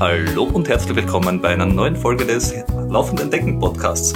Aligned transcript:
Hallo 0.00 0.42
und 0.42 0.68
herzlich 0.68 0.96
willkommen 0.96 1.40
bei 1.40 1.50
einer 1.50 1.66
neuen 1.66 1.94
Folge 1.94 2.26
des 2.26 2.52
Laufenden 2.88 3.30
Decken 3.30 3.60
Podcasts. 3.60 4.12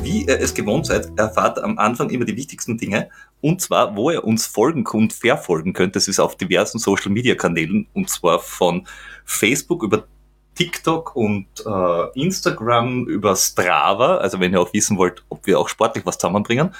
Wie 0.00 0.24
ihr 0.24 0.40
es 0.40 0.54
gewohnt 0.54 0.86
seid, 0.86 1.10
erfahrt 1.18 1.62
am 1.62 1.78
Anfang 1.78 2.08
immer 2.08 2.24
die 2.24 2.34
wichtigsten 2.34 2.78
Dinge. 2.78 3.10
Und 3.42 3.60
zwar, 3.60 3.94
wo 3.94 4.10
ihr 4.10 4.24
uns 4.24 4.46
folgen 4.46 4.86
und 4.86 5.12
verfolgen 5.12 5.74
könnt. 5.74 5.96
Das 5.96 6.08
ist 6.08 6.18
auf 6.18 6.36
diversen 6.36 6.78
Social 6.78 7.12
Media 7.12 7.34
Kanälen. 7.34 7.86
Und 7.92 8.08
zwar 8.08 8.38
von 8.38 8.86
Facebook 9.26 9.82
über 9.82 10.08
TikTok 10.54 11.14
und 11.14 11.46
äh, 11.66 12.20
Instagram 12.20 13.06
über 13.06 13.36
Strava. 13.36 14.16
Also 14.16 14.40
wenn 14.40 14.52
ihr 14.52 14.60
auch 14.62 14.72
wissen 14.72 14.96
wollt, 14.96 15.24
ob 15.28 15.46
wir 15.46 15.58
auch 15.60 15.68
sportlich 15.68 16.06
was 16.06 16.16
zusammenbringen. 16.16 16.74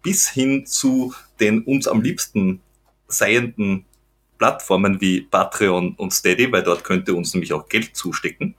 Bis 0.00 0.28
hin 0.28 0.64
zu 0.64 1.12
den 1.40 1.62
uns 1.64 1.88
am 1.88 2.02
liebsten 2.02 2.60
seienden 3.08 3.84
Plattformen 4.44 5.00
wie 5.00 5.22
Patreon 5.22 5.94
und 5.94 6.12
Steady, 6.12 6.52
weil 6.52 6.62
dort 6.62 6.84
könnt 6.84 7.08
ihr 7.08 7.16
uns 7.16 7.32
nämlich 7.32 7.54
auch 7.54 7.66
Geld 7.66 7.96
zustecken. 7.96 8.54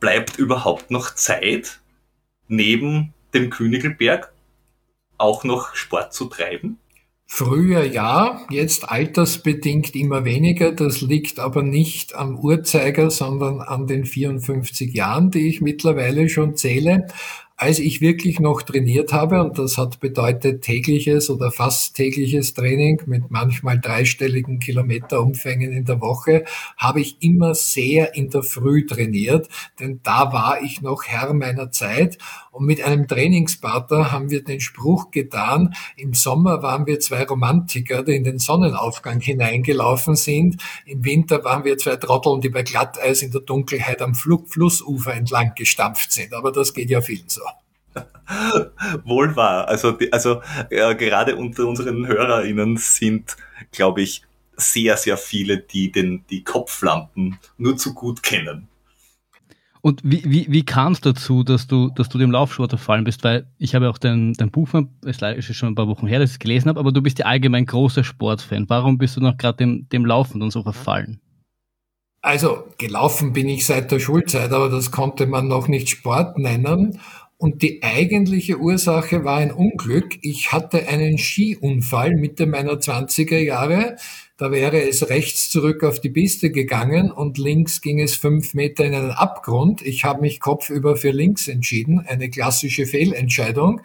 Bleibt 0.00 0.38
überhaupt 0.38 0.90
noch 0.90 1.14
Zeit, 1.14 1.80
neben 2.48 3.14
dem 3.34 3.50
Königelberg 3.50 4.32
auch 5.16 5.44
noch 5.44 5.74
Sport 5.74 6.12
zu 6.12 6.26
treiben? 6.26 6.78
Früher 7.34 7.84
ja, 7.84 8.42
jetzt 8.50 8.90
altersbedingt 8.90 9.96
immer 9.96 10.26
weniger. 10.26 10.70
Das 10.70 11.00
liegt 11.00 11.38
aber 11.38 11.62
nicht 11.62 12.14
am 12.14 12.38
Uhrzeiger, 12.38 13.10
sondern 13.10 13.62
an 13.62 13.86
den 13.86 14.04
54 14.04 14.92
Jahren, 14.92 15.30
die 15.30 15.48
ich 15.48 15.62
mittlerweile 15.62 16.28
schon 16.28 16.56
zähle 16.56 17.06
als 17.62 17.78
ich 17.78 18.00
wirklich 18.00 18.40
noch 18.40 18.62
trainiert 18.62 19.12
habe, 19.12 19.40
und 19.40 19.56
das 19.56 19.78
hat 19.78 20.00
bedeutet 20.00 20.62
tägliches 20.62 21.30
oder 21.30 21.52
fast 21.52 21.94
tägliches 21.94 22.54
Training 22.54 23.00
mit 23.06 23.30
manchmal 23.30 23.78
dreistelligen 23.78 24.58
Kilometerumfängen 24.58 25.70
in 25.70 25.84
der 25.84 26.00
Woche, 26.00 26.44
habe 26.76 27.00
ich 27.00 27.18
immer 27.22 27.54
sehr 27.54 28.16
in 28.16 28.30
der 28.30 28.42
Früh 28.42 28.84
trainiert, 28.84 29.48
denn 29.78 30.00
da 30.02 30.32
war 30.32 30.60
ich 30.60 30.82
noch 30.82 31.04
Herr 31.04 31.32
meiner 31.34 31.70
Zeit. 31.70 32.18
Und 32.50 32.66
mit 32.66 32.82
einem 32.82 33.06
Trainingspartner 33.06 34.10
haben 34.10 34.30
wir 34.30 34.42
den 34.42 34.60
Spruch 34.60 35.12
getan, 35.12 35.72
im 35.96 36.14
Sommer 36.14 36.64
waren 36.64 36.86
wir 36.86 36.98
zwei 36.98 37.22
Romantiker, 37.22 38.02
die 38.02 38.16
in 38.16 38.24
den 38.24 38.40
Sonnenaufgang 38.40 39.20
hineingelaufen 39.20 40.16
sind. 40.16 40.60
Im 40.84 41.04
Winter 41.04 41.44
waren 41.44 41.64
wir 41.64 41.78
zwei 41.78 41.94
Trotteln, 41.94 42.40
die 42.40 42.48
bei 42.48 42.64
Glatteis 42.64 43.22
in 43.22 43.30
der 43.30 43.42
Dunkelheit 43.42 44.02
am 44.02 44.16
Flussufer 44.16 45.14
entlang 45.14 45.52
gestampft 45.54 46.10
sind. 46.10 46.34
Aber 46.34 46.50
das 46.50 46.74
geht 46.74 46.90
ja 46.90 47.00
vielen 47.00 47.28
so. 47.28 47.42
Wohl 49.04 49.34
wahr. 49.36 49.68
Also, 49.68 49.98
also 50.10 50.42
äh, 50.70 50.94
gerade 50.94 51.36
unter 51.36 51.66
unseren 51.66 52.06
HörerInnen 52.06 52.76
sind, 52.76 53.36
glaube 53.70 54.02
ich, 54.02 54.22
sehr, 54.56 54.96
sehr 54.96 55.16
viele, 55.16 55.58
die 55.58 55.90
den, 55.90 56.24
die 56.30 56.44
Kopflampen 56.44 57.38
nur 57.58 57.76
zu 57.76 57.94
gut 57.94 58.22
kennen. 58.22 58.68
Und 59.84 60.00
wie, 60.04 60.22
wie, 60.24 60.46
wie 60.48 60.64
kam 60.64 60.92
es 60.92 61.00
dazu, 61.00 61.42
dass 61.42 61.66
du, 61.66 61.90
dass 61.90 62.08
du 62.08 62.16
dem 62.16 62.30
Laufsport 62.30 62.70
verfallen 62.70 63.02
bist? 63.02 63.24
Weil 63.24 63.48
ich 63.58 63.74
habe 63.74 63.90
auch 63.90 63.98
dein, 63.98 64.32
dein 64.34 64.52
Buch, 64.52 64.68
es 65.04 65.20
ist 65.20 65.56
schon 65.56 65.70
ein 65.70 65.74
paar 65.74 65.88
Wochen 65.88 66.06
her, 66.06 66.20
dass 66.20 66.30
ich 66.30 66.34
es 66.34 66.38
gelesen 66.38 66.68
habe, 66.68 66.78
aber 66.78 66.92
du 66.92 67.02
bist 67.02 67.18
ja 67.18 67.26
allgemein 67.26 67.66
großer 67.66 68.04
Sportfan. 68.04 68.68
Warum 68.68 68.96
bist 68.96 69.16
du 69.16 69.20
noch 69.20 69.36
gerade 69.36 69.58
dem, 69.58 69.88
dem 69.88 70.06
Laufen 70.06 70.40
und 70.40 70.52
so 70.52 70.62
verfallen? 70.62 71.20
Also 72.24 72.62
gelaufen 72.78 73.32
bin 73.32 73.48
ich 73.48 73.66
seit 73.66 73.90
der 73.90 73.98
Schulzeit, 73.98 74.52
aber 74.52 74.68
das 74.68 74.92
konnte 74.92 75.26
man 75.26 75.48
noch 75.48 75.66
nicht 75.66 75.88
Sport 75.88 76.38
nennen. 76.38 77.00
Und 77.42 77.62
die 77.62 77.82
eigentliche 77.82 78.60
Ursache 78.60 79.24
war 79.24 79.38
ein 79.38 79.50
Unglück. 79.50 80.16
Ich 80.22 80.52
hatte 80.52 80.86
einen 80.86 81.18
Skiunfall 81.18 82.14
Mitte 82.14 82.46
meiner 82.46 82.74
20er 82.74 83.38
Jahre. 83.38 83.96
Da 84.36 84.52
wäre 84.52 84.80
es 84.80 85.08
rechts 85.08 85.50
zurück 85.50 85.82
auf 85.82 86.00
die 86.00 86.10
Piste 86.10 86.52
gegangen 86.52 87.10
und 87.10 87.38
links 87.38 87.80
ging 87.80 88.00
es 88.00 88.14
fünf 88.14 88.54
Meter 88.54 88.84
in 88.84 88.94
einen 88.94 89.10
Abgrund. 89.10 89.82
Ich 89.82 90.04
habe 90.04 90.20
mich 90.20 90.38
kopfüber 90.38 90.94
für 90.94 91.10
links 91.10 91.48
entschieden. 91.48 91.98
Eine 92.06 92.30
klassische 92.30 92.86
Fehlentscheidung. 92.86 93.80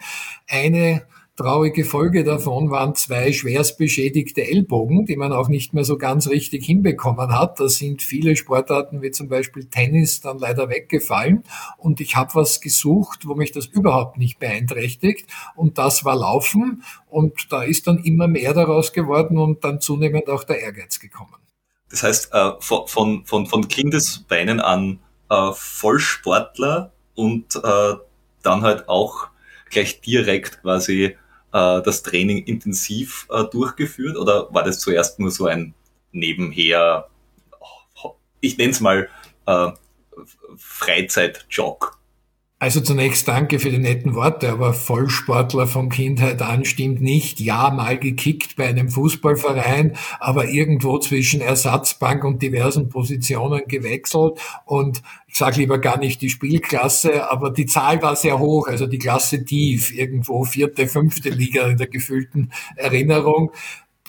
Eine 0.46 1.02
Traurige 1.38 1.84
Folge 1.84 2.24
davon 2.24 2.72
waren 2.72 2.96
zwei 2.96 3.32
schwerst 3.32 3.78
beschädigte 3.78 4.42
Ellbogen, 4.42 5.06
die 5.06 5.14
man 5.14 5.32
auch 5.32 5.46
nicht 5.46 5.72
mehr 5.72 5.84
so 5.84 5.96
ganz 5.96 6.26
richtig 6.28 6.64
hinbekommen 6.64 7.30
hat. 7.30 7.60
Da 7.60 7.68
sind 7.68 8.02
viele 8.02 8.34
Sportarten 8.34 9.02
wie 9.02 9.12
zum 9.12 9.28
Beispiel 9.28 9.66
Tennis 9.66 10.20
dann 10.20 10.40
leider 10.40 10.68
weggefallen. 10.68 11.44
Und 11.76 12.00
ich 12.00 12.16
habe 12.16 12.34
was 12.34 12.60
gesucht, 12.60 13.28
wo 13.28 13.36
mich 13.36 13.52
das 13.52 13.66
überhaupt 13.66 14.18
nicht 14.18 14.40
beeinträchtigt. 14.40 15.30
Und 15.54 15.78
das 15.78 16.04
war 16.04 16.16
Laufen. 16.16 16.82
Und 17.08 17.52
da 17.52 17.62
ist 17.62 17.86
dann 17.86 17.98
immer 18.02 18.26
mehr 18.26 18.52
daraus 18.52 18.92
geworden 18.92 19.38
und 19.38 19.62
dann 19.62 19.80
zunehmend 19.80 20.28
auch 20.28 20.42
der 20.42 20.60
Ehrgeiz 20.60 20.98
gekommen. 20.98 21.36
Das 21.88 22.02
heißt, 22.02 22.34
äh, 22.34 22.50
von, 22.58 23.24
von, 23.24 23.46
von 23.46 23.68
Kindesbeinen 23.68 24.58
an 24.58 24.98
äh, 25.30 25.52
Vollsportler 25.54 26.90
und 27.14 27.54
äh, 27.54 27.94
dann 28.42 28.62
halt 28.62 28.88
auch 28.88 29.28
gleich 29.70 30.00
direkt 30.00 30.62
quasi 30.62 31.14
äh, 31.52 31.82
das 31.82 32.02
Training 32.02 32.44
intensiv 32.44 33.26
äh, 33.30 33.44
durchgeführt 33.44 34.16
oder 34.16 34.52
war 34.52 34.62
das 34.64 34.80
zuerst 34.80 35.18
nur 35.18 35.30
so 35.30 35.46
ein 35.46 35.74
nebenher, 36.12 37.08
ich 38.40 38.56
nenne 38.58 38.70
es 38.70 38.80
mal 38.80 39.08
äh, 39.46 39.70
Freizeitjog? 40.56 41.97
Also 42.60 42.80
zunächst 42.80 43.28
danke 43.28 43.60
für 43.60 43.70
die 43.70 43.78
netten 43.78 44.16
Worte, 44.16 44.50
aber 44.50 44.72
Vollsportler 44.72 45.68
von 45.68 45.90
Kindheit 45.90 46.42
an 46.42 46.64
stimmt 46.64 47.00
nicht. 47.00 47.38
Ja, 47.38 47.70
mal 47.70 47.96
gekickt 47.96 48.56
bei 48.56 48.66
einem 48.66 48.88
Fußballverein, 48.88 49.96
aber 50.18 50.48
irgendwo 50.48 50.98
zwischen 50.98 51.40
Ersatzbank 51.40 52.24
und 52.24 52.42
diversen 52.42 52.88
Positionen 52.88 53.62
gewechselt 53.68 54.40
und 54.64 55.02
ich 55.28 55.36
sage 55.36 55.60
lieber 55.60 55.78
gar 55.78 55.98
nicht 56.00 56.20
die 56.20 56.30
Spielklasse, 56.30 57.30
aber 57.30 57.52
die 57.52 57.66
Zahl 57.66 58.02
war 58.02 58.16
sehr 58.16 58.40
hoch, 58.40 58.66
also 58.66 58.88
die 58.88 58.98
Klasse 58.98 59.44
tief, 59.44 59.92
irgendwo 59.94 60.42
vierte, 60.42 60.88
fünfte 60.88 61.30
Liga 61.30 61.68
in 61.68 61.76
der 61.76 61.86
gefühlten 61.86 62.50
Erinnerung. 62.74 63.52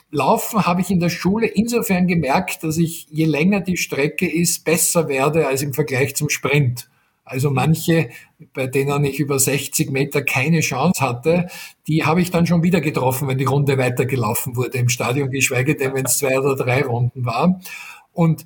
Laufen 0.10 0.66
habe 0.66 0.82
ich 0.82 0.90
in 0.90 1.00
der 1.00 1.10
Schule 1.10 1.46
insofern 1.46 2.08
gemerkt, 2.08 2.64
dass 2.64 2.80
ich, 2.80 3.06
je 3.12 3.26
länger 3.26 3.62
die 3.62 3.78
Strecke 3.78 4.28
ist, 4.28 4.66
besser 4.66 5.08
werde 5.08 5.46
als 5.46 5.62
im 5.62 5.76
Vergleich 5.76 6.16
zum 6.16 6.30
Sprint. 6.30 6.89
Also 7.30 7.52
manche, 7.52 8.10
bei 8.54 8.68
denen 8.68 9.06
ich 9.06 9.20
über 9.20 9.40
60 9.40 9.92
Meter 9.92 10.24
keine 10.24 10.62
Chance 10.62 11.02
hatte, 11.02 11.48
die 11.88 12.04
habe 12.06 12.22
ich 12.22 12.32
dann 12.32 12.48
schon 12.48 12.64
wieder 12.64 12.82
getroffen, 12.82 13.28
wenn 13.28 13.38
die 13.38 13.46
Runde 13.46 13.78
weitergelaufen 13.78 14.56
wurde 14.56 14.78
im 14.78 14.90
Stadion, 14.90 15.30
geschweige 15.30 15.76
denn, 15.76 15.94
wenn 15.94 16.06
es 16.06 16.18
zwei 16.18 16.40
oder 16.40 16.56
drei 16.56 16.82
Runden 16.84 17.26
war. 17.26 17.60
Und 18.14 18.46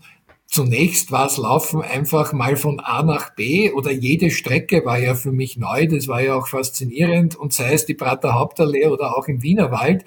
Zunächst 0.54 1.12
war 1.12 1.26
es 1.26 1.38
Laufen 1.38 1.82
einfach 1.82 2.32
mal 2.32 2.58
von 2.58 2.80
A 2.80 3.02
nach 3.02 3.34
B 3.34 3.72
oder 3.72 3.92
jede 3.92 4.30
Strecke 4.30 4.86
war 4.86 5.00
ja 5.00 5.16
für 5.16 5.32
mich 5.32 5.58
neu, 5.58 5.88
das 5.88 6.08
war 6.08 6.22
ja 6.22 6.36
auch 6.36 6.48
faszinierend 6.48 7.36
und 7.36 7.54
sei 7.54 7.74
es 7.74 7.88
die 7.88 7.96
Prater 7.96 8.36
Hauptallee 8.36 8.86
oder 8.86 9.18
auch 9.18 9.28
im 9.28 9.42
Wienerwald, 9.42 10.06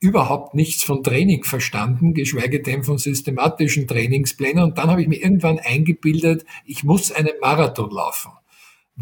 überhaupt 0.00 0.54
nichts 0.54 0.82
von 0.82 1.02
Training 1.02 1.44
verstanden, 1.44 2.14
geschweige 2.14 2.62
denn 2.62 2.82
von 2.84 2.98
systematischen 2.98 3.86
Trainingsplänen. 3.86 4.64
Und 4.64 4.78
dann 4.78 4.90
habe 4.90 5.02
ich 5.02 5.08
mir 5.08 5.22
irgendwann 5.22 5.58
eingebildet, 5.58 6.44
ich 6.64 6.84
muss 6.84 7.12
einen 7.12 7.32
Marathon 7.40 7.90
laufen. 7.90 8.32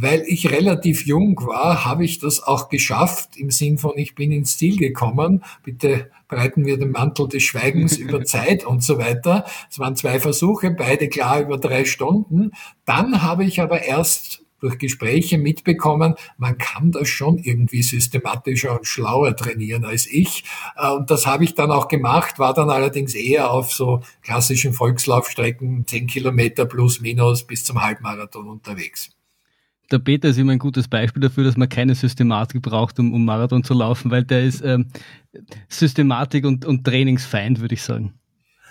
weil 0.00 0.22
ich 0.28 0.50
relativ 0.52 1.06
jung 1.06 1.36
war, 1.44 1.84
habe 1.84 2.04
ich 2.04 2.20
das 2.20 2.42
auch 2.42 2.68
geschafft, 2.68 3.36
im 3.36 3.50
Sinn 3.50 3.78
von, 3.78 3.94
ich 3.96 4.14
bin 4.14 4.30
ins 4.30 4.56
Ziel 4.56 4.76
gekommen. 4.76 5.42
Bitte 5.64 6.10
breiten 6.28 6.66
wir 6.66 6.78
den 6.78 6.92
Mantel 6.92 7.26
des 7.28 7.42
Schweigens 7.42 7.96
über 7.98 8.22
Zeit 8.24 8.64
und 8.64 8.82
so 8.84 8.98
weiter. 8.98 9.44
Es 9.70 9.78
waren 9.80 9.96
zwei 9.96 10.20
Versuche, 10.20 10.70
beide 10.70 11.08
klar 11.08 11.40
über 11.40 11.58
drei 11.58 11.84
Stunden. 11.84 12.52
Dann 12.84 13.22
habe 13.22 13.44
ich 13.44 13.60
aber 13.60 13.82
erst 13.82 14.44
durch 14.60 14.78
Gespräche 14.78 15.38
mitbekommen, 15.38 16.14
man 16.37 16.58
kann 16.58 16.93
das 16.93 17.08
schon 17.08 17.38
irgendwie 17.38 17.82
systematischer 17.82 18.76
und 18.76 18.87
schlauer 18.87 19.37
trainieren 19.37 19.84
als 19.84 20.06
ich. 20.06 20.44
Äh, 20.76 20.90
und 20.90 21.10
das 21.10 21.26
habe 21.26 21.44
ich 21.44 21.55
dann 21.55 21.70
auch 21.70 21.88
gemacht, 21.88 22.38
war 22.38 22.55
dann 22.55 22.70
allerdings 22.70 23.14
eher 23.14 23.50
auf 23.50 23.72
so 23.72 24.00
klassischen 24.22 24.72
Volkslaufstrecken, 24.72 25.87
10 25.87 26.06
Kilometer 26.06 26.66
plus 26.66 27.00
minus 27.00 27.44
bis 27.44 27.64
zum 27.64 27.82
Halbmarathon 27.82 28.49
unterwegs. 28.49 29.10
Der 29.90 29.99
Peter 29.99 30.28
ist 30.28 30.38
immer 30.38 30.52
ein 30.52 30.58
gutes 30.58 30.87
Beispiel 30.87 31.22
dafür, 31.22 31.44
dass 31.44 31.56
man 31.56 31.69
keine 31.69 31.94
Systematik 31.94 32.61
braucht, 32.61 32.99
um, 32.99 33.14
um 33.14 33.25
Marathon 33.25 33.64
zu 33.64 33.72
laufen, 33.72 34.11
weil 34.11 34.22
der 34.25 34.44
ist 34.44 34.62
ähm, 34.62 34.88
Systematik 35.69 36.44
und, 36.44 36.66
und 36.66 36.84
Trainingsfeind, 36.84 37.61
würde 37.61 37.75
ich 37.75 37.82
sagen. 37.82 38.12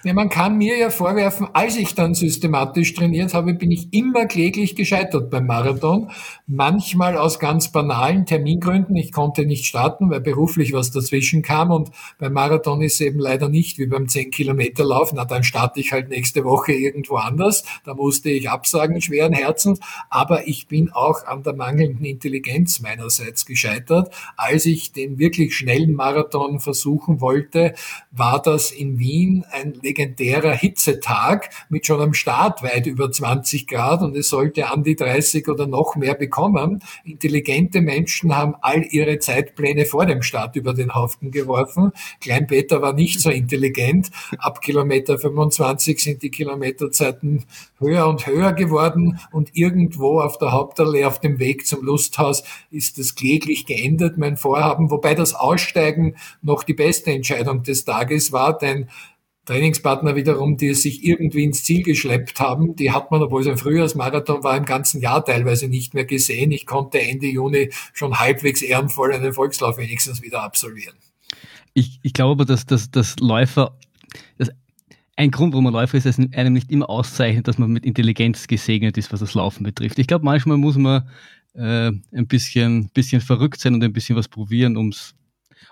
Ja, 0.03 0.13
man 0.13 0.29
kann 0.29 0.59
mir 0.59 0.77
ja 0.77 0.91
vorwerfen, 0.91 1.47
als 1.53 1.75
ich 1.75 1.95
dann 1.95 2.13
systematisch 2.13 2.93
trainiert 2.93 3.33
habe, 3.33 3.55
bin 3.55 3.71
ich 3.71 3.91
immer 3.93 4.27
kläglich 4.27 4.75
gescheitert 4.75 5.31
beim 5.31 5.47
Marathon. 5.47 6.11
Manchmal 6.45 7.17
aus 7.17 7.39
ganz 7.39 7.71
banalen 7.71 8.27
Termingründen. 8.27 8.95
Ich 8.95 9.11
konnte 9.11 9.45
nicht 9.45 9.65
starten, 9.65 10.11
weil 10.11 10.21
beruflich 10.21 10.71
was 10.71 10.91
dazwischen 10.91 11.41
kam. 11.41 11.71
Und 11.71 11.89
beim 12.19 12.33
Marathon 12.33 12.81
ist 12.81 13.01
eben 13.01 13.17
leider 13.17 13.49
nicht 13.49 13.79
wie 13.79 13.87
beim 13.87 14.05
10-Kilometer-Lauf. 14.05 15.13
Na, 15.13 15.25
dann 15.25 15.43
starte 15.43 15.79
ich 15.79 15.91
halt 15.91 16.09
nächste 16.09 16.45
Woche 16.45 16.73
irgendwo 16.73 17.15
anders. 17.15 17.63
Da 17.83 17.95
musste 17.95 18.29
ich 18.29 18.51
absagen, 18.51 19.01
schweren 19.01 19.33
Herzens. 19.33 19.79
Aber 20.11 20.47
ich 20.47 20.67
bin 20.67 20.91
auch 20.91 21.25
an 21.25 21.41
der 21.41 21.53
mangelnden 21.53 22.05
Intelligenz 22.05 22.81
meinerseits 22.81 23.47
gescheitert. 23.47 24.13
Als 24.37 24.67
ich 24.67 24.91
den 24.91 25.17
wirklich 25.17 25.57
schnellen 25.57 25.95
Marathon 25.95 26.59
versuchen 26.59 27.19
wollte, 27.19 27.73
war 28.11 28.39
das 28.41 28.71
in 28.71 28.99
Wien 28.99 29.43
ein 29.51 29.73
legendärer 29.87 30.53
Hitzetag 30.53 31.49
mit 31.69 31.85
schon 31.85 32.01
am 32.01 32.13
Start 32.13 32.61
weit 32.61 32.87
über 32.87 33.09
20 33.09 33.67
Grad 33.67 34.01
und 34.01 34.15
es 34.17 34.29
sollte 34.29 34.69
an 34.69 34.83
die 34.83 34.95
30 34.95 35.47
oder 35.47 35.65
noch 35.65 35.95
mehr 35.95 36.15
bekommen. 36.15 36.83
Intelligente 37.05 37.81
Menschen 37.81 38.35
haben 38.35 38.55
all 38.61 38.83
ihre 38.83 39.19
Zeitpläne 39.19 39.85
vor 39.85 40.05
dem 40.05 40.21
Start 40.21 40.55
über 40.57 40.73
den 40.73 40.93
Haufen 40.93 41.31
geworfen. 41.31 41.91
Klein 42.19 42.47
Peter 42.47 42.81
war 42.81 42.93
nicht 42.93 43.21
so 43.21 43.29
intelligent. 43.29 44.09
Ab 44.39 44.61
Kilometer 44.61 45.17
25 45.17 46.03
sind 46.03 46.21
die 46.21 46.31
Kilometerzeiten 46.31 47.45
höher 47.79 48.07
und 48.07 48.27
höher 48.27 48.53
geworden 48.53 49.19
und 49.31 49.55
irgendwo 49.55 50.19
auf 50.19 50.37
der 50.37 50.51
Hauptallee 50.51 51.05
auf 51.05 51.19
dem 51.19 51.39
Weg 51.39 51.65
zum 51.65 51.83
Lusthaus 51.83 52.43
ist 52.71 52.99
es 52.99 53.15
kläglich 53.15 53.65
geendet, 53.65 54.17
mein 54.17 54.35
Vorhaben, 54.35 54.91
wobei 54.91 55.15
das 55.15 55.33
Aussteigen 55.33 56.15
noch 56.41 56.63
die 56.63 56.73
beste 56.73 57.11
Entscheidung 57.11 57.63
des 57.63 57.85
Tages 57.85 58.31
war, 58.31 58.57
denn 58.57 58.89
Trainingspartner 59.47 60.15
wiederum, 60.15 60.57
die 60.57 60.67
es 60.67 60.83
sich 60.83 61.05
irgendwie 61.05 61.45
ins 61.45 61.63
Ziel 61.63 61.81
geschleppt 61.81 62.39
haben, 62.39 62.75
die 62.75 62.91
hat 62.91 63.11
man, 63.11 63.23
obwohl 63.23 63.41
es 63.41 63.47
ein 63.47 63.57
Frühjahrsmarathon 63.57 64.43
war, 64.43 64.57
im 64.57 64.65
ganzen 64.65 65.01
Jahr 65.01 65.23
teilweise 65.23 65.69
nicht 65.69 65.93
mehr 65.93 66.05
gesehen. 66.05 66.51
Ich 66.51 66.65
konnte 66.65 67.01
Ende 67.01 67.27
Juni 67.27 67.71
schon 67.93 68.19
halbwegs 68.19 68.61
ehrenvoll 68.61 69.13
einen 69.13 69.33
Volkslauf 69.33 69.77
wenigstens 69.77 70.21
wieder 70.21 70.43
absolvieren. 70.43 70.95
Ich, 71.73 71.99
ich 72.03 72.13
glaube, 72.13 72.45
dass, 72.45 72.65
dass, 72.65 72.91
dass 72.91 73.15
Läufer, 73.19 73.77
dass 74.37 74.49
ein 75.15 75.31
Grund, 75.31 75.53
warum 75.53 75.63
man 75.63 75.73
Läufer 75.73 75.97
ist, 75.97 76.05
dass 76.05 76.19
es 76.19 76.33
einem 76.33 76.53
nicht 76.53 76.69
immer 76.69 76.89
auszeichnet, 76.89 77.47
dass 77.47 77.57
man 77.57 77.71
mit 77.71 77.85
Intelligenz 77.85 78.47
gesegnet 78.47 78.97
ist, 78.97 79.13
was 79.13 79.21
das 79.21 79.33
Laufen 79.33 79.63
betrifft. 79.63 79.97
Ich 79.97 80.07
glaube, 80.07 80.25
manchmal 80.25 80.57
muss 80.57 80.75
man 80.75 81.09
äh, 81.53 81.91
ein 82.11 82.27
bisschen, 82.27 82.89
bisschen 82.89 83.21
verrückt 83.21 83.61
sein 83.61 83.73
und 83.73 83.83
ein 83.83 83.93
bisschen 83.93 84.17
was 84.17 84.27
probieren, 84.27 84.75
ums 84.75 85.15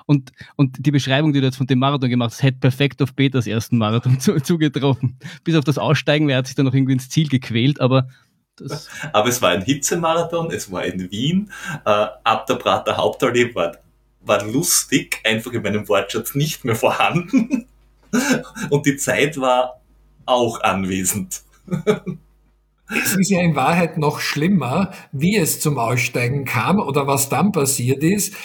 und, 0.05 0.31
und 0.55 0.85
die 0.85 0.91
Beschreibung, 0.91 1.33
die 1.33 1.39
du 1.39 1.47
jetzt 1.47 1.57
von 1.57 1.67
dem 1.67 1.79
Marathon 1.79 2.09
gemacht 2.09 2.31
hast, 2.31 2.43
hätte 2.43 2.59
perfekt 2.59 3.01
auf 3.01 3.15
Peters 3.15 3.47
ersten 3.47 3.77
Marathon 3.77 4.19
zu, 4.19 4.39
zugetroffen. 4.39 5.17
Bis 5.43 5.55
auf 5.55 5.63
das 5.63 5.77
Aussteigen, 5.77 6.29
er 6.29 6.37
hat 6.37 6.47
sich 6.47 6.55
dann 6.55 6.65
noch 6.65 6.73
irgendwie 6.73 6.93
ins 6.93 7.09
Ziel 7.09 7.27
gequält, 7.27 7.81
aber 7.81 8.07
das 8.55 8.87
aber 9.13 9.29
es 9.29 9.41
war 9.41 9.49
ein 9.49 9.63
Hitzemarathon, 9.63 10.51
es 10.51 10.71
war 10.71 10.85
in 10.85 11.11
Wien, 11.11 11.51
äh, 11.85 12.07
ab 12.23 12.45
der 12.47 12.55
Prater 12.55 12.97
Hauptallee 12.97 13.53
war, 13.55 13.77
war 14.21 14.43
lustig, 14.45 15.19
einfach 15.23 15.51
in 15.51 15.61
meinem 15.61 15.87
Wortschatz 15.87 16.35
nicht 16.35 16.65
mehr 16.65 16.75
vorhanden. 16.75 17.65
Und 18.69 18.85
die 18.85 18.95
Zeit 18.95 19.37
war 19.39 19.81
auch 20.25 20.61
anwesend. 20.61 21.41
Es 22.87 23.15
ist 23.15 23.29
ja 23.29 23.41
in 23.41 23.55
Wahrheit 23.55 23.97
noch 23.97 24.19
schlimmer, 24.19 24.91
wie 25.11 25.35
es 25.35 25.59
zum 25.59 25.77
Aussteigen 25.77 26.45
kam 26.45 26.79
oder 26.79 27.07
was 27.07 27.29
dann 27.29 27.51
passiert 27.51 28.03
ist 28.03 28.35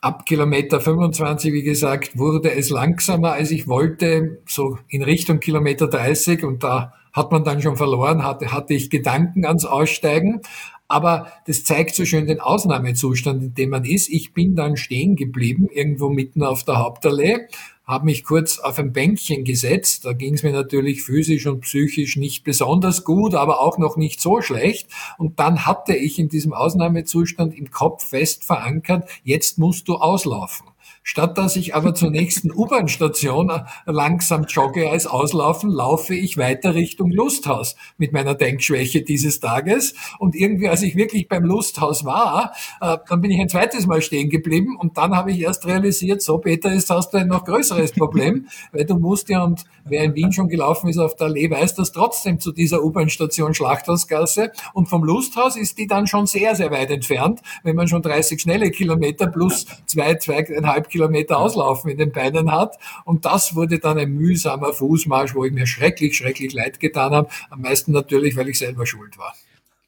ab 0.00 0.24
Kilometer 0.26 0.80
25, 0.80 1.52
wie 1.52 1.62
gesagt, 1.62 2.16
wurde 2.16 2.52
es 2.52 2.70
langsamer, 2.70 3.32
als 3.32 3.50
ich 3.50 3.68
wollte, 3.68 4.42
so 4.46 4.78
in 4.88 5.02
Richtung 5.02 5.40
Kilometer 5.40 5.88
30 5.88 6.44
und 6.44 6.64
da 6.64 6.94
hat 7.12 7.32
man 7.32 7.44
dann 7.44 7.60
schon 7.60 7.76
verloren, 7.76 8.24
hatte, 8.24 8.52
hatte 8.52 8.72
ich 8.72 8.88
Gedanken 8.88 9.44
ans 9.44 9.64
Aussteigen. 9.64 10.40
Aber 10.90 11.30
das 11.46 11.62
zeigt 11.62 11.94
so 11.94 12.04
schön 12.04 12.26
den 12.26 12.40
Ausnahmezustand, 12.40 13.42
in 13.44 13.54
dem 13.54 13.70
man 13.70 13.84
ist. 13.84 14.08
Ich 14.08 14.34
bin 14.34 14.56
dann 14.56 14.76
stehen 14.76 15.14
geblieben, 15.14 15.68
irgendwo 15.72 16.08
mitten 16.08 16.42
auf 16.42 16.64
der 16.64 16.80
Hauptallee, 16.80 17.46
habe 17.84 18.06
mich 18.06 18.24
kurz 18.24 18.58
auf 18.58 18.76
ein 18.80 18.92
Bänkchen 18.92 19.44
gesetzt. 19.44 20.04
Da 20.04 20.14
ging 20.14 20.34
es 20.34 20.42
mir 20.42 20.50
natürlich 20.50 21.02
physisch 21.02 21.46
und 21.46 21.60
psychisch 21.60 22.16
nicht 22.16 22.42
besonders 22.42 23.04
gut, 23.04 23.36
aber 23.36 23.60
auch 23.60 23.78
noch 23.78 23.96
nicht 23.96 24.20
so 24.20 24.40
schlecht. 24.40 24.88
Und 25.16 25.38
dann 25.38 25.64
hatte 25.64 25.94
ich 25.94 26.18
in 26.18 26.28
diesem 26.28 26.52
Ausnahmezustand 26.52 27.56
im 27.56 27.70
Kopf 27.70 28.04
fest 28.04 28.42
verankert, 28.44 29.08
jetzt 29.22 29.58
musst 29.58 29.86
du 29.86 29.94
auslaufen. 29.94 30.69
Statt 31.02 31.38
dass 31.38 31.56
ich 31.56 31.74
aber 31.74 31.94
zur 31.94 32.10
nächsten 32.10 32.52
U-Bahn-Station 32.52 33.50
langsam 33.86 34.44
jogge 34.44 34.90
als 34.90 35.06
auslaufen, 35.06 35.70
laufe 35.70 36.14
ich 36.14 36.36
weiter 36.36 36.74
Richtung 36.74 37.10
Lusthaus 37.10 37.74
mit 37.96 38.12
meiner 38.12 38.34
Denkschwäche 38.34 39.02
dieses 39.02 39.40
Tages. 39.40 39.94
Und 40.18 40.34
irgendwie, 40.34 40.68
als 40.68 40.82
ich 40.82 40.96
wirklich 40.96 41.26
beim 41.26 41.44
Lusthaus 41.44 42.04
war, 42.04 42.52
äh, 42.80 42.98
dann 43.08 43.22
bin 43.22 43.30
ich 43.30 43.40
ein 43.40 43.48
zweites 43.48 43.86
Mal 43.86 44.02
stehen 44.02 44.28
geblieben 44.28 44.76
und 44.78 44.98
dann 44.98 45.16
habe 45.16 45.32
ich 45.32 45.40
erst 45.40 45.66
realisiert, 45.66 46.20
so 46.20 46.38
Peter, 46.38 46.72
jetzt 46.72 46.90
hast 46.90 47.14
du 47.14 47.18
ein 47.18 47.28
noch 47.28 47.44
größeres 47.44 47.92
Problem, 47.92 48.46
weil 48.72 48.84
du 48.84 48.98
musst 48.98 49.30
ja, 49.30 49.42
und 49.42 49.64
wer 49.84 50.04
in 50.04 50.14
Wien 50.14 50.32
schon 50.32 50.48
gelaufen 50.48 50.88
ist 50.88 50.98
auf 50.98 51.16
der 51.16 51.28
Allee, 51.28 51.50
weiß 51.50 51.74
das 51.74 51.92
trotzdem 51.92 52.40
zu 52.40 52.52
dieser 52.52 52.82
U-Bahn-Station 52.82 53.54
Schlachthausgasse 53.54 54.52
und 54.72 54.88
vom 54.88 55.04
Lusthaus 55.04 55.56
ist 55.56 55.78
die 55.78 55.86
dann 55.86 56.06
schon 56.06 56.26
sehr, 56.26 56.54
sehr 56.54 56.70
weit 56.70 56.90
entfernt, 56.90 57.40
wenn 57.62 57.76
man 57.76 57.88
schon 57.88 58.02
30 58.02 58.40
schnelle 58.40 58.70
Kilometer 58.70 59.26
plus 59.26 59.66
zwei, 59.86 60.14
zweieinhalb 60.14 60.88
Kilometer 60.88 61.38
auslaufen 61.38 61.90
in 61.90 61.98
den 61.98 62.12
Beinen 62.12 62.52
hat. 62.52 62.76
Und 63.04 63.24
das 63.24 63.54
wurde 63.54 63.78
dann 63.78 63.98
ein 63.98 64.12
mühsamer 64.12 64.72
Fußmarsch, 64.72 65.34
wo 65.34 65.44
ich 65.44 65.52
mir 65.52 65.66
schrecklich, 65.66 66.16
schrecklich 66.16 66.52
leid 66.52 66.80
getan 66.80 67.12
habe. 67.12 67.28
Am 67.50 67.60
meisten 67.60 67.92
natürlich, 67.92 68.36
weil 68.36 68.48
ich 68.48 68.58
selber 68.58 68.86
schuld 68.86 69.18
war. 69.18 69.34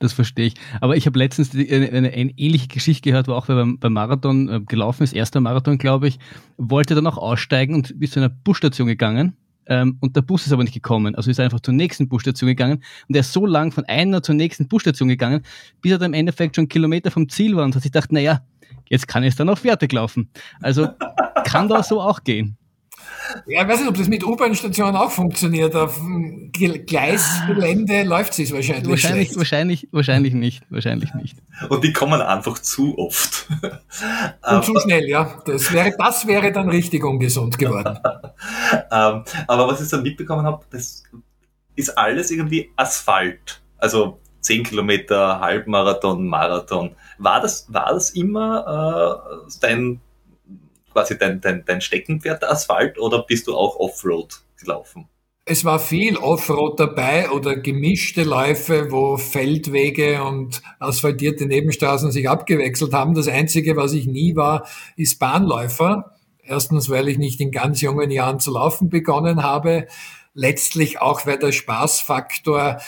Das 0.02 0.12
verstehe 0.12 0.46
ich. 0.46 0.54
Aber 0.80 0.96
ich 0.96 1.06
habe 1.06 1.16
letztens 1.16 1.54
eine, 1.54 1.68
eine, 1.70 2.10
eine, 2.10 2.38
ähnliche 2.38 2.66
Geschichte 2.66 3.10
gehört, 3.10 3.28
wo 3.28 3.34
auch 3.34 3.46
beim, 3.46 3.78
beim 3.78 3.92
Marathon 3.92 4.48
äh, 4.48 4.60
gelaufen 4.60 5.04
ist, 5.04 5.12
erster 5.12 5.40
Marathon, 5.40 5.78
glaube 5.78 6.08
ich, 6.08 6.18
wollte 6.56 6.96
dann 6.96 7.06
auch 7.06 7.18
aussteigen 7.18 7.76
und 7.76 7.92
ist 7.92 8.14
zu 8.14 8.18
einer 8.18 8.28
Busstation 8.28 8.88
gegangen. 8.88 9.36
Ähm, 9.66 9.96
und 10.00 10.16
der 10.16 10.22
Bus 10.22 10.46
ist 10.46 10.52
aber 10.52 10.62
nicht 10.62 10.74
gekommen. 10.74 11.14
Also 11.14 11.30
ist 11.30 11.38
er 11.38 11.44
einfach 11.44 11.60
zur 11.60 11.74
nächsten 11.74 12.08
Busstation 12.08 12.48
gegangen. 12.48 12.82
Und 13.08 13.14
er 13.14 13.20
ist 13.20 13.32
so 13.32 13.46
lang 13.46 13.72
von 13.72 13.84
einer 13.84 14.22
zur 14.22 14.34
nächsten 14.34 14.68
Busstation 14.68 15.08
gegangen, 15.08 15.42
bis 15.80 15.92
er 15.92 15.98
dann 15.98 16.12
im 16.12 16.20
Endeffekt 16.20 16.56
schon 16.56 16.68
Kilometer 16.68 17.10
vom 17.10 17.28
Ziel 17.28 17.56
war 17.56 17.64
und 17.64 17.74
hat 17.74 17.82
sich 17.82 17.92
gedacht, 17.92 18.12
naja, 18.12 18.42
jetzt 18.88 19.08
kann 19.08 19.24
es 19.24 19.36
dann 19.36 19.48
auch 19.48 19.58
fertig 19.58 19.92
laufen. 19.92 20.28
Also 20.60 20.88
kann 21.44 21.68
das 21.68 21.88
so 21.88 22.00
auch 22.00 22.24
gehen. 22.24 22.56
Ja, 23.46 23.62
ich 23.62 23.68
weiß 23.68 23.80
nicht, 23.80 23.88
ob 23.88 23.96
das 23.96 24.08
mit 24.08 24.24
U-Bahn-Stationen 24.24 24.96
auch 24.96 25.10
funktioniert. 25.10 25.74
Auf 25.74 26.00
Gleisgelände 26.52 28.02
läuft 28.02 28.38
es 28.38 28.52
wahrscheinlich. 28.52 28.88
Wahrscheinlich, 28.88 29.28
schlecht. 29.28 29.38
wahrscheinlich, 29.38 29.88
wahrscheinlich 29.92 30.34
nicht. 30.34 30.62
Wahrscheinlich 30.70 31.14
nicht. 31.14 31.36
Und 31.68 31.84
die 31.84 31.92
kommen 31.92 32.20
einfach 32.20 32.58
zu 32.58 32.96
oft. 32.98 33.48
Und 34.50 34.64
zu 34.64 34.78
schnell, 34.80 35.08
ja. 35.08 35.40
Das 35.44 35.72
wäre, 35.72 35.94
das 35.96 36.26
wäre 36.26 36.52
dann 36.52 36.68
richtig 36.68 37.04
ungesund 37.04 37.58
geworden. 37.58 37.98
Ähm, 38.90 39.24
aber 39.46 39.68
was 39.68 39.80
ich 39.80 39.88
dann 39.88 40.02
mitbekommen 40.02 40.44
habe, 40.44 40.64
das 40.70 41.04
ist 41.76 41.96
alles 41.96 42.30
irgendwie 42.30 42.70
Asphalt. 42.76 43.60
Also 43.78 44.18
10 44.40 44.64
Kilometer, 44.64 45.40
Halbmarathon, 45.40 46.26
Marathon. 46.26 46.94
War 47.18 47.40
das, 47.40 47.72
war 47.72 47.92
das 47.92 48.10
immer 48.10 49.22
äh, 49.34 49.48
dein, 49.60 50.00
quasi 50.92 51.18
dein, 51.18 51.40
dein, 51.40 51.64
dein 51.64 51.80
Steckenpferd, 51.80 52.42
der 52.42 52.52
Asphalt, 52.52 52.98
oder 52.98 53.22
bist 53.22 53.46
du 53.46 53.56
auch 53.56 53.76
Offroad 53.76 54.42
gelaufen? 54.58 55.08
Es 55.44 55.64
war 55.64 55.80
viel 55.80 56.16
Offroad 56.16 56.78
dabei 56.78 57.30
oder 57.30 57.56
gemischte 57.56 58.22
Läufe, 58.22 58.92
wo 58.92 59.16
Feldwege 59.16 60.22
und 60.22 60.62
asphaltierte 60.78 61.46
Nebenstraßen 61.46 62.12
sich 62.12 62.28
abgewechselt 62.28 62.92
haben. 62.92 63.14
Das 63.14 63.26
Einzige, 63.26 63.76
was 63.76 63.92
ich 63.92 64.06
nie 64.06 64.36
war, 64.36 64.68
ist 64.96 65.18
Bahnläufer. 65.18 66.14
Erstens, 66.44 66.90
weil 66.90 67.08
ich 67.08 67.18
nicht 67.18 67.40
in 67.40 67.50
ganz 67.50 67.80
jungen 67.80 68.12
Jahren 68.12 68.38
zu 68.38 68.52
laufen 68.52 68.88
begonnen 68.88 69.42
habe. 69.42 69.88
Letztlich 70.32 71.00
auch, 71.00 71.26
weil 71.26 71.38
der 71.38 71.52
Spaßfaktor 71.52 72.78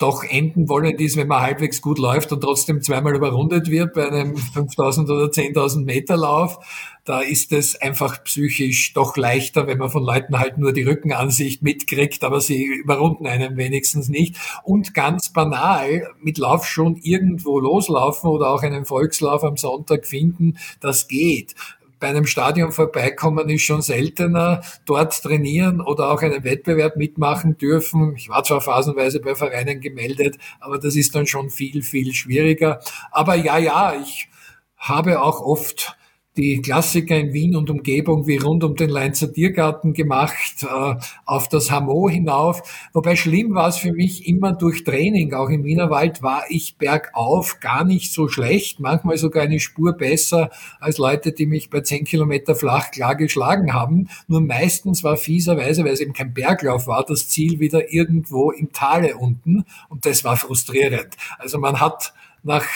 doch 0.00 0.24
enden 0.24 0.68
wollen, 0.68 0.98
ist, 0.98 1.16
wenn 1.16 1.28
man 1.28 1.42
halbwegs 1.42 1.82
gut 1.82 1.98
läuft 1.98 2.32
und 2.32 2.40
trotzdem 2.40 2.80
zweimal 2.80 3.14
überrundet 3.14 3.70
wird 3.70 3.92
bei 3.92 4.08
einem 4.08 4.36
5000 4.54 5.08
oder 5.10 5.26
10.000 5.26 5.84
Meter 5.84 6.16
Lauf. 6.16 6.58
Da 7.04 7.20
ist 7.20 7.52
es 7.52 7.80
einfach 7.80 8.24
psychisch 8.24 8.94
doch 8.94 9.16
leichter, 9.16 9.66
wenn 9.66 9.78
man 9.78 9.90
von 9.90 10.02
Leuten 10.02 10.38
halt 10.38 10.58
nur 10.58 10.72
die 10.72 10.84
Rückenansicht 10.84 11.62
mitkriegt, 11.62 12.24
aber 12.24 12.40
sie 12.40 12.64
überrunden 12.64 13.26
einen 13.26 13.56
wenigstens 13.56 14.08
nicht. 14.08 14.36
Und 14.64 14.94
ganz 14.94 15.32
banal, 15.32 16.08
mit 16.20 16.38
Lauf 16.38 16.66
schon 16.66 16.96
irgendwo 16.96 17.58
loslaufen 17.58 18.30
oder 18.30 18.50
auch 18.50 18.62
einen 18.62 18.86
Volkslauf 18.86 19.44
am 19.44 19.56
Sonntag 19.56 20.06
finden, 20.06 20.56
das 20.80 21.08
geht 21.08 21.54
bei 22.00 22.08
einem 22.08 22.26
Stadion 22.26 22.72
vorbeikommen 22.72 23.48
ist 23.50 23.62
schon 23.62 23.82
seltener, 23.82 24.62
dort 24.86 25.22
trainieren 25.22 25.80
oder 25.80 26.10
auch 26.10 26.22
einen 26.22 26.42
Wettbewerb 26.42 26.96
mitmachen 26.96 27.58
dürfen. 27.58 28.16
Ich 28.16 28.28
war 28.28 28.42
zwar 28.42 28.62
phasenweise 28.62 29.20
bei 29.20 29.34
Vereinen 29.34 29.80
gemeldet, 29.80 30.38
aber 30.58 30.78
das 30.78 30.96
ist 30.96 31.14
dann 31.14 31.26
schon 31.26 31.50
viel, 31.50 31.82
viel 31.82 32.14
schwieriger. 32.14 32.80
Aber 33.12 33.34
ja, 33.34 33.58
ja, 33.58 33.94
ich 33.94 34.28
habe 34.76 35.20
auch 35.20 35.40
oft 35.40 35.96
die 36.36 36.62
Klassiker 36.62 37.16
in 37.18 37.32
Wien 37.32 37.56
und 37.56 37.70
Umgebung 37.70 38.26
wie 38.26 38.36
rund 38.36 38.62
um 38.62 38.76
den 38.76 38.88
Leinzer 38.88 39.32
Tiergarten 39.32 39.92
gemacht, 39.92 40.62
äh, 40.62 40.94
auf 41.26 41.48
das 41.48 41.70
Hamo 41.70 42.08
hinauf. 42.08 42.62
Wobei 42.92 43.16
schlimm 43.16 43.54
war 43.54 43.68
es 43.68 43.78
für 43.78 43.92
mich 43.92 44.28
immer 44.28 44.52
durch 44.52 44.84
Training. 44.84 45.34
Auch 45.34 45.48
im 45.48 45.64
Wienerwald 45.64 46.22
war 46.22 46.44
ich 46.48 46.76
bergauf 46.76 47.58
gar 47.58 47.84
nicht 47.84 48.12
so 48.12 48.28
schlecht, 48.28 48.78
manchmal 48.78 49.16
sogar 49.16 49.42
eine 49.42 49.58
Spur 49.58 49.94
besser 49.94 50.50
als 50.78 50.98
Leute, 50.98 51.32
die 51.32 51.46
mich 51.46 51.68
bei 51.68 51.80
10 51.80 52.04
Kilometer 52.04 52.54
flach 52.54 52.92
klar 52.92 53.16
geschlagen 53.16 53.74
haben. 53.74 54.08
Nur 54.28 54.40
meistens 54.40 55.02
war 55.02 55.16
fieserweise, 55.16 55.84
weil 55.84 55.92
es 55.92 56.00
eben 56.00 56.12
kein 56.12 56.32
Berglauf 56.32 56.86
war, 56.86 57.04
das 57.04 57.28
Ziel 57.28 57.58
wieder 57.58 57.92
irgendwo 57.92 58.52
im 58.52 58.72
Tale 58.72 59.16
unten. 59.16 59.64
Und 59.88 60.06
das 60.06 60.22
war 60.22 60.36
frustrierend. 60.36 61.16
Also 61.38 61.58
man 61.58 61.80
hat 61.80 62.14
nach 62.42 62.66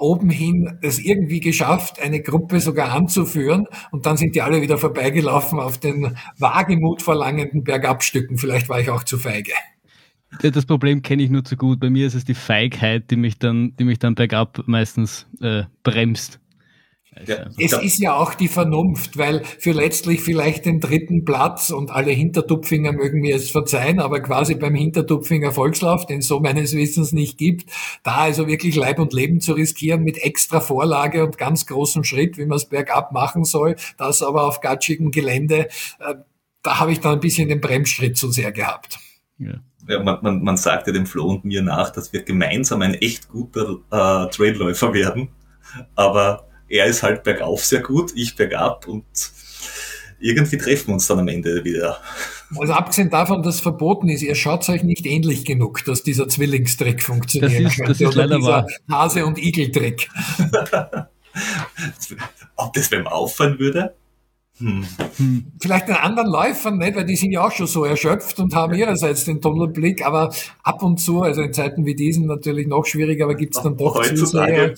oben 0.00 0.30
hin 0.30 0.78
es 0.82 0.98
irgendwie 0.98 1.40
geschafft, 1.40 2.00
eine 2.00 2.20
Gruppe 2.22 2.60
sogar 2.60 2.92
anzuführen 2.92 3.66
und 3.90 4.06
dann 4.06 4.16
sind 4.16 4.34
die 4.34 4.42
alle 4.42 4.62
wieder 4.62 4.78
vorbeigelaufen 4.78 5.60
auf 5.60 5.78
den 5.78 6.16
Wagemut 6.38 7.02
verlangenden 7.02 7.64
Bergabstücken. 7.64 8.38
Vielleicht 8.38 8.68
war 8.68 8.80
ich 8.80 8.90
auch 8.90 9.04
zu 9.04 9.18
feige. 9.18 9.52
Das 10.42 10.64
Problem 10.64 11.02
kenne 11.02 11.22
ich 11.22 11.30
nur 11.30 11.44
zu 11.44 11.56
gut. 11.56 11.80
Bei 11.80 11.90
mir 11.90 12.06
ist 12.06 12.14
es 12.14 12.24
die 12.24 12.34
Feigheit, 12.34 13.10
die 13.10 13.16
mich 13.16 13.38
dann, 13.38 13.74
die 13.78 13.84
mich 13.84 13.98
dann 13.98 14.14
bergab 14.14 14.62
meistens 14.66 15.26
äh, 15.40 15.64
bremst. 15.82 16.39
Ja, 17.26 17.46
es 17.58 17.72
ist 17.72 17.98
ja 17.98 18.14
auch 18.14 18.34
die 18.34 18.48
Vernunft, 18.48 19.16
weil 19.18 19.44
für 19.44 19.72
letztlich 19.72 20.20
vielleicht 20.20 20.64
den 20.66 20.80
dritten 20.80 21.24
Platz 21.24 21.70
und 21.70 21.90
alle 21.90 22.10
Hintertupfinger 22.10 22.92
mögen 22.92 23.20
mir 23.20 23.36
es 23.36 23.50
verzeihen, 23.50 24.00
aber 24.00 24.20
quasi 24.20 24.54
beim 24.54 24.74
Hintertupfinger 24.74 25.52
Volkslauf, 25.52 26.06
den 26.06 26.22
so 26.22 26.40
meines 26.40 26.74
Wissens 26.74 27.12
nicht 27.12 27.38
gibt, 27.38 27.70
da 28.02 28.16
also 28.16 28.46
wirklich 28.46 28.76
Leib 28.76 28.98
und 28.98 29.12
Leben 29.12 29.40
zu 29.40 29.52
riskieren 29.52 30.02
mit 30.02 30.18
extra 30.18 30.60
Vorlage 30.60 31.24
und 31.24 31.38
ganz 31.38 31.66
großem 31.66 32.04
Schritt, 32.04 32.38
wie 32.38 32.46
man 32.46 32.56
es 32.56 32.66
bergab 32.66 33.12
machen 33.12 33.44
soll, 33.44 33.76
das 33.96 34.22
aber 34.22 34.44
auf 34.44 34.60
gatschigem 34.60 35.10
Gelände, 35.10 35.68
äh, 35.98 36.14
da 36.62 36.78
habe 36.78 36.92
ich 36.92 37.00
dann 37.00 37.14
ein 37.14 37.20
bisschen 37.20 37.48
den 37.48 37.60
Bremsschritt 37.60 38.16
zu 38.16 38.30
sehr 38.30 38.52
gehabt. 38.52 38.98
Ja. 39.38 39.54
Ja, 39.88 40.02
man, 40.02 40.18
man, 40.22 40.42
man 40.42 40.56
sagt 40.56 40.86
ja 40.86 40.92
dem 40.92 41.06
Flo 41.06 41.26
und 41.30 41.44
mir 41.44 41.62
nach, 41.62 41.90
dass 41.90 42.12
wir 42.12 42.22
gemeinsam 42.22 42.82
ein 42.82 42.94
echt 42.94 43.28
guter 43.28 43.78
äh, 43.90 44.30
Trailläufer 44.30 44.92
werden, 44.92 45.30
aber 45.96 46.49
er 46.70 46.86
ist 46.86 47.02
halt 47.02 47.24
bergauf 47.24 47.64
sehr 47.64 47.80
gut, 47.80 48.12
ich 48.14 48.36
bergab 48.36 48.88
und 48.88 49.04
irgendwie 50.20 50.56
treffen 50.56 50.88
wir 50.88 50.94
uns 50.94 51.06
dann 51.06 51.18
am 51.18 51.28
Ende 51.28 51.64
wieder. 51.64 51.98
Also 52.56 52.72
abgesehen 52.72 53.10
davon, 53.10 53.42
dass 53.42 53.60
verboten 53.60 54.08
ist, 54.08 54.22
ihr 54.22 54.34
schaut 54.34 54.68
euch 54.68 54.82
nicht 54.82 55.06
ähnlich 55.06 55.44
genug, 55.44 55.84
dass 55.84 56.02
dieser 56.02 56.28
Zwillingstrick 56.28 57.02
funktioniert. 57.02 57.66
Das 57.66 57.78
ist, 57.78 57.88
das 57.88 58.00
ist 58.00 58.14
leider 58.14 58.42
wahr. 58.42 58.66
Hase- 58.90 59.26
und 59.26 59.38
Igeltrick. 59.38 60.08
Ob 62.56 62.72
das 62.72 62.90
wem 62.90 63.06
auffallen 63.06 63.58
würde? 63.58 63.94
Hm. 64.60 64.84
Vielleicht 65.60 65.88
den 65.88 65.96
anderen 65.96 66.28
Läufern 66.30 66.78
nicht, 66.78 66.94
weil 66.94 67.04
die 67.04 67.16
sind 67.16 67.32
ja 67.32 67.46
auch 67.46 67.52
schon 67.52 67.66
so 67.66 67.84
erschöpft 67.84 68.38
und 68.38 68.54
haben 68.54 68.74
ihrerseits 68.74 69.24
den 69.24 69.40
Tunnelblick, 69.40 70.04
aber 70.06 70.32
ab 70.62 70.82
und 70.82 70.98
zu, 70.98 71.22
also 71.22 71.40
in 71.40 71.52
Zeiten 71.52 71.86
wie 71.86 71.94
diesen 71.94 72.26
natürlich 72.26 72.66
noch 72.66 72.84
schwieriger, 72.84 73.24
aber 73.24 73.34
gibt 73.34 73.56
es 73.56 73.62
dann 73.62 73.76
doch 73.76 73.94
Heutzutage. 73.94 74.74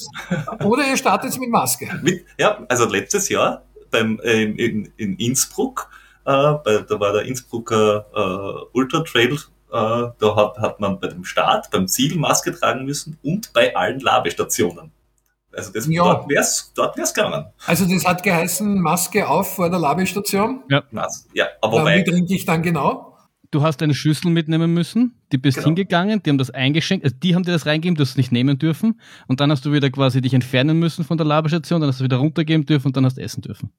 Oder 0.65 0.89
ihr 0.89 0.97
startet 0.97 1.39
mit 1.39 1.51
Maske. 1.51 1.89
Mit, 2.03 2.25
ja, 2.39 2.65
also 2.69 2.87
letztes 2.87 3.29
Jahr 3.29 3.63
beim, 3.91 4.21
äh, 4.23 4.45
in, 4.45 4.93
in 4.97 5.17
Innsbruck, 5.17 5.89
äh, 6.25 6.53
bei, 6.65 6.85
da 6.89 7.01
war 7.01 7.13
der 7.13 7.23
Innsbrucker 7.23 8.07
äh, 8.15 8.77
Ultra 8.77 9.01
Trail, 9.01 9.35
äh, 9.35 9.39
da 9.71 10.37
hat, 10.37 10.59
hat 10.59 10.81
man 10.81 11.01
bei 11.01 11.09
dem 11.09 11.25
Start, 11.25 11.71
beim 11.71 11.89
Ziel 11.89 12.17
Maske 12.17 12.53
tragen 12.53 12.85
müssen 12.85 13.19
und 13.23 13.53
bei 13.53 13.75
allen 13.75 14.01
Labestationen. 14.01 14.93
Also 15.55 15.73
das, 15.73 15.87
ja. 15.89 16.03
dort 16.03 16.29
wäre 16.29 16.41
es 16.41 16.73
dort 16.75 16.97
wär's 16.97 17.13
gegangen. 17.13 17.47
Also 17.67 17.85
das 17.87 18.05
hat 18.05 18.23
geheißen, 18.23 18.81
Maske 18.81 19.29
auf 19.29 19.55
vor 19.55 19.69
der 19.69 19.79
Labestation? 19.79 20.63
Ja. 20.71 20.83
ja 21.35 21.47
aber 21.61 21.91
äh, 21.91 21.99
wie 21.99 22.11
trinke 22.11 22.35
ich 22.35 22.45
dann 22.45 22.63
genau? 22.63 23.17
Du 23.51 23.61
hast 23.61 23.83
eine 23.83 23.93
Schüssel 23.93 24.31
mitnehmen 24.31 24.73
müssen, 24.73 25.15
die 25.31 25.37
bist 25.37 25.59
genau. 25.59 25.67
hingegangen, 25.67 26.23
die 26.23 26.31
haben 26.31 26.39
das 26.39 26.51
eingeschenkt, 26.51 27.05
also 27.05 27.15
die 27.23 27.35
haben 27.35 27.43
dir 27.43 27.53
das 27.53 27.67
reingegeben, 27.67 27.97
du 27.97 28.01
hast 28.01 28.13
es 28.13 28.17
nicht 28.17 28.33
nehmen 28.33 28.59
dürfen 28.59 28.99
und 29.27 29.41
dann 29.41 29.51
hast 29.51 29.67
du 29.67 29.73
wieder 29.73 29.91
quasi 29.91 30.23
dich 30.23 30.33
entfernen 30.33 30.79
müssen 30.79 31.05
von 31.05 31.19
der 31.19 31.27
Labestation, 31.27 31.83
dann 31.83 31.89
hast 31.89 32.01
du 32.01 32.05
wieder 32.05 32.17
runtergeben 32.17 32.65
dürfen 32.65 32.89
und 32.89 32.97
dann 32.97 33.05
hast 33.05 33.19
du 33.19 33.21
essen 33.21 33.43
dürfen. 33.43 33.71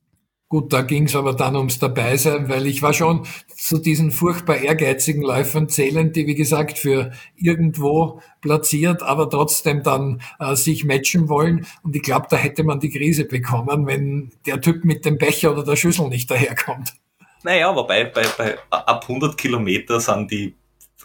Gut, 0.53 0.71
da 0.71 0.83
ging 0.83 1.05
es 1.05 1.15
aber 1.15 1.33
dann 1.33 1.55
ums 1.55 1.79
Dabeisein, 1.79 2.47
weil 2.47 2.67
ich 2.67 2.83
war 2.83 2.93
schon 2.93 3.25
zu 3.57 3.79
diesen 3.79 4.11
furchtbar 4.11 4.57
ehrgeizigen 4.57 5.23
Läufern 5.23 5.67
zählend, 5.67 6.15
die 6.15 6.27
wie 6.27 6.35
gesagt 6.35 6.77
für 6.77 7.11
irgendwo 7.35 8.21
platziert, 8.39 9.01
aber 9.01 9.27
trotzdem 9.27 9.81
dann 9.81 10.21
äh, 10.39 10.53
sich 10.53 10.85
matchen 10.85 11.27
wollen. 11.27 11.65
Und 11.81 11.95
ich 11.95 12.03
glaube, 12.03 12.27
da 12.29 12.35
hätte 12.35 12.63
man 12.63 12.79
die 12.79 12.91
Krise 12.91 13.25
bekommen, 13.25 13.87
wenn 13.87 14.31
der 14.45 14.61
Typ 14.61 14.85
mit 14.85 15.05
dem 15.05 15.17
Becher 15.17 15.53
oder 15.53 15.63
der 15.63 15.75
Schüssel 15.75 16.07
nicht 16.07 16.29
daherkommt. 16.29 16.93
Naja, 17.41 17.75
wobei 17.75 18.05
bei, 18.05 18.21
bei 18.37 18.55
ab 18.69 19.05
100 19.09 19.35
Kilometer 19.35 19.99
sind 19.99 20.29
die 20.29 20.53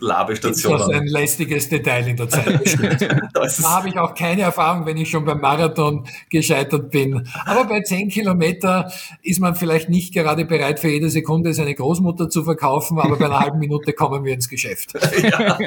Labestationen. 0.01 0.79
Das 0.79 0.89
ist 0.89 0.95
ein 0.95 1.07
lästiges 1.07 1.69
Detail 1.69 2.09
in 2.09 2.17
der 2.17 2.29
Zeit. 2.29 2.79
da 3.35 3.71
habe 3.71 3.89
ich 3.89 3.99
auch 3.99 4.15
keine 4.15 4.43
Erfahrung, 4.43 4.87
wenn 4.87 4.97
ich 4.97 5.11
schon 5.11 5.25
beim 5.25 5.41
Marathon 5.41 6.07
gescheitert 6.31 6.91
bin. 6.91 7.29
Aber 7.45 7.65
bei 7.65 7.83
10 7.83 8.09
Kilometer 8.09 8.91
ist 9.23 9.41
man 9.41 9.55
vielleicht 9.55 9.89
nicht 9.89 10.13
gerade 10.15 10.45
bereit, 10.45 10.81
für 10.81 10.89
jede 10.89 11.11
Sekunde 11.11 11.53
seine 11.55 11.75
Großmutter 11.75 12.29
zu 12.29 12.45
verkaufen, 12.45 12.99
aber 12.99 13.17
bei 13.17 13.27
einer 13.27 13.41
halben 13.41 13.59
Minute 13.59 13.93
kommen 13.93 14.25
wir 14.25 14.35
ins 14.35 14.49
Geschäft. 14.49 14.93
Ja. 15.29 15.59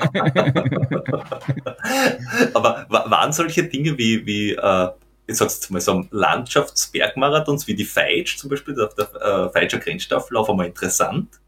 aber 2.53 2.85
waren 2.89 3.33
solche 3.33 3.63
Dinge 3.63 3.97
wie, 3.97 4.25
wie 4.25 4.51
äh, 4.53 4.87
ich 5.27 5.37
sag's 5.37 5.69
mal 5.69 5.81
so, 5.81 6.05
Landschaftsbergmarathons 6.11 7.67
wie 7.67 7.75
die 7.75 7.85
Feitsch 7.85 8.37
zum 8.37 8.49
Beispiel, 8.49 8.75
der, 8.75 8.89
der 8.97 9.21
äh, 9.21 9.49
Feitscher 9.49 9.79
Grenzstaffellauf 9.79 10.49
einmal 10.49 10.67
interessant? 10.67 11.39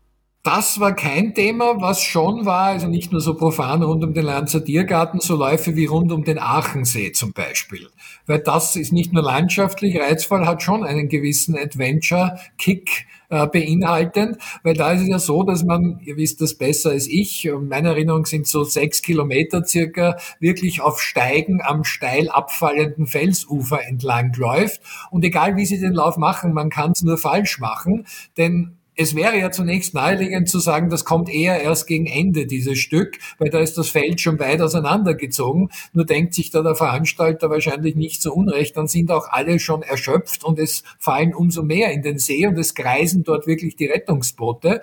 Das 0.46 0.82
war 0.82 0.94
kein 0.94 1.34
Thema, 1.34 1.80
was 1.80 2.04
schon 2.04 2.46
war, 2.46 2.66
also 2.66 2.90
nicht 2.90 3.14
nur 3.14 3.22
so 3.22 3.34
profan 3.34 3.82
rund 3.82 4.04
um 4.04 4.14
den 4.14 4.26
Lanzer 4.26 4.62
Tiergarten, 4.62 5.22
so 5.22 5.38
Läufe 5.38 5.78
wie 5.78 5.86
rund 5.86 6.12
um 6.12 6.26
den 6.26 6.38
Aachensee 6.38 7.14
zum 7.14 7.32
Beispiel. 7.32 7.88
Weil 8.26 8.40
das 8.40 8.76
ist 8.76 8.92
nicht 8.92 9.14
nur 9.14 9.24
landschaftlich 9.24 9.98
reizvoll, 9.98 10.46
hat 10.46 10.62
schon 10.62 10.84
einen 10.84 11.08
gewissen 11.08 11.58
Adventure-Kick 11.58 13.06
äh, 13.30 13.48
beinhaltend, 13.48 14.38
weil 14.64 14.74
da 14.74 14.92
ist 14.92 15.04
es 15.04 15.08
ja 15.08 15.18
so, 15.18 15.44
dass 15.44 15.64
man, 15.64 16.02
ihr 16.04 16.18
wisst 16.18 16.42
das 16.42 16.56
besser 16.56 16.90
als 16.90 17.08
ich, 17.08 17.50
meine 17.70 17.90
Erinnerung 17.90 18.26
sind 18.26 18.46
so 18.46 18.66
sechs 18.66 19.02
Kilometer 19.02 19.64
circa, 19.64 20.18
wirklich 20.42 20.82
auf 20.82 21.02
Steigen 21.02 21.62
am 21.64 21.86
steil 21.86 22.28
abfallenden 22.28 23.08
Felsufer 23.08 23.88
entlang 23.88 24.34
läuft. 24.36 24.82
Und 25.10 25.24
egal 25.24 25.56
wie 25.56 25.66
Sie 25.66 25.80
den 25.80 25.94
Lauf 25.94 26.18
machen, 26.18 26.52
man 26.52 26.70
kann 26.70 26.92
es 26.92 27.02
nur 27.02 27.18
falsch 27.18 27.60
machen, 27.60 28.06
denn 28.36 28.78
es 28.96 29.16
wäre 29.16 29.38
ja 29.38 29.52
zunächst 29.52 29.94
naheliegend 29.94 30.50
zu 30.50 30.60
sagen, 30.60 30.90
das 30.90 31.06
kommt 31.06 31.30
eher 31.30 31.62
erst 31.62 31.88
gegen 31.88 32.06
Ende 32.06 32.46
dieses 32.46 32.78
Stück, 32.78 33.18
weil 33.40 33.50
da 33.50 33.60
ist 33.60 33.78
das 33.78 33.90
Feld 33.90 34.22
schon 34.22 34.40
weit 34.40 34.62
auseinandergezogen. 34.62 35.70
Nur 35.94 36.06
denkt 36.06 36.34
sich 36.34 36.52
da 36.52 36.62
der 36.62 36.76
Veranstalter 36.76 37.50
wahrscheinlich 37.50 37.96
nicht 37.96 38.22
so 38.22 38.34
unrecht, 38.34 38.78
dann 38.78 38.88
sind 38.88 39.12
auch 39.12 39.30
alle 39.30 39.60
schon 39.60 39.82
erschöpft 39.82 40.44
und 40.44 40.60
es 40.60 40.84
fallen 41.00 41.34
umso 41.34 41.64
mehr 41.64 41.92
in 41.92 42.02
den 42.02 42.20
See 42.20 42.46
und 42.46 42.58
es 42.58 42.76
kreisen 42.76 43.24
dort 43.24 43.48
wirklich 43.48 43.76
die 43.76 43.88
Rettungsboote. 43.88 44.82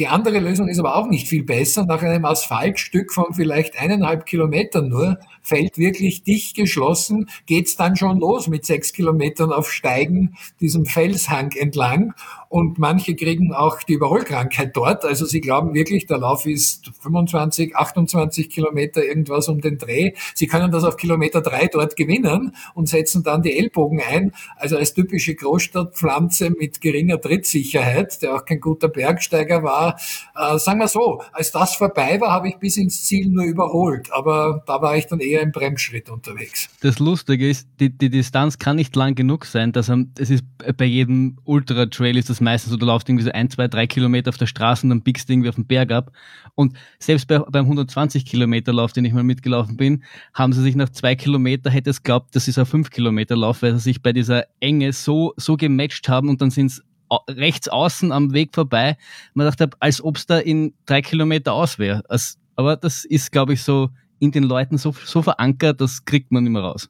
Die 0.00 0.08
andere 0.08 0.38
Lösung 0.38 0.66
ist 0.68 0.78
aber 0.78 0.96
auch 0.96 1.08
nicht 1.08 1.28
viel 1.28 1.44
besser. 1.44 1.84
Nach 1.84 2.00
einem 2.00 2.24
Asphaltstück 2.24 3.12
von 3.12 3.34
vielleicht 3.34 3.78
eineinhalb 3.78 4.24
Kilometern 4.24 4.88
nur 4.88 5.18
fällt 5.42 5.76
wirklich 5.76 6.22
dicht 6.22 6.56
geschlossen, 6.56 7.28
geht's 7.44 7.76
dann 7.76 7.96
schon 7.96 8.18
los 8.18 8.48
mit 8.48 8.64
sechs 8.64 8.94
Kilometern 8.94 9.52
auf 9.52 9.70
Steigen 9.70 10.38
diesem 10.58 10.86
Felshang 10.86 11.52
entlang. 11.52 12.14
Und 12.50 12.80
manche 12.80 13.14
kriegen 13.14 13.54
auch 13.54 13.80
die 13.84 13.92
Überrollkrankheit 13.92 14.76
dort. 14.76 15.04
Also 15.04 15.24
sie 15.24 15.40
glauben 15.40 15.72
wirklich, 15.72 16.06
der 16.06 16.18
Lauf 16.18 16.46
ist 16.46 16.90
25, 17.00 17.76
28 17.76 18.50
Kilometer 18.50 19.04
irgendwas 19.04 19.46
um 19.46 19.60
den 19.60 19.78
Dreh. 19.78 20.14
Sie 20.34 20.48
können 20.48 20.72
das 20.72 20.82
auf 20.82 20.96
Kilometer 20.96 21.42
drei 21.42 21.68
dort 21.68 21.94
gewinnen 21.94 22.56
und 22.74 22.88
setzen 22.88 23.22
dann 23.22 23.42
die 23.42 23.56
Ellbogen 23.56 24.00
ein. 24.00 24.32
Also 24.56 24.76
als 24.76 24.94
typische 24.94 25.36
Großstadtpflanze 25.36 26.50
mit 26.50 26.80
geringer 26.80 27.20
Trittsicherheit, 27.20 28.20
der 28.20 28.34
auch 28.34 28.44
kein 28.44 28.58
guter 28.58 28.88
Bergsteiger 28.88 29.62
war, 29.62 30.00
äh, 30.34 30.58
sagen 30.58 30.80
wir 30.80 30.88
so, 30.88 31.22
als 31.32 31.52
das 31.52 31.76
vorbei 31.76 32.20
war, 32.20 32.32
habe 32.32 32.48
ich 32.48 32.56
bis 32.56 32.76
ins 32.76 33.04
Ziel 33.04 33.28
nur 33.28 33.44
überholt. 33.44 34.12
Aber 34.12 34.64
da 34.66 34.82
war 34.82 34.96
ich 34.96 35.06
dann 35.06 35.20
eher 35.20 35.42
im 35.42 35.52
Bremsschritt 35.52 36.10
unterwegs. 36.10 36.68
Das 36.80 36.98
Lustige 36.98 37.48
ist, 37.48 37.68
die, 37.78 37.96
die 37.96 38.10
Distanz 38.10 38.58
kann 38.58 38.74
nicht 38.74 38.96
lang 38.96 39.14
genug 39.14 39.44
sein. 39.44 39.70
Dass 39.70 39.88
es 40.18 40.30
ist 40.30 40.44
bei 40.76 40.84
jedem 40.84 41.38
Ultra-Trail 41.44 42.16
ist 42.16 42.28
das 42.28 42.39
meistens 42.40 42.70
so, 42.70 42.76
du 42.76 42.86
laufst 42.86 43.08
irgendwie 43.08 43.24
so 43.24 43.32
ein, 43.32 43.50
zwei, 43.50 43.68
drei 43.68 43.86
Kilometer 43.86 44.30
auf 44.30 44.36
der 44.36 44.46
Straße 44.46 44.84
und 44.84 44.90
dann 44.90 45.02
biegst 45.02 45.28
du 45.28 45.32
irgendwie 45.32 45.48
auf 45.48 45.54
den 45.54 45.66
Berg 45.66 45.92
ab. 45.92 46.12
Und 46.54 46.76
selbst 46.98 47.26
bei, 47.28 47.38
beim 47.38 47.64
120 47.64 48.24
Kilometer 48.24 48.72
Lauf, 48.72 48.92
den 48.92 49.04
ich 49.04 49.12
mal 49.12 49.22
mitgelaufen 49.22 49.76
bin, 49.76 50.04
haben 50.34 50.52
sie 50.52 50.62
sich 50.62 50.76
nach 50.76 50.90
zwei 50.90 51.14
Kilometer 51.14 51.70
hätte 51.70 51.90
es 51.90 52.02
glaubt, 52.02 52.34
das 52.34 52.48
ist 52.48 52.58
ein 52.58 52.66
fünf 52.66 52.90
Kilometer 52.90 53.36
Lauf, 53.36 53.62
weil 53.62 53.74
sie 53.74 53.80
sich 53.80 54.02
bei 54.02 54.12
dieser 54.12 54.44
Enge 54.60 54.92
so, 54.92 55.32
so 55.36 55.56
gematcht 55.56 56.08
haben 56.08 56.28
und 56.28 56.40
dann 56.40 56.50
sind 56.50 56.66
es 56.66 56.82
rechts 57.28 57.68
außen 57.68 58.12
am 58.12 58.32
Weg 58.32 58.54
vorbei. 58.54 58.96
Man 59.34 59.46
dachte, 59.46 59.70
als 59.80 60.02
ob 60.02 60.16
es 60.16 60.26
da 60.26 60.38
in 60.38 60.74
drei 60.86 61.02
Kilometer 61.02 61.52
aus 61.52 61.78
wäre. 61.78 62.02
Also, 62.08 62.38
aber 62.56 62.76
das 62.76 63.04
ist, 63.04 63.32
glaube 63.32 63.54
ich, 63.54 63.62
so 63.62 63.90
in 64.18 64.30
den 64.30 64.44
Leuten 64.44 64.78
so, 64.78 64.94
so 65.04 65.22
verankert, 65.22 65.80
das 65.80 66.04
kriegt 66.04 66.30
man 66.30 66.46
immer 66.46 66.60
raus. 66.60 66.88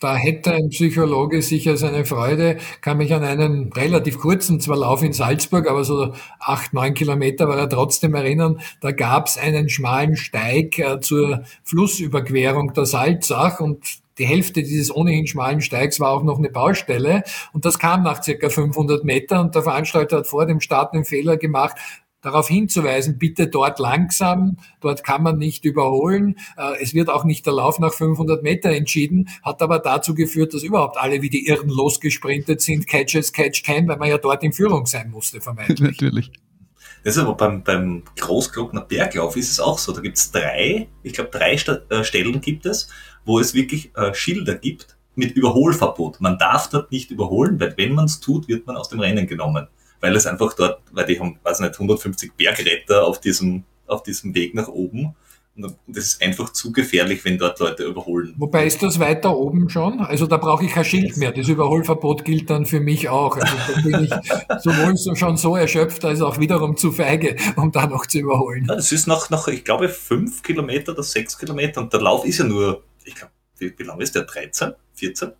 Da 0.00 0.16
hätte 0.16 0.52
ein 0.52 0.70
Psychologe 0.70 1.42
sicher 1.42 1.76
seine 1.76 2.06
Freude. 2.06 2.56
Kann 2.80 2.96
mich 2.96 3.12
an 3.12 3.22
einen 3.22 3.70
relativ 3.70 4.18
kurzen, 4.18 4.58
zwar 4.58 4.78
Lauf 4.78 5.02
in 5.02 5.12
Salzburg, 5.12 5.68
aber 5.68 5.84
so 5.84 6.14
acht, 6.38 6.72
neun 6.72 6.94
Kilometer 6.94 7.48
war 7.48 7.58
er 7.58 7.68
trotzdem 7.68 8.14
erinnern. 8.14 8.60
Da 8.80 8.92
gab 8.92 9.26
es 9.26 9.36
einen 9.36 9.68
schmalen 9.68 10.16
Steig 10.16 10.78
äh, 10.78 11.00
zur 11.00 11.42
Flussüberquerung 11.64 12.72
der 12.72 12.86
Salzach 12.86 13.60
und 13.60 14.00
die 14.16 14.24
Hälfte 14.24 14.62
dieses 14.62 14.94
ohnehin 14.94 15.26
schmalen 15.26 15.60
Steigs 15.60 16.00
war 16.00 16.12
auch 16.12 16.22
noch 16.22 16.38
eine 16.38 16.50
Baustelle 16.50 17.22
und 17.52 17.66
das 17.66 17.78
kam 17.78 18.02
nach 18.02 18.22
circa 18.22 18.48
500 18.48 19.04
Metern 19.04 19.46
und 19.46 19.54
der 19.54 19.62
Veranstalter 19.62 20.18
hat 20.18 20.26
vor 20.26 20.46
dem 20.46 20.60
Start 20.60 20.94
einen 20.94 21.04
Fehler 21.04 21.36
gemacht, 21.36 21.76
darauf 22.22 22.48
hinzuweisen, 22.48 23.18
bitte 23.18 23.48
dort 23.48 23.78
langsam, 23.78 24.58
dort 24.80 25.04
kann 25.04 25.22
man 25.22 25.38
nicht 25.38 25.64
überholen. 25.64 26.36
Äh, 26.56 26.82
es 26.82 26.94
wird 26.94 27.08
auch 27.08 27.24
nicht 27.24 27.46
der 27.46 27.54
Lauf 27.54 27.78
nach 27.78 27.92
500 27.92 28.42
Meter 28.42 28.70
entschieden, 28.70 29.28
hat 29.42 29.62
aber 29.62 29.78
dazu 29.78 30.14
geführt, 30.14 30.54
dass 30.54 30.62
überhaupt 30.62 30.96
alle 30.98 31.22
wie 31.22 31.30
die 31.30 31.46
Irren 31.46 31.70
losgesprintet 31.70 32.60
sind, 32.60 32.86
Catch 32.86 33.16
as 33.16 33.32
Catch 33.32 33.62
can, 33.64 33.88
weil 33.88 33.96
man 33.96 34.08
ja 34.08 34.18
dort 34.18 34.42
in 34.42 34.52
Führung 34.52 34.86
sein 34.86 35.10
musste, 35.10 35.40
vermeintlich. 35.40 35.80
Natürlich. 36.00 36.30
Das 37.02 37.16
ist 37.16 37.22
aber 37.22 37.34
beim, 37.34 37.62
beim 37.62 38.02
Großglockner 38.18 38.82
Berglauf 38.82 39.36
ist 39.36 39.50
es 39.50 39.58
auch 39.58 39.78
so. 39.78 39.92
Da 39.92 40.02
gibt 40.02 40.18
es 40.18 40.30
drei, 40.32 40.88
ich 41.02 41.14
glaube 41.14 41.30
drei 41.30 41.56
St 41.56 41.80
äh, 41.88 42.04
Stellen 42.04 42.42
gibt 42.42 42.66
es, 42.66 42.88
wo 43.24 43.38
es 43.38 43.54
wirklich 43.54 43.96
äh, 43.96 44.12
Schilder 44.12 44.56
gibt 44.56 44.98
mit 45.14 45.32
Überholverbot. 45.32 46.20
Man 46.20 46.36
darf 46.38 46.68
dort 46.68 46.92
nicht 46.92 47.10
überholen, 47.10 47.58
weil 47.58 47.74
wenn 47.78 47.94
man 47.94 48.04
es 48.04 48.20
tut, 48.20 48.48
wird 48.48 48.66
man 48.66 48.76
aus 48.76 48.90
dem 48.90 49.00
Rennen 49.00 49.26
genommen 49.26 49.68
weil 50.00 50.16
es 50.16 50.26
einfach 50.26 50.54
dort, 50.54 50.80
weil 50.92 51.06
die 51.06 51.20
haben, 51.20 51.38
weiß 51.42 51.60
nicht, 51.60 51.74
150 51.74 52.32
Bergretter 52.34 53.04
auf 53.04 53.20
diesem, 53.20 53.64
auf 53.86 54.02
diesem 54.02 54.34
Weg 54.34 54.54
nach 54.54 54.68
oben. 54.68 55.14
Und 55.56 55.76
das 55.88 56.04
ist 56.04 56.22
einfach 56.22 56.52
zu 56.52 56.72
gefährlich, 56.72 57.24
wenn 57.24 57.36
dort 57.36 57.58
Leute 57.58 57.84
überholen. 57.84 58.34
Wobei 58.38 58.66
ist 58.66 58.82
das 58.82 58.98
weiter 58.98 59.36
oben 59.36 59.68
schon? 59.68 60.00
Also 60.00 60.26
da 60.26 60.36
brauche 60.36 60.64
ich 60.64 60.72
kein 60.72 60.84
Schild 60.84 61.16
mehr. 61.16 61.32
Das 61.32 61.48
Überholverbot 61.48 62.24
gilt 62.24 62.48
dann 62.48 62.64
für 62.64 62.80
mich 62.80 63.08
auch. 63.08 63.36
Also 63.36 63.56
da 63.74 63.80
bin 63.82 64.04
ich 64.04 64.62
sowohl 64.62 64.96
so 64.96 65.14
schon 65.14 65.36
so 65.36 65.56
erschöpft, 65.56 66.04
als 66.04 66.22
auch 66.22 66.38
wiederum 66.38 66.76
zu 66.76 66.92
feige, 66.92 67.36
um 67.56 67.72
da 67.72 67.86
noch 67.86 68.06
zu 68.06 68.20
überholen. 68.20 68.66
Ja, 68.68 68.76
das 68.76 68.92
ist 68.92 69.06
noch, 69.06 69.28
noch, 69.28 69.48
ich 69.48 69.64
glaube, 69.64 69.88
fünf 69.88 70.42
Kilometer 70.42 70.92
oder 70.92 71.02
sechs 71.02 71.36
Kilometer 71.36 71.80
und 71.82 71.92
der 71.92 72.00
Lauf 72.00 72.24
ist 72.24 72.38
ja 72.38 72.44
nur, 72.44 72.82
ich 73.04 73.16
glaube, 73.16 73.32
wie, 73.58 73.74
wie 73.76 73.82
lang 73.82 74.00
ist 74.00 74.14
der? 74.14 74.22
13? 74.22 74.72
14? 74.94 75.32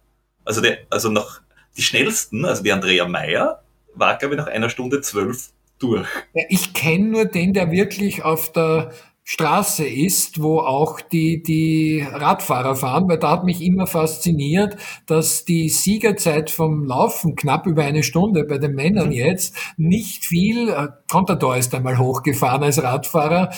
Also 0.45 0.61
der, 0.61 0.79
also 0.91 1.09
noch 1.09 1.41
die 1.77 1.83
schnellsten, 1.83 2.45
also 2.45 2.63
die 2.63 2.73
Andrea 2.73 3.07
Meyer, 3.07 3.63
war, 4.01 4.17
glaube 4.17 4.35
ich, 4.35 4.41
nach 4.41 4.49
einer 4.49 4.71
Stunde 4.71 5.01
zwölf 5.01 5.51
durch. 5.79 6.09
Ja, 6.35 6.45
ich 6.49 6.75
kenne 6.75 7.07
nur 7.07 7.25
den, 7.25 7.53
der 7.53 7.71
wirklich 7.71 8.25
auf 8.25 8.53
der 8.53 8.91
Straße 9.25 9.87
ist, 9.87 10.43
wo 10.43 10.59
auch 10.59 11.01
die, 11.01 11.43
die 11.43 12.05
Radfahrer 12.11 12.75
fahren, 12.75 13.09
weil 13.09 13.19
da 13.19 13.31
hat 13.31 13.45
mich 13.45 13.63
immer 13.63 13.87
fasziniert, 13.87 14.77
dass 15.07 15.45
die 15.45 15.69
Siegerzeit 15.69 16.51
vom 16.51 16.85
Laufen 16.85 17.37
knapp 17.37 17.67
über 17.67 17.85
eine 17.85 18.03
Stunde 18.03 18.43
bei 18.45 18.59
den 18.59 18.75
Männern 18.75 19.13
jetzt 19.13 19.55
nicht 19.77 20.25
viel, 20.25 20.71
äh, 20.71 20.89
Contador 21.09 21.57
ist 21.57 21.73
einmal 21.75 21.99
hochgefahren 21.99 22.65
als 22.65 22.83
Radfahrer, 22.83 23.51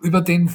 über 0.00 0.20
den 0.20 0.48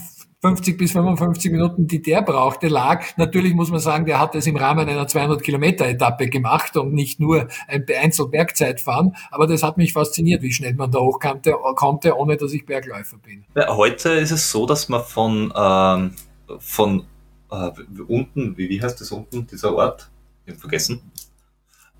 50 0.43 0.77
bis 0.77 0.91
55 0.91 1.53
Minuten, 1.53 1.87
die 1.87 2.01
der 2.01 2.21
brauchte, 2.21 2.67
lag. 2.67 3.05
Natürlich 3.15 3.53
muss 3.53 3.71
man 3.71 3.79
sagen, 3.79 4.05
der 4.05 4.19
hat 4.19 4.35
es 4.35 4.45
im 4.45 4.57
Rahmen 4.57 4.89
einer 4.89 5.07
200 5.07 5.41
Kilometer 5.41 5.87
Etappe 5.87 6.27
gemacht 6.27 6.75
und 6.75 6.93
nicht 6.93 7.21
nur 7.21 7.47
ein 7.69 7.85
Einzelbergzeitfahren. 7.87 9.15
Aber 9.31 9.47
das 9.47 9.63
hat 9.63 9.77
mich 9.77 9.93
fasziniert, 9.93 10.41
wie 10.41 10.51
schnell 10.51 10.73
man 10.73 10.91
da 10.91 10.99
hochkonnte, 10.99 11.55
konnte, 11.75 12.17
ohne 12.17 12.35
dass 12.35 12.51
ich 12.51 12.65
Bergläufer 12.65 13.17
bin. 13.19 13.45
Heute 13.55 14.09
ist 14.09 14.31
es 14.31 14.51
so, 14.51 14.65
dass 14.65 14.89
man 14.89 15.01
von, 15.01 15.53
ähm, 15.55 16.11
von 16.59 17.05
äh, 17.49 17.71
unten, 18.09 18.57
wie, 18.57 18.67
wie 18.67 18.81
heißt 18.81 18.99
das 18.99 19.13
unten, 19.13 19.47
dieser 19.47 19.73
Ort? 19.73 20.09
Ich 20.45 20.51
habe 20.51 20.59
vergessen. 20.59 21.09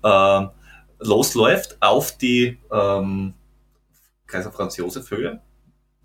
Äh, 0.02 0.46
losläuft 0.98 1.78
auf 1.80 2.18
die 2.18 2.58
ähm, 2.70 3.32
Kaiser 4.26 4.52
Franz 4.52 4.76
Josef 4.76 5.10
Höhe 5.10 5.40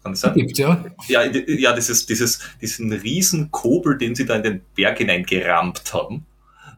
kann 0.10 0.14
das 0.14 0.22
sein? 0.22 0.34
Gibt, 0.34 0.58
ja. 0.58 0.84
Ja, 1.08 1.24
ja 1.24 1.74
dieses, 1.74 2.06
dieses, 2.06 2.40
diesen 2.62 2.92
riesen 2.94 3.52
Kobel, 3.52 3.98
den 3.98 4.16
sie 4.16 4.26
da 4.26 4.36
in 4.36 4.44
den 4.44 4.62
Berg 4.76 4.98
hineingerammt 4.98 5.94
haben, 5.94 6.26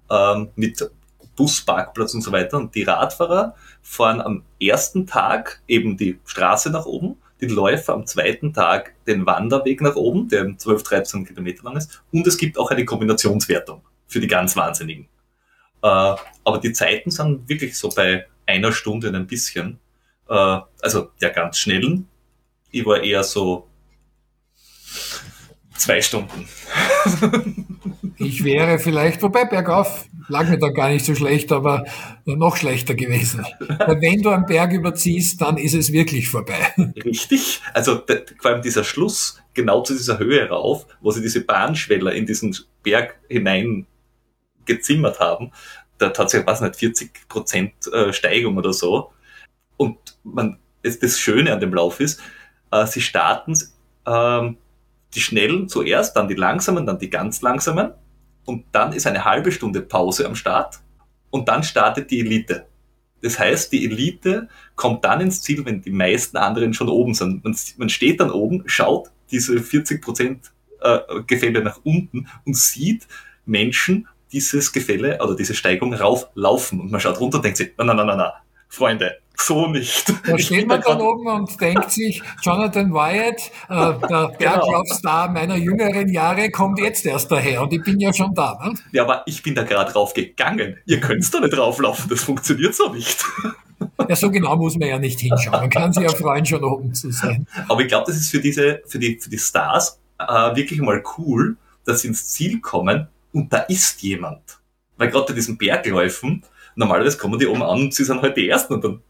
ähm, 0.09 0.49
mit 0.55 0.89
Busparkplatz 1.35 2.13
und 2.13 2.21
so 2.21 2.31
weiter. 2.31 2.57
Und 2.57 2.75
die 2.75 2.83
Radfahrer 2.83 3.55
fahren 3.81 4.21
am 4.21 4.43
ersten 4.59 5.07
Tag 5.07 5.61
eben 5.67 5.97
die 5.97 6.19
Straße 6.25 6.69
nach 6.69 6.85
oben, 6.85 7.17
die 7.39 7.47
Läufer 7.47 7.93
am 7.93 8.05
zweiten 8.05 8.53
Tag 8.53 8.93
den 9.07 9.25
Wanderweg 9.25 9.81
nach 9.81 9.95
oben, 9.95 10.27
der 10.27 10.57
12, 10.57 10.83
13 10.83 11.25
Kilometer 11.25 11.63
lang 11.63 11.77
ist. 11.77 12.03
Und 12.11 12.27
es 12.27 12.37
gibt 12.37 12.57
auch 12.59 12.69
eine 12.69 12.85
Kombinationswertung 12.85 13.81
für 14.07 14.19
die 14.19 14.27
ganz 14.27 14.55
Wahnsinnigen. 14.55 15.07
Äh, 15.81 15.87
aber 15.87 16.59
die 16.61 16.73
Zeiten 16.73 17.09
sind 17.09 17.49
wirklich 17.49 17.77
so 17.77 17.89
bei 17.89 18.27
einer 18.45 18.71
Stunde 18.71 19.09
und 19.09 19.15
ein 19.15 19.27
bisschen. 19.27 19.79
Äh, 20.29 20.59
also 20.81 21.09
der 21.19 21.31
ganz 21.31 21.57
schnellen 21.57 22.07
ich 22.71 22.85
war 22.85 23.03
eher 23.03 23.23
so 23.23 23.67
zwei 25.75 26.01
Stunden. 26.01 26.47
ich 28.17 28.43
wäre 28.43 28.79
vielleicht, 28.79 29.21
wobei 29.21 29.45
bergauf 29.45 30.05
lag 30.27 30.47
mir 30.47 30.57
da 30.57 30.69
gar 30.69 30.89
nicht 30.89 31.05
so 31.05 31.15
schlecht, 31.15 31.51
aber 31.51 31.85
noch 32.25 32.55
schlechter 32.55 32.95
gewesen. 32.95 33.45
Weil 33.59 34.01
wenn 34.01 34.21
du 34.21 34.29
einen 34.29 34.45
Berg 34.45 34.73
überziehst, 34.73 35.41
dann 35.41 35.57
ist 35.57 35.73
es 35.73 35.91
wirklich 35.91 36.29
vorbei. 36.29 36.73
Richtig. 37.03 37.61
Also 37.73 38.01
vor 38.39 38.51
allem 38.51 38.61
dieser 38.61 38.83
Schluss 38.83 39.41
genau 39.53 39.81
zu 39.81 39.93
dieser 39.93 40.19
Höhe 40.19 40.47
rauf, 40.47 40.85
wo 41.01 41.11
sie 41.11 41.21
diese 41.21 41.41
Bahnschweller 41.41 42.13
in 42.13 42.25
diesen 42.25 42.55
Berg 42.83 43.19
hinein 43.27 43.87
gezimmert 44.65 45.19
haben, 45.19 45.51
da 45.97 46.13
hat 46.13 46.29
sich, 46.29 46.45
weiß 46.45 46.61
nicht, 46.61 46.75
40 46.77 47.27
Prozent 47.27 47.73
äh, 47.91 48.13
Steigung 48.13 48.57
oder 48.57 48.73
so. 48.73 49.11
Und 49.77 49.97
man, 50.23 50.57
das 50.83 51.19
Schöne 51.19 51.53
an 51.53 51.59
dem 51.59 51.73
Lauf 51.73 51.99
ist, 51.99 52.21
äh, 52.71 52.85
sie 52.85 53.01
starten 53.01 53.53
ähm, 54.05 54.57
die 55.13 55.21
schnellen 55.21 55.67
zuerst, 55.67 56.15
dann 56.15 56.27
die 56.27 56.35
langsamen, 56.35 56.85
dann 56.85 56.99
die 56.99 57.09
ganz 57.09 57.41
langsamen 57.41 57.91
und 58.45 58.65
dann 58.71 58.93
ist 58.93 59.07
eine 59.07 59.25
halbe 59.25 59.51
Stunde 59.51 59.81
Pause 59.81 60.25
am 60.25 60.35
Start 60.35 60.79
und 61.29 61.47
dann 61.47 61.63
startet 61.63 62.11
die 62.11 62.21
Elite. 62.21 62.65
Das 63.21 63.37
heißt, 63.37 63.71
die 63.71 63.85
Elite 63.85 64.47
kommt 64.75 65.05
dann 65.05 65.21
ins 65.21 65.41
Ziel, 65.41 65.63
wenn 65.65 65.81
die 65.81 65.91
meisten 65.91 66.37
anderen 66.37 66.73
schon 66.73 66.89
oben 66.89 67.13
sind. 67.13 67.43
Man, 67.43 67.55
man 67.77 67.89
steht 67.89 68.19
dann 68.19 68.31
oben, 68.31 68.63
schaut 68.65 69.11
diese 69.29 69.59
40 69.61 70.01
Prozent 70.01 70.51
äh, 70.81 70.99
Gefälle 71.27 71.61
nach 71.61 71.79
unten 71.83 72.27
und 72.45 72.55
sieht 72.55 73.07
Menschen 73.45 74.07
dieses 74.31 74.71
Gefälle 74.71 75.19
oder 75.21 75.35
diese 75.35 75.53
Steigung 75.53 75.93
rauflaufen 75.93 76.79
und 76.79 76.91
man 76.91 77.01
schaut 77.01 77.19
runter 77.19 77.37
und 77.37 77.45
denkt 77.45 77.57
sich, 77.57 77.73
na, 77.77 77.83
na, 77.83 77.93
na, 77.93 78.05
na, 78.05 78.15
na, 78.15 78.33
Freunde, 78.69 79.17
so 79.41 79.67
nicht. 79.67 80.13
Da 80.25 80.37
steht 80.37 80.67
man 80.67 80.81
dann 80.81 81.01
oben 81.01 81.27
und 81.27 81.59
denkt 81.59 81.91
sich, 81.91 82.21
Jonathan 82.41 82.93
Wyatt, 82.93 83.51
äh, 83.69 84.07
der 84.07 84.31
Berglaufstar 84.37 85.27
genau. 85.27 85.39
meiner 85.39 85.55
jüngeren 85.55 86.09
Jahre, 86.09 86.49
kommt 86.49 86.79
jetzt 86.79 87.05
erst 87.05 87.31
daher 87.31 87.61
und 87.63 87.73
ich 87.73 87.83
bin 87.83 87.99
ja 87.99 88.13
schon 88.13 88.33
da. 88.33 88.57
Ne? 88.63 88.73
Ja, 88.91 89.03
aber 89.03 89.23
ich 89.25 89.41
bin 89.43 89.55
da 89.55 89.63
gerade 89.63 89.91
drauf 89.91 90.13
gegangen. 90.13 90.77
Ihr 90.85 90.99
könnt 90.99 91.33
da 91.33 91.39
nicht 91.39 91.55
drauflaufen, 91.55 92.09
das 92.09 92.21
funktioniert 92.21 92.75
so 92.75 92.91
nicht. 92.93 93.23
Ja, 94.07 94.15
so 94.15 94.29
genau 94.29 94.55
muss 94.57 94.77
man 94.77 94.89
ja 94.89 94.99
nicht 94.99 95.19
hinschauen. 95.19 95.59
Man 95.59 95.69
kann 95.71 95.91
sich 95.91 96.03
ja 96.03 96.09
freuen, 96.09 96.45
schon 96.45 96.63
oben 96.63 96.93
zu 96.93 97.11
sein. 97.11 97.47
Aber 97.67 97.81
ich 97.81 97.87
glaube, 97.87 98.05
das 98.07 98.17
ist 98.17 98.29
für 98.29 98.39
diese, 98.39 98.81
für 98.85 98.99
die, 98.99 99.17
für 99.19 99.29
die 99.29 99.39
Stars 99.39 99.99
äh, 100.19 100.55
wirklich 100.55 100.79
mal 100.81 101.03
cool, 101.17 101.57
dass 101.85 102.01
sie 102.01 102.09
ins 102.09 102.29
Ziel 102.29 102.59
kommen 102.59 103.07
und 103.33 103.51
da 103.51 103.59
ist 103.59 104.01
jemand. 104.03 104.59
Weil 104.97 105.09
gerade 105.09 105.25
bei 105.27 105.33
diesen 105.33 105.57
Bergläufen, 105.57 106.43
normalerweise 106.75 107.17
kommen 107.17 107.39
die 107.39 107.47
oben 107.47 107.63
an 107.63 107.81
und 107.81 107.93
sie 107.93 108.03
sind 108.03 108.21
halt 108.21 108.37
die 108.37 108.47
Ersten 108.47 108.73
und 108.75 108.83
dann 108.83 109.01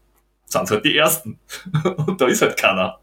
sind 0.52 0.70
halt 0.70 0.84
die 0.84 0.96
Ersten. 0.96 1.38
und 2.06 2.20
da 2.20 2.26
ist 2.26 2.42
halt 2.42 2.56
keiner. 2.56 2.98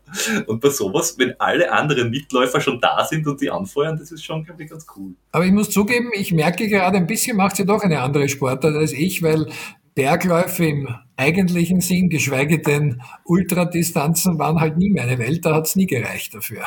Und 0.47 0.61
bei 0.61 0.69
sowas, 0.69 1.15
wenn 1.17 1.33
alle 1.39 1.71
anderen 1.71 2.09
Mitläufer 2.09 2.61
schon 2.61 2.79
da 2.79 3.03
sind 3.05 3.27
und 3.27 3.41
die 3.41 3.49
anfeuern, 3.49 3.97
das 3.97 4.11
ist 4.11 4.23
schon, 4.23 4.43
glaube 4.43 4.63
ich, 4.63 4.69
ganz 4.69 4.85
cool. 4.95 5.13
Aber 5.31 5.45
ich 5.45 5.51
muss 5.51 5.69
zugeben, 5.69 6.09
ich 6.13 6.31
merke 6.31 6.67
gerade, 6.67 6.97
ein 6.97 7.07
bisschen 7.07 7.37
macht 7.37 7.55
sie 7.55 7.65
doch 7.65 7.83
eine 7.83 8.01
andere 8.01 8.29
Sportart 8.29 8.75
als 8.75 8.93
ich, 8.93 9.21
weil 9.21 9.47
Bergläufe 9.95 10.65
im 10.65 10.87
eigentlichen 11.17 11.81
Sinn, 11.81 12.09
geschweige 12.09 12.59
denn 12.59 13.01
Ultradistanzen, 13.25 14.39
waren 14.39 14.59
halt 14.61 14.77
nie 14.77 14.91
meine 14.91 15.17
Welt, 15.17 15.45
da 15.45 15.55
hat 15.55 15.67
es 15.67 15.75
nie 15.75 15.87
gereicht 15.87 16.33
dafür. 16.33 16.63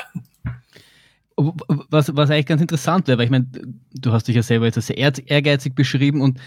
Was, 1.37 2.15
was 2.15 2.31
eigentlich 2.31 2.47
ganz 2.47 2.61
interessant 2.61 3.09
wäre, 3.09 3.17
weil 3.17 3.25
ich 3.25 3.31
meine, 3.31 3.47
du 3.95 4.13
hast 4.13 4.29
dich 4.29 4.37
ja 4.37 4.43
selber 4.43 4.67
jetzt 4.67 4.77
als 4.77 4.89
sehr 4.89 4.99
ehrgeizig 4.99 5.75
beschrieben 5.75 6.21
und 6.21 6.39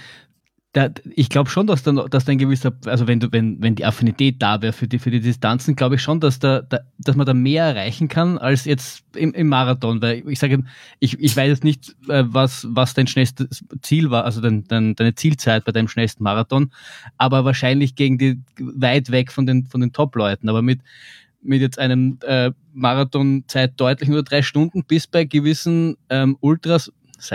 da, 0.75 0.89
ich 1.15 1.29
glaube 1.29 1.49
schon, 1.49 1.67
dass 1.67 1.83
dann, 1.83 2.01
dass 2.09 2.25
da 2.25 2.33
ein 2.33 2.37
gewisser, 2.37 2.73
also 2.85 3.07
wenn 3.07 3.21
du, 3.21 3.31
wenn, 3.31 3.61
wenn 3.61 3.75
die 3.75 3.85
Affinität 3.85 4.41
da 4.41 4.61
wäre 4.61 4.73
für 4.73 4.89
die, 4.89 4.99
für 4.99 5.09
die 5.09 5.21
Distanzen, 5.21 5.77
glaube 5.77 5.95
ich 5.95 6.01
schon, 6.01 6.19
dass 6.19 6.37
da, 6.39 6.63
da, 6.63 6.79
dass 6.97 7.15
man 7.15 7.25
da 7.25 7.33
mehr 7.33 7.63
erreichen 7.63 8.09
kann 8.09 8.37
als 8.37 8.65
jetzt 8.65 9.05
im, 9.15 9.33
im 9.33 9.47
Marathon, 9.47 10.01
weil 10.01 10.27
ich 10.27 10.37
sage, 10.37 10.65
ich, 10.99 11.17
ich 11.17 11.37
weiß 11.37 11.47
jetzt 11.47 11.63
nicht, 11.63 11.95
äh, 12.09 12.25
was, 12.27 12.67
was 12.69 12.93
dein 12.93 13.07
schnellstes 13.07 13.63
Ziel 13.83 14.11
war, 14.11 14.25
also 14.25 14.41
dein, 14.41 14.65
dein, 14.65 14.95
deine 14.95 15.15
Zielzeit 15.15 15.63
bei 15.63 15.71
deinem 15.71 15.87
schnellsten 15.87 16.23
Marathon, 16.23 16.73
aber 17.17 17.45
wahrscheinlich 17.45 17.95
gegen 17.95 18.17
die, 18.17 18.41
weit 18.59 19.11
weg 19.11 19.31
von 19.31 19.45
den, 19.45 19.67
von 19.67 19.79
den 19.79 19.93
Top-Leuten, 19.93 20.49
aber 20.49 20.61
mit, 20.61 20.81
mit 21.41 21.61
jetzt 21.61 21.79
einem 21.79 22.19
äh, 22.23 22.51
Marathonzeit 22.73 23.79
deutlich 23.79 24.09
nur 24.09 24.23
drei 24.23 24.41
Stunden 24.41 24.83
bis 24.83 25.07
bei 25.07 25.23
gewissen 25.23 25.95
ähm, 26.09 26.35
Ultras 26.41 26.91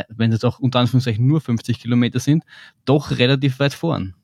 wenn 0.08 0.32
es 0.32 0.44
auch 0.44 0.58
unter 0.58 0.78
Anführungszeichen 0.80 1.26
nur 1.26 1.40
50 1.40 1.80
Kilometer 1.80 2.20
sind, 2.20 2.44
doch 2.84 3.10
relativ 3.18 3.58
weit 3.58 3.74
vorn. 3.74 4.14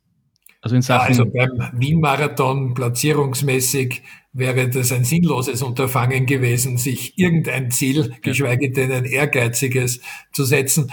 Also, 0.61 0.75
in 0.75 0.83
Sachen 0.83 1.15
ja, 1.15 1.23
also 1.23 1.27
beim 1.27 1.81
Wien-Marathon 1.81 2.75
platzierungsmäßig 2.75 4.03
wäre 4.33 4.69
das 4.69 4.93
ein 4.93 5.05
sinnloses 5.05 5.63
Unterfangen 5.63 6.27
gewesen, 6.27 6.77
sich 6.77 7.19
irgendein 7.19 7.71
Ziel, 7.71 8.15
geschweige 8.23 8.71
denn 8.71 8.91
ein 8.91 9.05
ehrgeiziges 9.05 10.01
zu 10.33 10.45
setzen. 10.45 10.91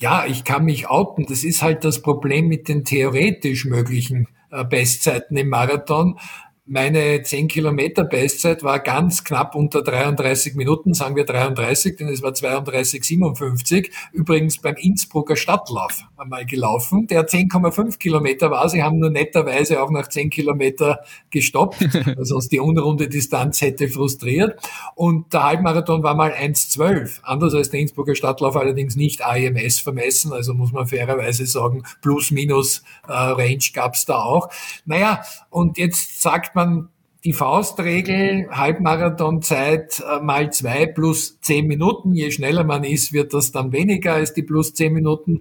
Ja, 0.00 0.26
ich 0.26 0.44
kann 0.44 0.64
mich 0.64 0.88
outen. 0.88 1.26
Das 1.26 1.44
ist 1.44 1.62
halt 1.62 1.84
das 1.84 2.02
Problem 2.02 2.48
mit 2.48 2.68
den 2.68 2.84
theoretisch 2.84 3.64
möglichen 3.64 4.28
äh, 4.50 4.64
Bestzeiten 4.64 5.36
im 5.36 5.48
Marathon. 5.48 6.18
Meine 6.66 7.22
10 7.22 7.48
Kilometer 7.48 8.04
Bestzeit 8.04 8.62
war 8.62 8.78
ganz 8.78 9.22
knapp 9.22 9.54
unter 9.54 9.82
33 9.82 10.54
Minuten, 10.54 10.94
sagen 10.94 11.14
wir 11.14 11.26
33, 11.26 11.96
denn 11.96 12.08
es 12.08 12.22
war 12.22 12.30
32,57. 12.32 13.90
Übrigens 14.12 14.56
beim 14.56 14.76
Innsbrucker 14.76 15.36
Stadtlauf 15.36 16.04
einmal 16.16 16.46
gelaufen, 16.46 17.06
der 17.06 17.28
10,5 17.28 17.98
Kilometer 17.98 18.50
war. 18.50 18.66
Sie 18.70 18.82
haben 18.82 18.98
nur 18.98 19.10
netterweise 19.10 19.82
auch 19.82 19.90
nach 19.90 20.08
10 20.08 20.30
Kilometer 20.30 21.00
gestoppt, 21.28 21.82
weil 22.16 22.24
sonst 22.24 22.48
die 22.48 22.60
unrunde 22.60 23.10
Distanz 23.10 23.60
hätte 23.60 23.90
frustriert. 23.90 24.58
Und 24.94 25.34
der 25.34 25.42
Halbmarathon 25.42 26.02
war 26.02 26.14
mal 26.14 26.32
1,12. 26.32 27.20
Anders 27.24 27.52
als 27.52 27.68
der 27.68 27.80
Innsbrucker 27.80 28.14
Stadtlauf 28.14 28.56
allerdings 28.56 28.96
nicht 28.96 29.22
AMS 29.22 29.80
vermessen, 29.80 30.32
also 30.32 30.54
muss 30.54 30.72
man 30.72 30.86
fairerweise 30.86 31.44
sagen, 31.44 31.82
plus 32.00 32.30
minus 32.30 32.82
äh, 33.06 33.12
Range 33.12 33.58
gab's 33.74 34.06
da 34.06 34.22
auch. 34.22 34.48
Naja, 34.86 35.20
und 35.50 35.76
jetzt 35.76 36.22
sagt 36.22 36.53
man 36.54 36.88
die 37.24 37.32
Faustregel, 37.32 38.48
Halbmarathonzeit 38.50 40.00
äh, 40.00 40.20
mal 40.20 40.52
zwei 40.52 40.86
plus 40.86 41.40
zehn 41.40 41.66
Minuten. 41.66 42.14
Je 42.14 42.30
schneller 42.30 42.64
man 42.64 42.84
ist, 42.84 43.12
wird 43.12 43.32
das 43.32 43.50
dann 43.50 43.72
weniger 43.72 44.14
als 44.14 44.34
die 44.34 44.42
plus 44.42 44.74
zehn 44.74 44.92
Minuten. 44.92 45.40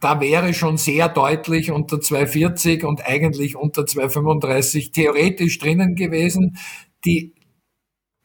Da 0.00 0.20
wäre 0.20 0.54
schon 0.54 0.76
sehr 0.76 1.08
deutlich 1.08 1.70
unter 1.70 2.00
240 2.00 2.84
und 2.84 3.06
eigentlich 3.06 3.56
unter 3.56 3.86
235 3.86 4.92
theoretisch 4.92 5.58
drinnen 5.58 5.94
gewesen. 5.94 6.58
Die 7.04 7.34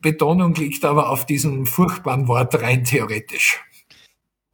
Betonung 0.02 0.56
liegt 0.56 0.86
aber 0.86 1.10
auf 1.10 1.26
diesem 1.26 1.66
furchtbaren 1.66 2.28
Wort 2.28 2.62
rein 2.62 2.86
theoretisch. 2.86 3.62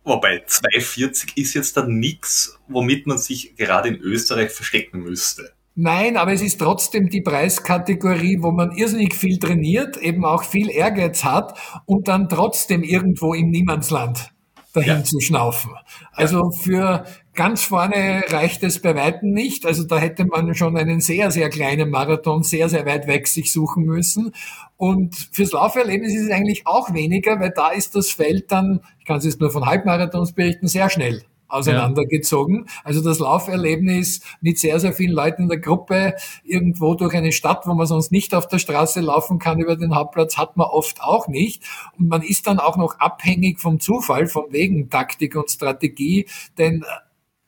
Wobei 0.03 0.43
240 0.45 1.37
ist 1.37 1.53
jetzt 1.55 1.77
dann 1.77 1.99
nichts, 1.99 2.59
womit 2.67 3.07
man 3.07 3.17
sich 3.17 3.55
gerade 3.55 3.89
in 3.89 3.95
Österreich 3.95 4.51
verstecken 4.51 4.99
müsste. 4.99 5.53
Nein, 5.77 6.15
aber 6.15 6.31
es 6.31 6.41
ist 6.41 6.59
trotzdem 6.59 7.09
die 7.09 7.21
Preiskategorie, 7.21 8.38
wo 8.41 8.51
man 8.51 8.71
irrsinnig 8.71 9.13
viel 9.13 9.39
trainiert, 9.39 9.97
eben 9.97 10.23
auch 10.23 10.43
viel 10.43 10.69
Ehrgeiz 10.69 11.25
hat 11.25 11.59
und 11.85 12.07
dann 12.07 12.29
trotzdem 12.29 12.81
irgendwo 12.81 13.33
im 13.33 13.49
Niemandsland 13.49 14.31
dahin 14.71 14.97
ja. 14.97 15.03
zu 15.03 15.19
schnaufen. 15.19 15.71
Also 16.13 16.51
für 16.51 17.03
ganz 17.33 17.63
vorne 17.63 18.23
reicht 18.29 18.63
es 18.63 18.81
bei 18.81 18.95
Weitem 18.95 19.31
nicht. 19.31 19.65
Also 19.65 19.83
da 19.83 19.97
hätte 19.97 20.25
man 20.25 20.55
schon 20.55 20.77
einen 20.77 21.01
sehr, 21.01 21.29
sehr 21.31 21.49
kleinen 21.49 21.89
Marathon 21.89 22.43
sehr, 22.43 22.69
sehr 22.69 22.85
weit 22.85 23.07
weg 23.07 23.27
sich 23.27 23.51
suchen 23.51 23.83
müssen. 23.83 24.31
Und 24.77 25.15
fürs 25.31 25.51
Lauferlebnis 25.51 26.13
ist 26.13 26.23
es 26.23 26.31
eigentlich 26.31 26.67
auch 26.67 26.93
weniger, 26.93 27.39
weil 27.41 27.51
da 27.51 27.69
ist 27.69 27.95
das 27.95 28.11
Feld 28.11 28.49
dann, 28.49 28.79
ich 28.99 29.05
kann 29.05 29.17
es 29.17 29.25
jetzt 29.25 29.41
nur 29.41 29.51
von 29.51 29.65
Halbmarathons 29.65 30.31
berichten, 30.31 30.67
sehr 30.67 30.89
schnell 30.89 31.23
auseinandergezogen. 31.47 32.65
Ja. 32.67 32.81
Also 32.84 33.03
das 33.03 33.19
Lauferlebnis 33.19 34.21
mit 34.41 34.60
sehr, 34.60 34.79
sehr 34.79 34.93
vielen 34.93 35.13
Leuten 35.13 35.43
in 35.43 35.49
der 35.49 35.60
Gruppe 35.60 36.15
irgendwo 36.43 36.95
durch 36.95 37.13
eine 37.13 37.31
Stadt, 37.31 37.67
wo 37.67 37.73
man 37.73 37.88
sonst 37.88 38.12
nicht 38.12 38.34
auf 38.34 38.47
der 38.47 38.60
Straße 38.60 39.01
laufen 39.01 39.39
kann 39.39 39.60
über 39.60 39.75
den 39.75 39.95
Hauptplatz, 39.95 40.38
hat 40.38 40.58
man 40.58 40.67
oft 40.67 41.01
auch 41.01 41.27
nicht. 41.27 41.63
Und 41.97 42.08
man 42.10 42.21
ist 42.21 42.47
dann 42.47 42.60
auch 42.60 42.77
noch 42.77 42.99
abhängig 42.99 43.60
vom 43.60 43.79
Zufall, 43.79 44.27
vom 44.27 44.45
Wegen 44.51 44.89
Taktik 44.89 45.36
und 45.36 45.49
Strategie, 45.49 46.27
denn 46.58 46.84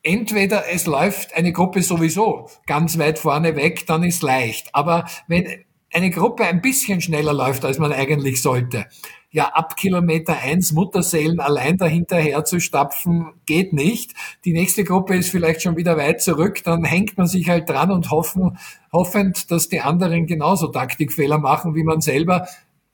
entweder 0.02 0.64
es 0.72 0.86
läuft 0.86 1.34
eine 1.36 1.52
Gruppe 1.52 1.82
sowieso 1.82 2.48
ganz 2.66 2.98
weit 2.98 3.18
vorne 3.18 3.56
weg, 3.56 3.86
dann 3.86 4.02
ist 4.04 4.22
leicht. 4.22 4.74
Aber 4.74 5.06
wenn 5.26 5.46
eine 5.92 6.10
Gruppe 6.10 6.44
ein 6.44 6.60
bisschen 6.60 7.00
schneller 7.00 7.32
läuft, 7.32 7.64
als 7.64 7.78
man 7.78 7.92
eigentlich 7.92 8.42
sollte, 8.42 8.86
ja 9.30 9.48
ab 9.48 9.76
Kilometer 9.76 10.38
eins 10.38 10.72
Mutterseelen 10.72 11.40
allein 11.40 11.76
dahinterher 11.76 12.44
zu 12.44 12.60
stapfen, 12.60 13.32
geht 13.46 13.72
nicht. 13.72 14.14
Die 14.44 14.52
nächste 14.52 14.84
Gruppe 14.84 15.16
ist 15.16 15.30
vielleicht 15.30 15.62
schon 15.62 15.76
wieder 15.76 15.96
weit 15.96 16.22
zurück, 16.22 16.62
dann 16.64 16.84
hängt 16.84 17.18
man 17.18 17.26
sich 17.26 17.48
halt 17.48 17.68
dran 17.68 17.90
und 17.90 18.10
hoffen, 18.10 18.58
hoffend, 18.92 19.50
dass 19.50 19.68
die 19.68 19.80
anderen 19.80 20.26
genauso 20.26 20.68
Taktikfehler 20.68 21.38
machen 21.38 21.74
wie 21.74 21.84
man 21.84 22.00
selber. 22.00 22.46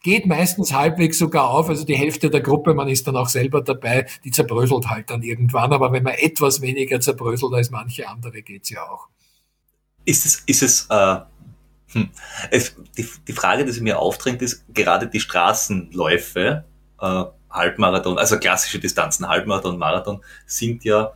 Geht 0.03 0.27
meistens 0.27 0.75
halbwegs 0.75 1.19
sogar 1.19 1.49
auf, 1.49 1.71
also 1.71 1.85
die 1.85 1.97
Hälfte 1.97 2.29
der 2.29 2.43
Gruppe, 2.43 2.75
man 2.75 2.89
ist 2.89 3.07
dann 3.07 3.17
auch 3.17 3.29
selber 3.29 3.63
dabei, 3.63 4.07
die 4.25 4.31
zerbröselt 4.31 4.91
halt 4.91 5.09
dann 5.09 5.23
irgendwann, 5.23 5.73
aber 5.73 5.93
wenn 5.93 6.03
man 6.03 6.15
etwas 6.15 6.61
weniger 6.61 7.01
zerbröselt 7.01 7.55
als 7.55 7.71
manche 7.71 8.07
andere, 8.09 8.43
geht's 8.43 8.69
ja 8.69 8.83
auch. 8.83 9.09
Ist 10.05 10.27
es, 10.27 10.43
ist 10.47 10.63
es 10.63 10.87
äh 10.91 11.21
hm. 11.95 12.11
Es, 12.51 12.77
die, 12.97 13.09
die 13.27 13.33
Frage, 13.33 13.65
die 13.65 13.73
sich 13.73 13.83
mir 13.83 13.99
aufdrängt, 13.99 14.43
ist 14.43 14.65
gerade 14.73 15.07
die 15.07 15.21
Straßenläufe, 15.21 16.65
äh, 17.01 17.25
Halbmarathon, 17.51 18.19
also 18.19 18.39
klassische 18.39 18.81
Distanzen, 18.81 19.29
Halbmarathon, 19.29 19.79
Marathon, 19.79 20.23
sind 20.47 20.85
ja, 20.85 21.13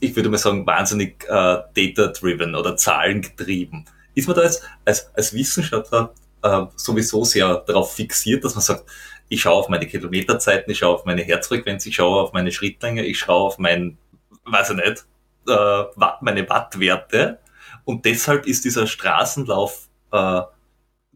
ich 0.00 0.14
würde 0.14 0.28
mal 0.28 0.38
sagen, 0.38 0.66
wahnsinnig 0.66 1.24
äh, 1.24 1.58
data-driven 1.74 2.54
oder 2.54 2.76
zahlengetrieben. 2.76 3.86
Ist 4.14 4.28
man 4.28 4.36
da 4.36 4.42
jetzt 4.42 4.62
als, 4.84 5.10
als 5.14 5.32
Wissenschaftler 5.32 6.12
äh, 6.42 6.66
sowieso 6.76 7.24
sehr 7.24 7.64
darauf 7.66 7.94
fixiert, 7.94 8.44
dass 8.44 8.54
man 8.54 8.62
sagt, 8.62 8.84
ich 9.28 9.40
schaue 9.40 9.54
auf 9.54 9.68
meine 9.68 9.86
Kilometerzeiten, 9.86 10.70
ich 10.70 10.78
schaue 10.78 10.94
auf 10.94 11.04
meine 11.04 11.22
Herzfrequenz, 11.22 11.86
ich 11.86 11.96
schaue 11.96 12.22
auf 12.22 12.32
meine 12.32 12.52
Schrittlänge, 12.52 13.04
ich 13.04 13.18
schaue 13.18 13.46
auf 13.46 13.58
mein, 13.58 13.98
weiß 14.44 14.70
ich 14.70 14.76
nicht, 14.76 15.06
äh, 15.48 15.84
meine 16.20 16.48
Wattwerte 16.48 17.38
und 17.84 18.04
deshalb 18.04 18.46
ist 18.46 18.64
dieser 18.64 18.86
Straßenlauf 18.86 19.85
äh, 20.12 20.42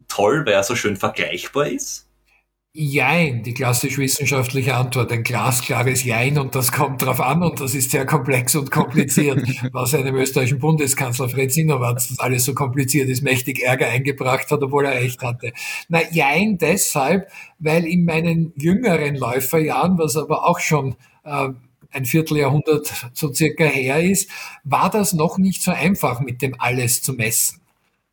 toll, 0.07 0.45
weil 0.45 0.53
er 0.53 0.63
so 0.63 0.75
schön 0.75 0.97
vergleichbar 0.97 1.67
ist? 1.67 2.07
Jein, 2.73 3.43
die 3.43 3.53
klassisch 3.53 3.97
wissenschaftliche 3.97 4.75
Antwort, 4.75 5.11
ein 5.11 5.23
glasklares 5.23 6.05
Jein 6.05 6.37
und 6.37 6.55
das 6.55 6.71
kommt 6.71 7.01
drauf 7.01 7.19
an 7.19 7.43
und 7.43 7.59
das 7.59 7.75
ist 7.75 7.91
sehr 7.91 8.05
komplex 8.05 8.55
und 8.55 8.71
kompliziert, 8.71 9.45
was 9.73 9.93
einem 9.93 10.15
österreichischen 10.15 10.59
Bundeskanzler 10.59 11.27
Fred 11.27 11.51
Sinowatz 11.51 12.07
das 12.07 12.19
alles 12.19 12.45
so 12.45 12.53
kompliziert 12.53 13.09
ist, 13.09 13.23
mächtig 13.23 13.61
Ärger 13.61 13.87
eingebracht 13.87 14.49
hat, 14.49 14.63
obwohl 14.63 14.85
er 14.85 15.01
recht 15.01 15.21
hatte. 15.21 15.51
Na, 15.89 15.99
Jein 16.11 16.57
deshalb, 16.59 17.29
weil 17.59 17.85
in 17.85 18.05
meinen 18.05 18.53
jüngeren 18.55 19.17
Läuferjahren, 19.17 19.97
was 19.97 20.15
aber 20.15 20.47
auch 20.47 20.61
schon 20.61 20.95
äh, 21.25 21.49
ein 21.91 22.05
Vierteljahrhundert 22.05 23.09
so 23.11 23.33
circa 23.33 23.65
her 23.65 24.01
ist, 24.01 24.29
war 24.63 24.89
das 24.89 25.11
noch 25.11 25.37
nicht 25.37 25.61
so 25.61 25.71
einfach 25.71 26.21
mit 26.21 26.41
dem 26.41 26.55
alles 26.57 27.01
zu 27.01 27.11
messen. 27.11 27.60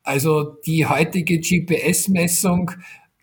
Also 0.03 0.57
die 0.67 0.87
heutige 0.87 1.39
GPS-Messung 1.39 2.71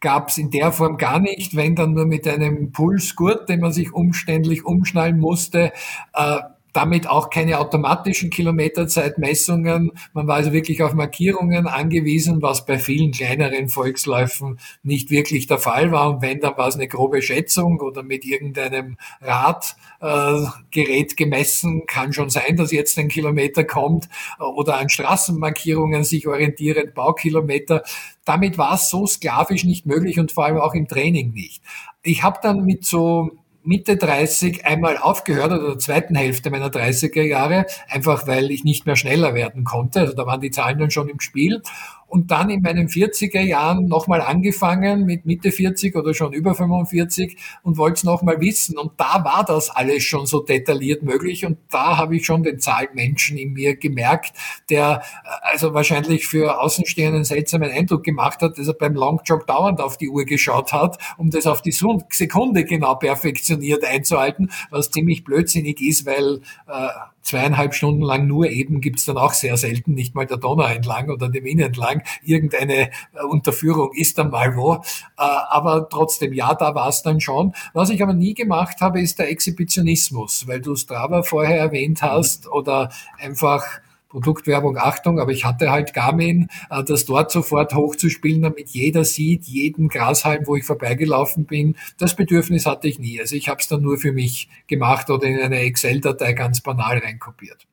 gab 0.02 0.30
es 0.30 0.38
in 0.38 0.52
der 0.52 0.72
Form 0.72 0.98
gar 0.98 1.20
nicht, 1.20 1.56
wenn 1.56 1.76
dann 1.76 1.94
nur 1.94 2.06
mit 2.06 2.28
einem 2.28 2.72
Pulsgurt, 2.72 3.50
den 3.50 3.62
man 3.62 3.72
sich 3.72 3.92
umständlich 3.94 4.64
umschnallen 4.64 5.20
musste. 5.20 5.72
Äh, 6.14 6.40
damit 6.76 7.08
auch 7.08 7.30
keine 7.30 7.60
automatischen 7.60 8.30
Kilometerzeitmessungen. 8.30 9.94
Man 10.14 10.28
war 10.28 10.36
also 10.36 10.52
wirklich 10.52 10.84
auf 10.84 10.94
Markierungen 10.94 11.68
angewiesen, 11.68 12.42
was 12.42 12.66
bei 12.66 12.78
vielen 12.80 13.12
kleineren 13.12 13.70
Volksläufen 13.70 14.60
nicht 14.84 15.10
wirklich 15.10 15.48
der 15.48 15.58
Fall 15.58 15.94
war. 15.94 16.10
Und 16.10 16.22
wenn, 16.22 16.42
dann 16.42 16.58
war 16.58 16.68
es 16.68 16.76
eine 16.76 16.90
grobe 16.90 17.22
Schätzung 17.22 17.80
oder 17.80 18.04
mit 18.04 18.26
irgendeinem 18.26 18.98
Radgerät 19.22 21.12
äh, 21.12 21.16
gemessen. 21.16 21.86
Kann 21.88 22.12
schon 22.12 22.30
sein, 22.30 22.58
dass 22.58 22.74
jetzt 22.74 23.00
ein 23.00 23.08
Kilometer 23.08 23.64
kommt 23.64 24.10
oder 24.38 24.78
an 24.78 24.90
Straßenmarkierungen 24.90 26.04
sich 26.04 26.28
orientierend 26.28 26.94
Baukilometer. 26.94 27.84
Damit 28.26 28.58
war 28.58 28.74
es 28.74 28.90
so 28.90 29.08
sklavisch 29.08 29.64
nicht 29.64 29.86
möglich 29.86 30.20
und 30.20 30.34
vor 30.34 30.46
allem 30.46 30.58
auch 30.58 30.74
im 30.74 30.90
Training 30.90 31.32
nicht. 31.32 31.64
Ich 32.04 32.22
habe 32.22 32.40
dann 32.42 32.66
mit 32.66 32.84
so 32.84 33.32
Mitte 33.66 33.98
30 33.98 34.66
einmal 34.66 34.98
aufgehört 34.98 35.52
oder 35.52 35.70
der 35.70 35.78
zweiten 35.78 36.16
Hälfte 36.16 36.50
meiner 36.50 36.70
30er 36.70 37.24
Jahre, 37.24 37.66
einfach 37.88 38.28
weil 38.28 38.52
ich 38.52 38.64
nicht 38.64 38.86
mehr 38.86 38.96
schneller 38.96 39.34
werden 39.34 39.64
konnte. 39.64 40.02
Also 40.02 40.14
da 40.14 40.26
waren 40.26 40.42
die 40.42 40.52
Zahlen 40.52 40.80
dann 40.80 40.92
schon 40.92 41.10
im 41.10 41.20
Spiel 41.20 41.62
und 42.08 42.32
dann 42.32 42.50
in 42.50 42.62
meinen 42.62 42.88
40er 42.88 43.42
Jahren 43.42 43.88
nochmal 43.88 44.22
angefangen 44.22 45.06
mit 45.06 45.26
Mitte 45.26 45.52
40 45.52 45.96
oder 45.96 46.14
schon 46.14 46.34
über 46.34 46.56
45 46.56 47.38
und 47.64 47.78
wollte 47.78 47.96
es 47.96 48.04
nochmal 48.04 48.40
wissen. 48.40 48.78
Und 48.78 48.94
da 48.98 49.24
war 49.24 49.44
das 49.46 49.70
alles 49.70 50.04
schon 50.04 50.26
so 50.26 50.40
detailliert 50.40 51.04
möglich 51.04 51.46
und 51.46 51.58
da 51.70 51.98
habe 51.98 52.16
ich 52.16 52.26
schon 52.26 52.44
den 52.44 52.60
Zahlmenschen 52.60 53.38
in 53.38 53.54
mir 53.54 53.76
gemerkt, 53.76 54.34
der 54.70 55.02
äh, 55.24 55.52
also 55.52 55.74
wahrscheinlich 55.74 56.28
für 56.28 56.62
Außenstehenden 56.62 57.24
seltsamen 57.24 57.72
Eindruck 57.72 58.04
gemacht 58.04 58.42
hat, 58.42 58.58
dass 58.58 58.68
er 58.68 58.74
beim 58.74 58.94
Longjog 58.94 59.48
dauernd 59.48 59.82
auf 59.82 59.98
die 59.98 60.10
Uhr 60.10 60.26
geschaut 60.26 60.74
hat, 60.74 60.98
um 61.18 61.30
das 61.30 61.48
auf 61.48 61.62
die 61.62 61.72
Sekunde 61.72 62.66
genau 62.66 62.96
perfektioniert 62.96 63.84
einzuhalten, 63.84 64.52
was 64.70 64.92
ziemlich 64.92 65.24
blödsinnig 65.24 65.82
ist, 65.82 66.06
weil 66.06 66.42
äh, 66.68 66.88
zweieinhalb 67.26 67.74
Stunden 67.74 68.02
lang 68.02 68.28
nur 68.28 68.50
eben 68.50 68.80
gibt's 68.80 69.06
dann 69.06 69.18
auch 69.18 69.34
sehr 69.34 69.58
selten, 69.58 69.94
nicht 69.94 70.16
mal 70.16 70.26
der 70.26 70.38
Donau 70.38 70.66
entlang 70.66 71.10
oder 71.10 71.28
dem 71.28 71.46
Inn 71.46 71.60
entlang. 71.60 72.04
Irgendeine 72.24 72.92
äh, 73.14 73.24
Unterführung 73.28 73.92
ist 73.94 74.18
dann 74.18 74.30
mal 74.30 74.56
wo. 74.56 74.76
Äh, 74.76 74.80
aber 75.18 75.90
trotzdem, 75.90 76.34
ja, 76.34 76.54
da 76.54 76.74
war's 76.76 77.02
dann 77.02 77.20
schon. 77.20 77.54
Was 77.74 77.90
ich 77.90 78.02
aber 78.02 78.14
nie 78.14 78.36
gemacht 78.36 78.80
habe, 78.80 79.02
ist 79.02 79.20
der 79.20 79.30
Exhibitionismus, 79.30 80.48
weil 80.48 80.62
du 80.62 80.76
Strava 80.76 81.24
vorher 81.24 81.58
erwähnt 81.58 82.02
hast 82.02 82.48
oder 82.48 82.92
einfach 83.20 83.66
Produktwerbung, 84.16 84.78
Achtung, 84.78 85.20
aber 85.20 85.34
ich 85.34 85.44
hatte 85.44 85.72
halt 85.72 85.94
Garmin, 85.94 86.48
äh, 86.70 86.82
das 86.86 87.04
dort 87.04 87.32
sofort 87.32 87.74
hochzuspielen, 87.74 88.44
damit 88.44 88.70
jeder 88.70 89.04
sieht, 89.04 89.44
jeden 89.44 89.90
Grashalm, 89.90 90.48
wo 90.48 90.56
ich 90.56 90.64
vorbeigelaufen 90.64 91.44
bin. 91.44 91.76
Das 91.98 92.16
Bedürfnis 92.16 92.66
hatte 92.66 92.88
ich 92.88 92.98
nie. 92.98 93.20
Also 93.20 93.36
ich 93.36 93.50
habe 93.50 93.60
es 93.60 93.68
dann 93.68 93.82
nur 93.82 93.98
für 93.98 94.14
mich 94.14 94.48
gemacht 94.68 95.10
oder 95.10 95.28
in 95.28 95.42
eine 95.42 95.60
Excel-Datei 95.60 96.32
ganz 96.32 96.62
banal 96.62 97.00
reinkopiert. 97.00 97.68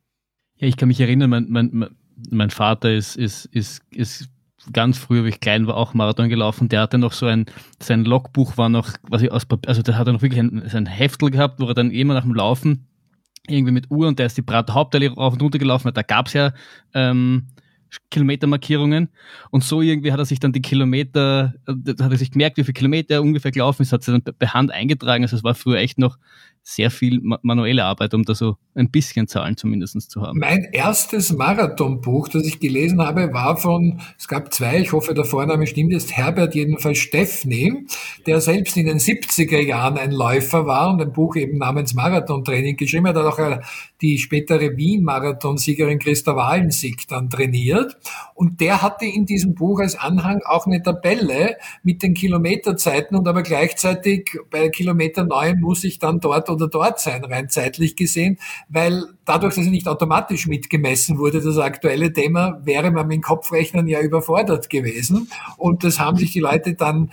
Ja, 0.57 0.67
ich 0.67 0.77
kann 0.77 0.89
mich 0.89 0.99
erinnern, 0.99 1.31
mein, 1.31 1.47
mein, 1.49 1.87
mein 2.29 2.51
Vater 2.51 2.93
ist, 2.93 3.15
ist, 3.15 3.45
ist, 3.47 3.83
ist 3.93 4.29
ganz 4.73 4.99
früh, 4.99 5.23
wie 5.23 5.29
ich 5.29 5.39
klein 5.39 5.69
war, 5.69 5.77
auch 5.77 5.95
Marathon 5.95 6.29
gelaufen. 6.29 6.69
Der 6.69 6.81
hatte 6.81 6.99
noch 6.99 7.13
so 7.13 7.27
ein, 7.27 7.47
sein 7.81 8.05
Logbuch 8.05 8.57
war 8.57 8.69
noch, 8.69 8.91
ich 9.21 9.31
aus 9.31 9.47
Papier, 9.47 9.69
also 9.69 9.83
der 9.83 9.97
hat 9.97 10.09
noch 10.09 10.23
wirklich 10.23 10.41
ein, 10.41 10.65
sein 10.67 10.87
Heftel 10.87 11.31
gehabt, 11.31 11.61
wo 11.61 11.67
er 11.67 11.75
dann 11.75 11.93
immer 11.93 12.15
nach 12.15 12.25
dem 12.25 12.35
Laufen 12.35 12.89
irgendwie 13.49 13.73
mit 13.73 13.91
Uhr 13.91 14.09
und 14.09 14.19
der 14.19 14.27
ist 14.27 14.37
die 14.37 14.43
Prater 14.43 14.75
Hauptallee 14.75 15.09
rauf 15.09 15.33
und 15.35 15.43
runter 15.43 15.59
gelaufen. 15.59 15.91
Da 15.93 16.03
gab's 16.03 16.33
ja 16.33 16.53
ähm, 16.95 17.49
Kilometermarkierungen 18.11 19.09
und 19.51 19.65
so 19.65 19.83
irgendwie 19.83 20.13
hat 20.13 20.19
er 20.19 20.25
sich 20.25 20.41
dann 20.41 20.53
die 20.53 20.63
Kilometer, 20.63 21.55
äh, 21.67 21.73
hat 22.03 22.13
er 22.13 22.17
sich 22.17 22.31
gemerkt, 22.31 22.57
wie 22.57 22.65
viele 22.65 22.75
Kilometer 22.75 23.15
er 23.15 23.23
ungefähr 23.23 23.51
gelaufen 23.51 23.83
ist, 23.83 23.93
hat 23.93 24.03
sie 24.03 24.13
dann 24.13 24.23
per 24.23 24.55
Hand 24.55 24.71
eingetragen. 24.71 25.25
Also 25.25 25.37
es 25.37 25.45
war 25.45 25.55
früher 25.55 25.79
echt 25.79 25.99
noch 25.99 26.19
sehr 26.65 26.91
viel 26.91 27.21
manuelle 27.43 27.85
Arbeit, 27.85 28.15
um 28.15 28.25
da 28.25 28.35
so 28.35 28.57
ein 28.75 28.91
bisschen 28.91 29.27
Zahlen 29.27 29.57
zumindest 29.57 30.11
zu 30.11 30.23
haben. 30.23 30.39
Mein 30.39 30.69
erstes 30.73 31.33
Marathonbuch, 31.33 32.29
das 32.29 32.47
ich 32.47 32.61
gelesen 32.61 33.03
habe, 33.03 33.33
war 33.33 33.57
von, 33.57 34.01
es 34.17 34.29
gab 34.29 34.55
zwei, 34.55 34.79
ich 34.79 34.93
hoffe, 34.93 35.13
der 35.13 35.25
Vorname 35.25 35.67
stimmt 35.67 35.93
jetzt, 35.93 36.13
Herbert 36.13 36.55
jedenfalls 36.55 36.99
Steffni, 36.99 37.87
der 38.27 38.41
selbst 38.41 38.77
in 38.77 38.87
den 38.87 38.99
70er 38.99 39.61
Jahren 39.61 39.99
ein 39.99 40.13
Läufer 40.13 40.65
war 40.67 40.91
und 40.91 41.03
ein 41.03 41.13
Buch 41.13 41.37
eben 41.37 41.59
namens 41.59 41.95
Marathontraining 41.95 42.77
geschrieben 42.77 43.09
hat, 43.09 43.17
hat 43.17 43.27
auch 43.27 43.39
äh, 43.39 43.61
die 44.01 44.19
spätere 44.19 44.77
Wien-Marathonsiegerin 44.77 45.99
Christa 45.99 46.37
Walensig 46.37 47.09
dann 47.09 47.29
trainiert. 47.29 47.97
Und 48.35 48.61
der 48.61 48.83
hatte 48.83 49.05
in 49.05 49.27
diesem 49.27 49.55
Buch 49.55 49.81
als 49.81 49.97
Anhang 49.97 50.41
auch 50.45 50.67
eine 50.67 50.83
Tabelle 50.83 51.57
mit 51.83 52.03
den 52.03 52.15
Kilometerzeiten 52.15 53.17
und 53.17 53.29
aber 53.29 53.43
gleichzeitig 53.43 54.39
bei 54.51 54.69
Kilometer 54.69 55.25
9 55.25 55.61
muss 55.61 55.85
ich 55.85 55.99
dann 55.99 56.21
dort 56.21 56.49
oder 56.53 56.69
dort 56.69 57.01
sein, 57.01 57.25
rein 57.25 57.49
zeitlich 57.49 57.97
gesehen, 57.97 58.39
weil 58.69 59.05
dadurch, 59.25 59.55
dass 59.55 59.65
er 59.65 59.71
nicht 59.71 59.89
automatisch 59.89 60.47
mitgemessen 60.47 61.19
wurde, 61.19 61.41
das 61.41 61.59
aktuelle 61.59 62.13
Thema, 62.13 62.61
wäre 62.65 62.91
man 62.91 63.07
mit 63.07 63.17
dem 63.17 63.23
Kopfrechnen 63.23 63.89
ja 63.89 64.01
überfordert 64.01 64.71
gewesen. 64.71 65.31
Und 65.57 65.85
das 65.85 65.99
haben 65.99 66.17
sich 66.17 66.33
die 66.33 66.41
Leute 66.41 66.75
dann 66.75 67.11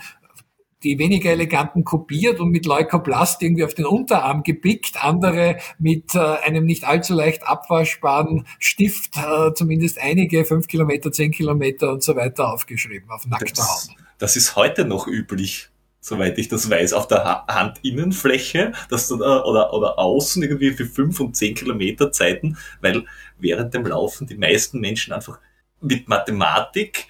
die 0.82 0.98
weniger 0.98 1.30
eleganten 1.30 1.84
kopiert 1.84 2.40
und 2.40 2.50
mit 2.50 2.64
Leukoplast 2.64 3.42
irgendwie 3.42 3.64
auf 3.64 3.74
den 3.74 3.84
Unterarm 3.84 4.42
gepickt, 4.42 5.02
andere 5.04 5.58
mit 5.78 6.14
äh, 6.14 6.18
einem 6.18 6.64
nicht 6.64 6.84
allzu 6.84 7.14
leicht 7.14 7.46
abwaschbaren 7.46 8.46
Stift, 8.58 9.16
äh, 9.16 9.52
zumindest 9.54 9.98
einige, 10.00 10.44
fünf 10.44 10.68
Kilometer, 10.68 11.12
zehn 11.12 11.32
Kilometer 11.32 11.92
und 11.92 12.02
so 12.02 12.16
weiter 12.16 12.52
aufgeschrieben 12.52 13.10
auf 13.10 13.26
nackter 13.26 13.62
Haut. 13.62 13.88
Das 14.18 14.36
ist 14.36 14.56
heute 14.56 14.84
noch 14.84 15.06
üblich 15.06 15.70
soweit 16.00 16.38
ich 16.38 16.48
das 16.48 16.68
weiß, 16.68 16.94
auf 16.94 17.06
der 17.06 17.44
Handinnenfläche, 17.48 18.72
dass 18.88 19.08
du 19.08 19.16
da, 19.16 19.44
oder, 19.44 19.72
oder 19.72 19.98
außen 19.98 20.42
irgendwie 20.42 20.72
für 20.72 20.86
fünf 20.86 21.20
und 21.20 21.36
zehn 21.36 21.54
Kilometer 21.54 22.10
Zeiten, 22.10 22.56
weil 22.80 23.04
während 23.38 23.74
dem 23.74 23.86
Laufen 23.86 24.26
die 24.26 24.36
meisten 24.36 24.80
Menschen 24.80 25.12
einfach 25.12 25.38
mit 25.80 26.08
Mathematik 26.08 27.06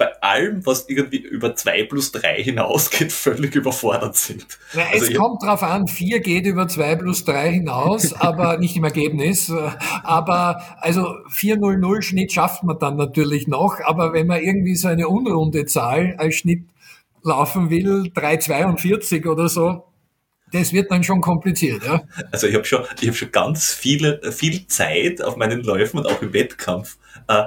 bei 0.00 0.18
allem, 0.22 0.64
was 0.64 0.88
irgendwie 0.88 1.18
über 1.18 1.54
zwei 1.56 1.82
plus 1.82 2.10
drei 2.10 2.42
hinausgeht, 2.42 3.12
völlig 3.12 3.54
überfordert 3.54 4.16
sind. 4.16 4.46
Na, 4.72 4.84
es 4.94 5.02
also 5.02 5.12
kommt 5.12 5.42
drauf 5.42 5.62
an, 5.62 5.88
vier 5.88 6.20
geht 6.20 6.46
über 6.46 6.68
zwei 6.68 6.96
plus 6.96 7.24
drei 7.24 7.52
hinaus, 7.52 8.14
aber 8.18 8.56
nicht 8.56 8.76
im 8.76 8.84
Ergebnis. 8.84 9.52
Aber 10.02 10.62
also 10.80 11.16
400 11.28 12.02
Schnitt 12.02 12.32
schafft 12.32 12.64
man 12.64 12.78
dann 12.78 12.96
natürlich 12.96 13.46
noch, 13.46 13.78
aber 13.84 14.14
wenn 14.14 14.26
man 14.26 14.40
irgendwie 14.40 14.74
so 14.74 14.88
eine 14.88 15.06
unrunde 15.06 15.66
Zahl 15.66 16.14
als 16.16 16.36
Schnitt 16.36 16.62
laufen 17.22 17.70
will, 17.70 18.10
3,42 18.14 19.26
oder 19.26 19.48
so, 19.48 19.84
das 20.52 20.72
wird 20.72 20.90
dann 20.90 21.04
schon 21.04 21.20
kompliziert, 21.20 21.84
ja. 21.84 22.02
Also 22.32 22.46
ich 22.46 22.54
habe 22.54 22.64
schon, 22.64 22.84
ich 23.00 23.08
habe 23.08 23.16
schon 23.16 23.30
ganz 23.30 23.72
viele, 23.72 24.20
viel 24.32 24.66
Zeit 24.66 25.22
auf 25.22 25.36
meinen 25.36 25.62
Läufen 25.62 25.98
und 25.98 26.06
auch 26.06 26.22
im 26.22 26.32
Wettkampf 26.32 26.98
äh, 27.28 27.44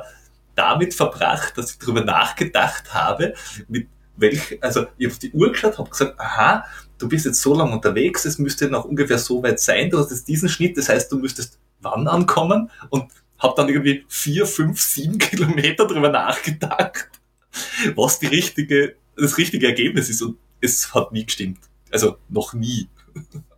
damit 0.55 0.93
verbracht, 0.93 1.57
dass 1.57 1.71
ich 1.71 1.79
darüber 1.79 2.03
nachgedacht 2.03 2.93
habe, 2.93 3.33
mit 3.67 3.87
welch, 4.15 4.59
also 4.61 4.85
ich 4.97 5.09
habe 5.09 5.19
die 5.19 5.31
Uhr 5.31 5.51
geschaut, 5.51 5.77
habe 5.77 5.89
gesagt, 5.89 6.19
aha, 6.19 6.65
du 6.97 7.09
bist 7.09 7.25
jetzt 7.25 7.41
so 7.41 7.55
lange 7.55 7.71
unterwegs, 7.71 8.25
es 8.25 8.37
müsste 8.37 8.69
noch 8.69 8.85
ungefähr 8.85 9.17
so 9.17 9.41
weit 9.43 9.59
sein, 9.59 9.89
du 9.89 9.97
hast 9.99 10.11
jetzt 10.11 10.27
diesen 10.27 10.49
Schnitt, 10.49 10.77
das 10.77 10.89
heißt, 10.89 11.11
du 11.11 11.17
müsstest 11.17 11.59
wann 11.81 12.07
ankommen 12.07 12.69
und 12.89 13.11
habe 13.39 13.53
dann 13.57 13.67
irgendwie 13.67 14.05
vier, 14.07 14.45
fünf, 14.45 14.79
sieben 14.81 15.17
Kilometer 15.19 15.87
darüber 15.87 16.09
nachgedacht, 16.09 17.09
was 17.95 18.19
die 18.19 18.27
richtige 18.27 18.95
das 19.15 19.37
richtige 19.37 19.67
Ergebnis 19.67 20.09
ist 20.09 20.21
und 20.21 20.37
es 20.61 20.93
hat 20.93 21.11
nie 21.11 21.25
gestimmt. 21.25 21.59
Also 21.91 22.17
noch 22.29 22.53
nie. 22.53 22.87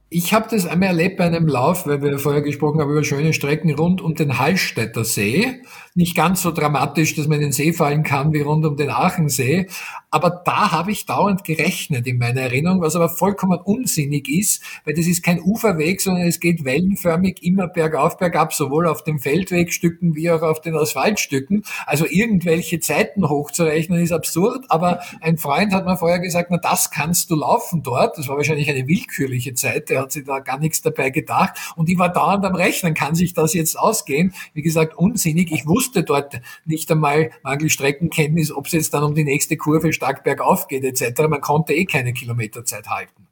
Ich 0.09 0.33
habe 0.33 0.47
das 0.49 0.65
einmal 0.65 0.89
erlebt 0.89 1.17
bei 1.17 1.25
einem 1.25 1.47
Lauf, 1.47 1.87
weil 1.87 2.01
wir 2.01 2.19
vorher 2.19 2.41
gesprochen 2.41 2.79
haben 2.79 2.91
über 2.91 3.03
schöne 3.03 3.33
Strecken 3.33 3.73
rund 3.73 4.01
um 4.01 4.15
den 4.15 4.37
Hallstätter 4.37 5.03
See 5.03 5.61
nicht 5.95 6.15
ganz 6.15 6.41
so 6.41 6.51
dramatisch, 6.51 7.15
dass 7.15 7.27
man 7.27 7.37
in 7.37 7.43
den 7.47 7.51
See 7.53 7.71
fallen 7.71 8.03
kann 8.03 8.33
wie 8.33 8.41
rund 8.41 8.65
um 8.65 8.75
den 8.75 8.89
Aachensee. 8.89 9.67
Aber 10.15 10.29
da 10.45 10.71
habe 10.71 10.93
ich 10.93 11.05
dauernd 11.05 11.43
gerechnet 11.43 12.07
in 12.07 12.19
meiner 12.19 12.39
Erinnerung, 12.39 12.79
was 12.79 12.95
aber 12.95 13.09
vollkommen 13.09 13.59
unsinnig 13.59 14.29
ist, 14.29 14.63
weil 14.85 14.93
das 14.93 15.07
ist 15.07 15.23
kein 15.23 15.41
Uferweg, 15.41 15.99
sondern 15.99 16.25
es 16.25 16.39
geht 16.39 16.63
wellenförmig 16.63 17.43
immer 17.43 17.67
bergauf, 17.67 18.15
bergab, 18.17 18.53
sowohl 18.53 18.87
auf 18.87 19.03
den 19.03 19.19
Feldwegstücken 19.19 20.15
wie 20.15 20.31
auch 20.31 20.41
auf 20.41 20.61
den 20.61 20.73
Asphaltstücken. 20.73 21.65
Also 21.85 22.05
irgendwelche 22.09 22.79
Zeiten 22.79 23.27
hochzurechnen 23.27 24.01
ist 24.01 24.13
absurd, 24.13 24.63
aber 24.69 25.01
ein 25.19 25.37
Freund 25.37 25.73
hat 25.73 25.83
mir 25.85 25.97
vorher 25.97 26.19
gesagt, 26.19 26.49
na 26.49 26.59
das 26.59 26.91
kannst 26.91 27.29
du 27.29 27.35
laufen 27.35 27.83
dort. 27.83 28.17
Das 28.17 28.29
war 28.29 28.37
wahrscheinlich 28.37 28.69
eine 28.69 28.87
willkürliche 28.87 29.53
Zeit, 29.53 29.89
der 29.89 29.99
hat 29.99 30.13
sich 30.13 30.23
da 30.23 30.39
gar 30.39 30.59
nichts 30.59 30.81
dabei 30.81 31.09
gedacht. 31.09 31.73
Und 31.75 31.89
ich 31.89 31.97
war 31.97 32.07
dauernd 32.07 32.45
am 32.45 32.55
Rechnen, 32.55 32.93
kann 32.93 33.15
sich 33.15 33.33
das 33.33 33.53
jetzt 33.53 33.77
ausgehen? 33.77 34.33
Wie 34.53 34.61
gesagt, 34.61 34.97
unsinnig. 34.97 35.51
Ich 35.51 35.67
wusste 35.67 36.03
dort 36.03 36.39
nicht 36.63 36.89
einmal 36.89 37.31
mangel 37.43 37.69
Streckenkenntnis, 37.69 38.53
ob 38.53 38.67
es 38.67 38.71
jetzt 38.71 38.93
dann 38.93 39.03
um 39.03 39.13
die 39.13 39.25
nächste 39.25 39.57
Kurve 39.57 39.91
stark 40.05 40.23
bergauf 40.23 40.67
geht 40.67 40.83
etc. 40.83 41.21
Man 41.27 41.41
konnte 41.41 41.73
eh 41.73 41.85
keine 41.85 42.13
Kilometerzeit 42.13 42.87
halten. 42.87 43.27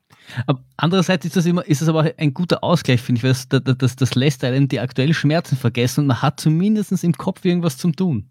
Andererseits 0.78 1.26
ist 1.26 1.36
das 1.36 1.46
immer, 1.46 1.68
ist 1.68 1.82
das 1.82 1.90
aber 1.90 2.14
ein 2.18 2.34
guter 2.34 2.64
Ausgleich, 2.64 3.02
finde 3.02 3.20
ich, 3.20 3.24
weil 3.24 3.32
das, 3.32 3.48
das, 3.50 3.78
das, 3.78 3.96
das 3.96 4.16
lässt 4.16 4.44
einen 4.44 4.68
die 4.68 4.80
aktuellen 4.80 5.14
Schmerzen 5.14 5.58
vergessen 5.58 6.02
und 6.02 6.08
man 6.08 6.22
hat 6.22 6.40
zumindest 6.40 7.04
im 7.04 7.14
Kopf 7.14 7.44
irgendwas 7.44 7.78
zum 7.78 7.96
Tun. 7.96 8.30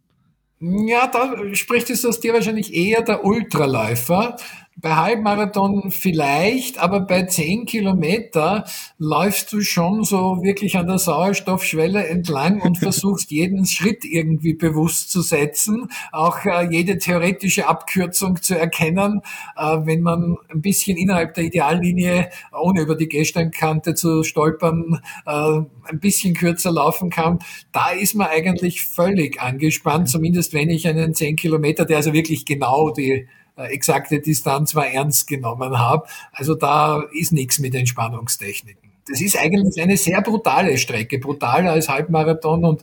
Ja, 0.59 1.09
da 1.09 1.35
spricht 1.55 1.90
es 1.90 2.05
aus 2.05 2.20
dir 2.20 2.33
wahrscheinlich 2.33 2.72
eher 2.72 3.02
der 3.02 3.24
Ultraläufer, 3.24 4.37
bei 4.82 4.96
Halbmarathon 4.96 5.92
vielleicht, 5.92 6.78
aber 6.78 7.00
bei 7.00 7.22
zehn 7.22 7.66
Kilometer 7.66 8.64
läufst 8.98 9.52
du 9.52 9.60
schon 9.60 10.02
so 10.02 10.42
wirklich 10.42 10.76
an 10.76 10.88
der 10.88 10.98
Sauerstoffschwelle 10.98 12.08
entlang 12.08 12.60
und 12.60 12.78
versuchst 12.78 13.30
jeden 13.30 13.64
Schritt 13.64 14.04
irgendwie 14.04 14.54
bewusst 14.54 15.12
zu 15.12 15.22
setzen, 15.22 15.88
auch 16.10 16.44
äh, 16.44 16.68
jede 16.68 16.98
theoretische 16.98 17.68
Abkürzung 17.68 18.42
zu 18.42 18.58
erkennen, 18.58 19.22
äh, 19.56 19.78
wenn 19.84 20.02
man 20.02 20.36
ein 20.52 20.60
bisschen 20.60 20.96
innerhalb 20.96 21.34
der 21.34 21.44
Ideallinie, 21.44 22.30
ohne 22.52 22.82
über 22.82 22.96
die 22.96 23.08
Gehsteinkante 23.08 23.94
zu 23.94 24.24
stolpern, 24.24 25.00
äh, 25.26 25.60
ein 25.84 26.00
bisschen 26.00 26.34
kürzer 26.34 26.72
laufen 26.72 27.08
kann. 27.08 27.38
Da 27.70 27.90
ist 27.90 28.14
man 28.14 28.26
eigentlich 28.26 28.82
völlig 28.82 29.40
angespannt, 29.40 30.08
zumindest 30.08 30.52
wenn 30.52 30.70
ich 30.70 30.88
einen 30.88 31.14
zehn 31.14 31.36
Kilometer, 31.36 31.84
der 31.84 31.98
also 31.98 32.12
wirklich 32.12 32.44
genau 32.44 32.90
die 32.90 33.28
exakte 33.56 34.20
Distanz 34.20 34.74
war 34.74 34.86
ernst 34.86 35.26
genommen 35.26 35.78
habe. 35.78 36.06
Also 36.32 36.54
da 36.54 37.02
ist 37.12 37.32
nichts 37.32 37.58
mit 37.58 37.74
Entspannungstechniken. 37.74 38.90
Das 39.08 39.20
ist 39.20 39.36
eigentlich 39.36 39.82
eine 39.82 39.96
sehr 39.96 40.22
brutale 40.22 40.78
Strecke, 40.78 41.18
brutaler 41.18 41.72
als 41.72 41.88
Halbmarathon 41.88 42.64
und 42.64 42.82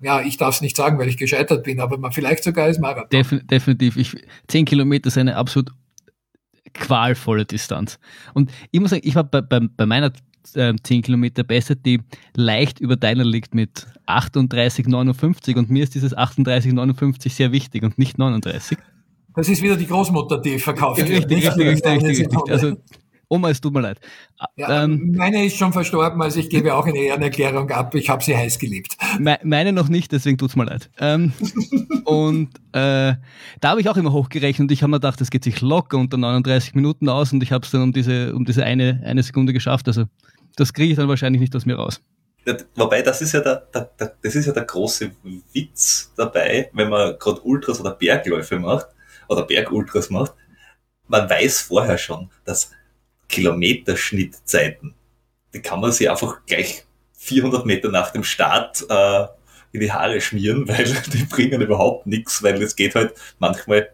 ja, 0.00 0.20
ich 0.20 0.36
darf 0.36 0.56
es 0.56 0.60
nicht 0.60 0.76
sagen, 0.76 0.98
weil 0.98 1.08
ich 1.08 1.16
gescheitert 1.16 1.64
bin, 1.64 1.80
aber 1.80 2.12
vielleicht 2.12 2.44
sogar 2.44 2.66
als 2.66 2.78
Marathon. 2.78 3.08
Defin 3.10 3.46
definitiv. 3.46 3.96
Ich, 3.96 4.14
10 4.48 4.66
Kilometer 4.66 5.06
ist 5.06 5.16
eine 5.16 5.36
absolut 5.36 5.70
qualvolle 6.74 7.46
Distanz. 7.46 7.98
Und 8.34 8.50
ich 8.70 8.80
muss 8.80 8.90
sagen, 8.90 9.02
ich 9.04 9.14
war 9.14 9.24
bei, 9.24 9.40
bei, 9.40 9.60
bei 9.60 9.86
meiner 9.86 10.12
äh, 10.54 10.74
10 10.82 11.02
Kilometer 11.02 11.42
besser, 11.42 11.74
die 11.74 12.00
leicht 12.36 12.80
über 12.80 12.96
deiner 12.96 13.24
liegt 13.24 13.54
mit 13.54 13.86
38,59 14.06 15.56
und 15.56 15.70
mir 15.70 15.84
ist 15.84 15.94
dieses 15.94 16.14
38,59 16.14 17.30
sehr 17.30 17.52
wichtig 17.52 17.82
und 17.82 17.96
nicht 17.96 18.18
39. 18.18 18.76
Das 19.34 19.48
ist 19.48 19.62
wieder 19.62 19.76
die 19.76 19.86
Großmutter, 19.86 20.38
die 20.38 20.58
verkauft 20.58 20.98
wird. 20.98 21.10
Richtig, 21.10 21.46
richtig, 21.46 21.66
richtig, 21.66 21.92
richtig, 21.92 22.18
richtig. 22.20 22.50
Also 22.50 22.76
Oma, 23.28 23.50
es 23.50 23.60
tut 23.60 23.72
mir 23.72 23.80
leid. 23.80 23.98
Ja, 24.56 24.84
ähm, 24.84 25.12
meine 25.16 25.44
ist 25.44 25.56
schon 25.56 25.72
verstorben, 25.72 26.20
also 26.22 26.38
ich 26.38 26.50
gebe 26.50 26.74
auch 26.74 26.86
eine 26.86 26.98
Ehrenerklärung 26.98 27.70
ab. 27.70 27.94
Ich 27.94 28.08
habe 28.10 28.22
sie 28.22 28.36
heiß 28.36 28.58
geliebt. 28.58 28.96
meine 29.18 29.72
noch 29.72 29.88
nicht, 29.88 30.12
deswegen 30.12 30.38
tut 30.38 30.50
es 30.50 30.56
mir 30.56 30.64
leid. 30.64 30.90
Ähm, 30.98 31.32
und 32.04 32.50
äh, 32.72 33.14
da 33.60 33.70
habe 33.70 33.80
ich 33.80 33.88
auch 33.88 33.96
immer 33.96 34.12
hochgerechnet 34.12 34.66
und 34.66 34.72
ich 34.72 34.82
habe 34.82 34.90
mir 34.90 34.98
gedacht, 34.98 35.20
das 35.20 35.30
geht 35.30 35.44
sich 35.44 35.60
locker 35.60 35.98
unter 35.98 36.16
39 36.16 36.74
Minuten 36.74 37.08
aus 37.08 37.32
und 37.32 37.42
ich 37.42 37.50
habe 37.50 37.64
es 37.64 37.70
dann 37.70 37.82
um 37.82 37.92
diese, 37.92 38.34
um 38.34 38.44
diese 38.44 38.64
eine, 38.64 39.02
eine 39.04 39.22
Sekunde 39.22 39.52
geschafft. 39.52 39.88
Also 39.88 40.04
das 40.56 40.72
kriege 40.72 40.92
ich 40.92 40.96
dann 40.96 41.08
wahrscheinlich 41.08 41.40
nicht 41.40 41.56
aus 41.56 41.66
mir 41.66 41.76
raus. 41.76 42.00
Wobei, 42.76 43.00
das 43.00 43.22
ist 43.22 43.32
ja 43.32 43.40
der, 43.40 43.66
der, 43.74 43.90
der, 43.98 44.14
das 44.22 44.34
ist 44.34 44.46
ja 44.46 44.52
der 44.52 44.64
große 44.64 45.10
Witz 45.54 46.12
dabei, 46.14 46.68
wenn 46.74 46.90
man 46.90 47.18
gerade 47.18 47.40
Ultras 47.40 47.80
oder 47.80 47.92
Bergläufe 47.92 48.58
macht 48.58 48.93
oder 49.34 49.46
Bergultras 49.46 50.10
macht. 50.10 50.34
Man 51.08 51.28
weiß 51.28 51.62
vorher 51.62 51.98
schon, 51.98 52.30
dass 52.44 52.70
Kilometerschnittzeiten, 53.28 54.94
die 55.52 55.60
kann 55.60 55.80
man 55.80 55.92
sich 55.92 56.10
einfach 56.10 56.44
gleich 56.46 56.84
400 57.12 57.66
Meter 57.66 57.90
nach 57.90 58.10
dem 58.10 58.24
Start 58.24 58.84
äh, 58.88 59.26
in 59.72 59.80
die 59.80 59.92
Haare 59.92 60.20
schmieren, 60.20 60.68
weil 60.68 60.84
die 61.12 61.24
bringen 61.24 61.60
überhaupt 61.60 62.06
nichts, 62.06 62.42
weil 62.42 62.62
es 62.62 62.76
geht 62.76 62.94
halt 62.94 63.14
manchmal 63.38 63.90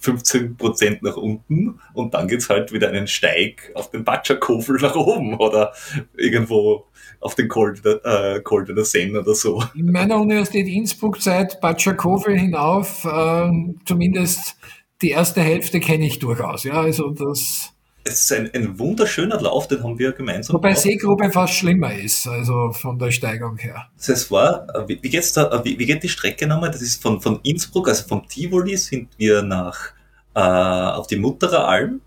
15 0.00 0.56
Prozent 0.56 1.02
nach 1.02 1.16
unten 1.16 1.78
und 1.92 2.14
dann 2.14 2.26
geht's 2.26 2.48
halt 2.48 2.72
wieder 2.72 2.88
einen 2.88 3.06
Steig 3.06 3.70
auf 3.74 3.90
den 3.90 4.02
Batscherkofel 4.02 4.80
nach 4.80 4.96
oben 4.96 5.36
oder 5.36 5.74
irgendwo 6.16 6.86
auf 7.20 7.34
den 7.34 7.48
Koldener, 7.48 8.00
äh, 8.04 8.40
Koldener 8.40 8.84
Senn 8.84 9.14
oder 9.14 9.34
so. 9.34 9.62
In 9.74 9.92
meiner 9.92 10.16
Universität 10.16 10.66
Innsbruck 10.66 11.20
Zeit 11.20 11.60
Batscherkofel 11.60 12.38
hinauf, 12.38 13.04
äh, 13.04 13.50
zumindest 13.84 14.56
die 15.02 15.10
erste 15.10 15.40
Hälfte 15.40 15.80
kenne 15.80 16.06
ich 16.06 16.18
durchaus. 16.18 16.64
Ja, 16.64 16.80
also 16.80 17.10
das 17.10 17.72
es 18.02 18.22
ist 18.22 18.32
ein, 18.32 18.50
ein 18.54 18.78
wunderschöner 18.78 19.40
Lauf, 19.40 19.68
den 19.68 19.82
haben 19.82 19.98
wir 19.98 20.12
gemeinsam. 20.12 20.54
Wobei 20.54 20.74
Seegrube 20.74 21.30
fast 21.30 21.54
schlimmer 21.54 21.94
ist, 21.94 22.26
also 22.26 22.72
von 22.72 22.98
der 22.98 23.10
Steigung 23.10 23.58
her. 23.58 23.88
Das 24.06 24.30
war, 24.30 24.66
äh, 24.74 24.88
wie, 24.88 24.98
wie 25.02 25.10
geht's 25.10 25.34
da, 25.34 25.50
äh, 25.50 25.64
wie, 25.64 25.78
wie 25.78 25.86
geht 25.86 26.02
die 26.02 26.08
Strecke 26.08 26.46
nochmal? 26.46 26.70
Das 26.70 26.80
ist 26.80 27.02
von, 27.02 27.20
von 27.20 27.40
Innsbruck, 27.42 27.88
also 27.88 28.08
vom 28.08 28.26
Tivoli 28.26 28.76
sind 28.76 29.10
wir 29.18 29.42
nach, 29.42 29.92
äh, 30.34 30.40
auf 30.40 31.08
die 31.08 31.16
Mutterer 31.16 31.68
Alm, 31.68 32.00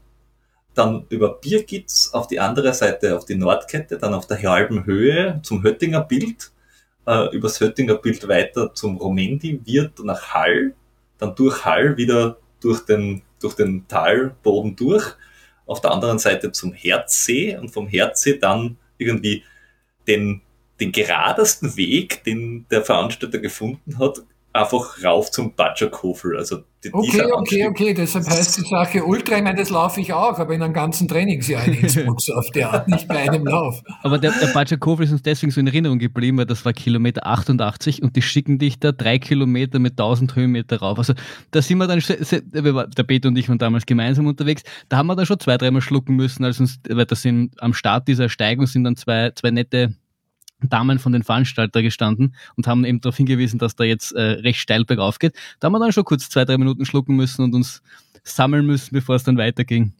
dann 0.73 1.05
über 1.09 1.39
Birgitz 1.39 2.09
auf 2.11 2.25
die 2.25 2.39
andere 2.39 2.73
Seite, 2.73 3.15
auf 3.15 3.25
die 3.25 3.35
Nordkette, 3.35 3.99
dann 3.99 4.15
auf 4.15 4.25
der 4.25 4.41
halben 4.41 4.85
Höhe 4.85 5.39
zum 5.43 5.61
Höttinger 5.61 6.01
Bild, 6.01 6.51
äh, 7.05 7.35
übers 7.35 7.59
Höttinger 7.59 7.95
Bild 7.95 8.27
weiter 8.27 8.73
zum 8.73 8.97
Romendi, 8.97 9.61
Wirt 9.65 10.03
nach 10.03 10.33
Hall, 10.33 10.73
dann 11.19 11.35
durch 11.35 11.63
Hall 11.63 11.97
wieder 11.97 12.37
durch 12.63 12.81
den, 12.85 13.21
durch 13.41 13.55
den 13.55 13.87
Talboden 13.87 14.75
durch. 14.75 15.15
Auf 15.65 15.81
der 15.81 15.91
anderen 15.91 16.19
Seite 16.19 16.51
zum 16.51 16.73
Herzsee 16.73 17.57
und 17.57 17.69
vom 17.69 17.87
Herzsee 17.87 18.37
dann 18.37 18.77
irgendwie 18.97 19.43
den, 20.07 20.41
den 20.79 20.91
geradesten 20.91 21.77
Weg, 21.77 22.23
den 22.23 22.65
der 22.69 22.83
Veranstalter 22.83 23.39
gefunden 23.39 23.99
hat, 23.99 24.23
einfach 24.53 25.03
rauf 25.03 25.31
zum 25.31 25.55
Batscherkofel. 25.55 26.37
Also 26.37 26.59
die, 26.83 26.93
okay, 26.93 27.23
okay, 27.31 27.67
okay. 27.67 27.93
Deshalb 27.93 28.27
heißt 28.27 28.57
die 28.57 28.61
Sache 28.69 29.03
Ultra, 29.03 29.37
ich 29.37 29.43
meine, 29.43 29.57
das 29.57 29.69
laufe 29.69 29.99
ich 29.99 30.13
auch, 30.13 30.37
aber 30.37 30.53
in 30.53 30.61
einem 30.61 30.73
ganzen 30.73 31.07
Trainingsjahr 31.07 31.65
in 31.65 31.73
Innsbruck 31.73 32.21
so 32.21 32.33
auf 32.33 32.49
der 32.51 32.71
Art, 32.71 32.87
nicht 32.87 33.07
bei 33.07 33.29
einem 33.29 33.45
Lauf. 33.45 33.81
Aber 34.03 34.19
der, 34.19 34.31
der 34.31 34.47
Batscherkofel 34.47 35.05
ist 35.05 35.11
uns 35.11 35.23
deswegen 35.23 35.51
so 35.51 35.59
in 35.59 35.67
Erinnerung 35.67 35.97
geblieben, 35.97 36.37
weil 36.37 36.45
das 36.45 36.63
war 36.65 36.73
Kilometer 36.73 37.25
88 37.25 38.03
und 38.03 38.15
die 38.15 38.21
schicken 38.21 38.59
dich 38.59 38.79
da 38.79 38.91
drei 38.91 39.17
Kilometer 39.17 39.79
mit 39.79 39.93
1000 39.93 40.35
Höhenmeter 40.35 40.79
rauf. 40.79 40.99
Also 40.99 41.13
da 41.51 41.61
sind 41.61 41.79
wir 41.79 41.87
dann, 41.87 41.99
der 41.99 43.03
Peter 43.03 43.29
und 43.29 43.37
ich 43.37 43.49
waren 43.49 43.57
damals 43.57 43.85
gemeinsam 43.85 44.27
unterwegs, 44.27 44.63
da 44.89 44.97
haben 44.97 45.07
wir 45.07 45.15
dann 45.15 45.25
schon 45.25 45.39
zwei, 45.39 45.57
dreimal 45.57 45.81
schlucken 45.81 46.15
müssen, 46.15 46.43
als 46.43 46.59
uns, 46.59 46.79
weil 46.87 47.05
das 47.05 47.21
sind 47.23 47.61
am 47.61 47.73
Start 47.73 48.07
dieser 48.07 48.29
Steigung 48.29 48.67
sind 48.67 48.83
dann 48.83 48.95
zwei, 48.95 49.31
zwei 49.31 49.51
nette 49.51 49.95
Damen 50.69 50.99
von 50.99 51.11
den 51.11 51.23
Veranstalter 51.23 51.81
gestanden 51.81 52.35
und 52.55 52.67
haben 52.67 52.85
eben 52.85 53.01
darauf 53.01 53.17
hingewiesen, 53.17 53.59
dass 53.59 53.75
da 53.75 53.83
jetzt 53.83 54.11
äh, 54.13 54.21
recht 54.21 54.59
steil 54.59 54.85
bergauf 54.85 55.19
geht. 55.19 55.35
Da 55.59 55.65
haben 55.65 55.73
wir 55.73 55.79
dann 55.79 55.91
schon 55.91 56.05
kurz 56.05 56.29
zwei, 56.29 56.45
drei 56.45 56.57
Minuten 56.57 56.85
schlucken 56.85 57.15
müssen 57.15 57.43
und 57.43 57.53
uns 57.53 57.81
sammeln 58.23 58.65
müssen, 58.65 58.93
bevor 58.93 59.15
es 59.15 59.23
dann 59.23 59.37
weiterging. 59.37 59.93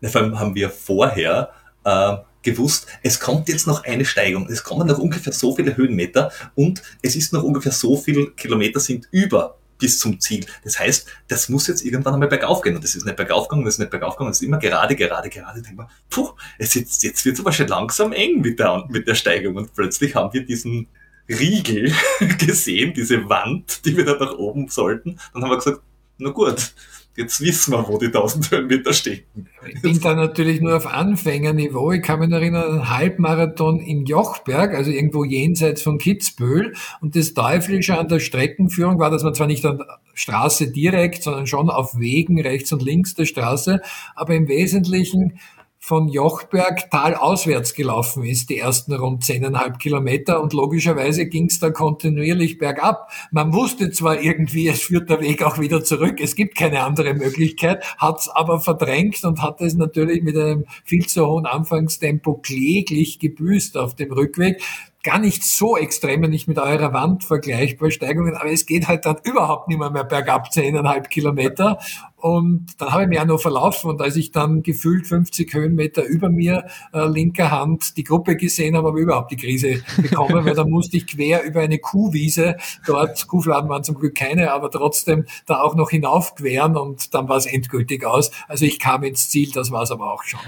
Ja, 0.00 0.08
vor 0.08 0.22
allem 0.22 0.38
haben 0.38 0.54
wir 0.54 0.70
vorher 0.70 1.50
äh, 1.84 2.16
gewusst, 2.42 2.86
es 3.02 3.18
kommt 3.18 3.48
jetzt 3.48 3.66
noch 3.66 3.84
eine 3.84 4.04
Steigung, 4.04 4.48
es 4.50 4.62
kommen 4.62 4.86
noch 4.86 4.98
ungefähr 4.98 5.32
so 5.32 5.56
viele 5.56 5.76
Höhenmeter 5.76 6.30
und 6.54 6.82
es 7.02 7.16
ist 7.16 7.32
noch 7.32 7.42
ungefähr 7.42 7.72
so 7.72 7.96
viele 7.96 8.30
Kilometer 8.32 8.80
sind 8.80 9.08
über 9.10 9.58
bis 9.78 9.98
zum 9.98 10.20
Ziel. 10.20 10.46
Das 10.62 10.78
heißt, 10.78 11.06
das 11.28 11.48
muss 11.48 11.66
jetzt 11.66 11.84
irgendwann 11.84 12.14
einmal 12.14 12.28
bergauf 12.28 12.62
gehen. 12.62 12.76
Und 12.76 12.84
das 12.84 12.94
ist 12.94 13.04
nicht 13.04 13.16
bergauf 13.16 13.48
gegangen, 13.48 13.64
das 13.64 13.74
ist 13.74 13.80
nicht 13.80 13.90
bergauf 13.90 14.16
gegangen, 14.16 14.30
das 14.30 14.40
ist 14.40 14.46
immer 14.46 14.58
gerade, 14.58 14.96
gerade, 14.96 15.28
gerade. 15.28 15.58
Ich 15.58 15.64
denke 15.64 15.82
mal, 15.82 15.88
puh, 16.10 16.30
es 16.58 16.74
jetzt, 16.74 17.02
jetzt 17.02 17.24
wird 17.24 17.34
es 17.34 17.40
aber 17.40 17.52
schon 17.52 17.68
langsam 17.68 18.12
eng 18.12 18.40
mit 18.40 18.58
der, 18.58 18.84
mit 18.88 19.06
der 19.06 19.14
Steigung. 19.14 19.56
Und 19.56 19.74
plötzlich 19.74 20.14
haben 20.14 20.32
wir 20.32 20.44
diesen 20.44 20.88
Riegel 21.28 21.92
gesehen, 22.38 22.94
diese 22.94 23.28
Wand, 23.28 23.84
die 23.84 23.96
wir 23.96 24.04
da 24.04 24.16
nach 24.16 24.34
oben 24.34 24.68
sollten. 24.68 25.18
Dann 25.32 25.42
haben 25.42 25.50
wir 25.50 25.56
gesagt, 25.56 25.80
na 26.18 26.30
gut, 26.30 26.74
jetzt 27.16 27.40
wissen 27.40 27.72
wir, 27.72 27.86
wo 27.88 27.98
die 27.98 28.06
1000 28.06 28.50
Höhenmeter 28.50 28.92
stecken. 28.92 29.48
Ich 29.66 29.80
bin 29.80 30.00
da 30.00 30.14
natürlich 30.14 30.60
nur 30.60 30.76
auf 30.76 30.86
Anfängerniveau. 30.86 31.92
Ich 31.92 32.02
kann 32.02 32.20
mich 32.20 32.30
erinnern, 32.30 32.80
ein 32.80 32.90
Halbmarathon 32.90 33.80
im 33.80 34.04
Jochberg, 34.04 34.74
also 34.74 34.90
irgendwo 34.90 35.24
jenseits 35.24 35.82
von 35.82 35.98
Kitzbühel. 35.98 36.74
Und 37.00 37.16
das 37.16 37.34
Teuflische 37.34 37.98
an 37.98 38.08
der 38.08 38.20
Streckenführung 38.20 38.98
war, 38.98 39.10
dass 39.10 39.22
man 39.22 39.34
zwar 39.34 39.46
nicht 39.46 39.64
an 39.64 39.82
Straße 40.14 40.70
direkt, 40.70 41.22
sondern 41.22 41.46
schon 41.46 41.70
auf 41.70 41.98
Wegen 41.98 42.40
rechts 42.40 42.72
und 42.72 42.82
links 42.82 43.14
der 43.14 43.24
Straße, 43.24 43.80
aber 44.14 44.34
im 44.34 44.48
Wesentlichen 44.48 45.38
von 45.86 46.08
Jochberg 46.08 46.90
talauswärts 46.90 47.74
gelaufen 47.74 48.24
ist, 48.24 48.48
die 48.48 48.56
ersten 48.56 48.94
rund 48.94 49.22
zehneinhalb 49.22 49.78
Kilometer 49.78 50.42
und 50.42 50.54
logischerweise 50.54 51.26
ging 51.26 51.44
es 51.44 51.58
da 51.58 51.68
kontinuierlich 51.68 52.56
bergab. 52.56 53.10
Man 53.30 53.52
wusste 53.52 53.90
zwar 53.90 54.18
irgendwie, 54.18 54.66
es 54.66 54.80
führt 54.80 55.10
der 55.10 55.20
Weg 55.20 55.42
auch 55.42 55.58
wieder 55.58 55.84
zurück, 55.84 56.20
es 56.22 56.36
gibt 56.36 56.56
keine 56.56 56.84
andere 56.84 57.12
Möglichkeit, 57.12 57.84
hat 57.98 58.20
es 58.20 58.30
aber 58.30 58.60
verdrängt 58.60 59.22
und 59.24 59.42
hat 59.42 59.60
es 59.60 59.74
natürlich 59.74 60.22
mit 60.22 60.38
einem 60.38 60.64
viel 60.84 61.04
zu 61.04 61.26
hohen 61.26 61.44
Anfangstempo 61.44 62.38
kläglich 62.38 63.18
gebüßt 63.18 63.76
auf 63.76 63.94
dem 63.94 64.10
Rückweg 64.10 64.62
gar 65.04 65.18
nicht 65.18 65.44
so 65.44 65.76
extrem, 65.76 66.22
nicht 66.22 66.48
mit 66.48 66.58
eurer 66.58 66.92
Wand 66.94 67.24
vergleichbar 67.24 67.90
Steigungen, 67.90 68.34
aber 68.36 68.50
es 68.50 68.64
geht 68.64 68.88
halt 68.88 69.04
dann 69.04 69.18
überhaupt 69.22 69.68
nicht 69.68 69.78
mehr, 69.78 69.90
mehr 69.90 70.04
bergab, 70.04 70.50
zehneinhalb 70.50 71.10
Kilometer. 71.10 71.78
Und 72.24 72.68
dann 72.78 72.90
habe 72.90 73.02
ich 73.02 73.08
mich 73.10 73.20
auch 73.20 73.26
noch 73.26 73.38
verlaufen 73.38 73.90
und 73.90 74.00
als 74.00 74.16
ich 74.16 74.30
dann 74.30 74.62
gefühlt 74.62 75.06
50 75.06 75.52
Höhenmeter 75.52 76.06
über 76.06 76.30
mir, 76.30 76.64
äh, 76.94 77.06
linker 77.06 77.50
Hand, 77.50 77.98
die 77.98 78.02
Gruppe 78.02 78.34
gesehen 78.38 78.78
habe, 78.78 78.88
habe 78.88 78.98
ich 78.98 79.02
überhaupt 79.02 79.30
die 79.30 79.36
Krise 79.36 79.82
bekommen, 80.00 80.42
weil 80.42 80.54
dann 80.54 80.70
musste 80.70 80.96
ich 80.96 81.06
quer 81.06 81.44
über 81.44 81.60
eine 81.60 81.78
Kuhwiese, 81.78 82.56
dort, 82.86 83.26
Kuhfladen 83.26 83.68
waren 83.68 83.84
zum 83.84 83.96
Glück 83.96 84.14
keine, 84.14 84.52
aber 84.52 84.70
trotzdem 84.70 85.26
da 85.44 85.60
auch 85.60 85.74
noch 85.74 85.90
hinaufqueren 85.90 86.78
und 86.78 87.12
dann 87.12 87.28
war 87.28 87.36
es 87.36 87.44
endgültig 87.44 88.06
aus. 88.06 88.30
Also 88.48 88.64
ich 88.64 88.78
kam 88.78 89.02
ins 89.02 89.28
Ziel, 89.28 89.50
das 89.52 89.70
war 89.70 89.82
es 89.82 89.90
aber 89.90 90.10
auch 90.10 90.22
schon. 90.22 90.40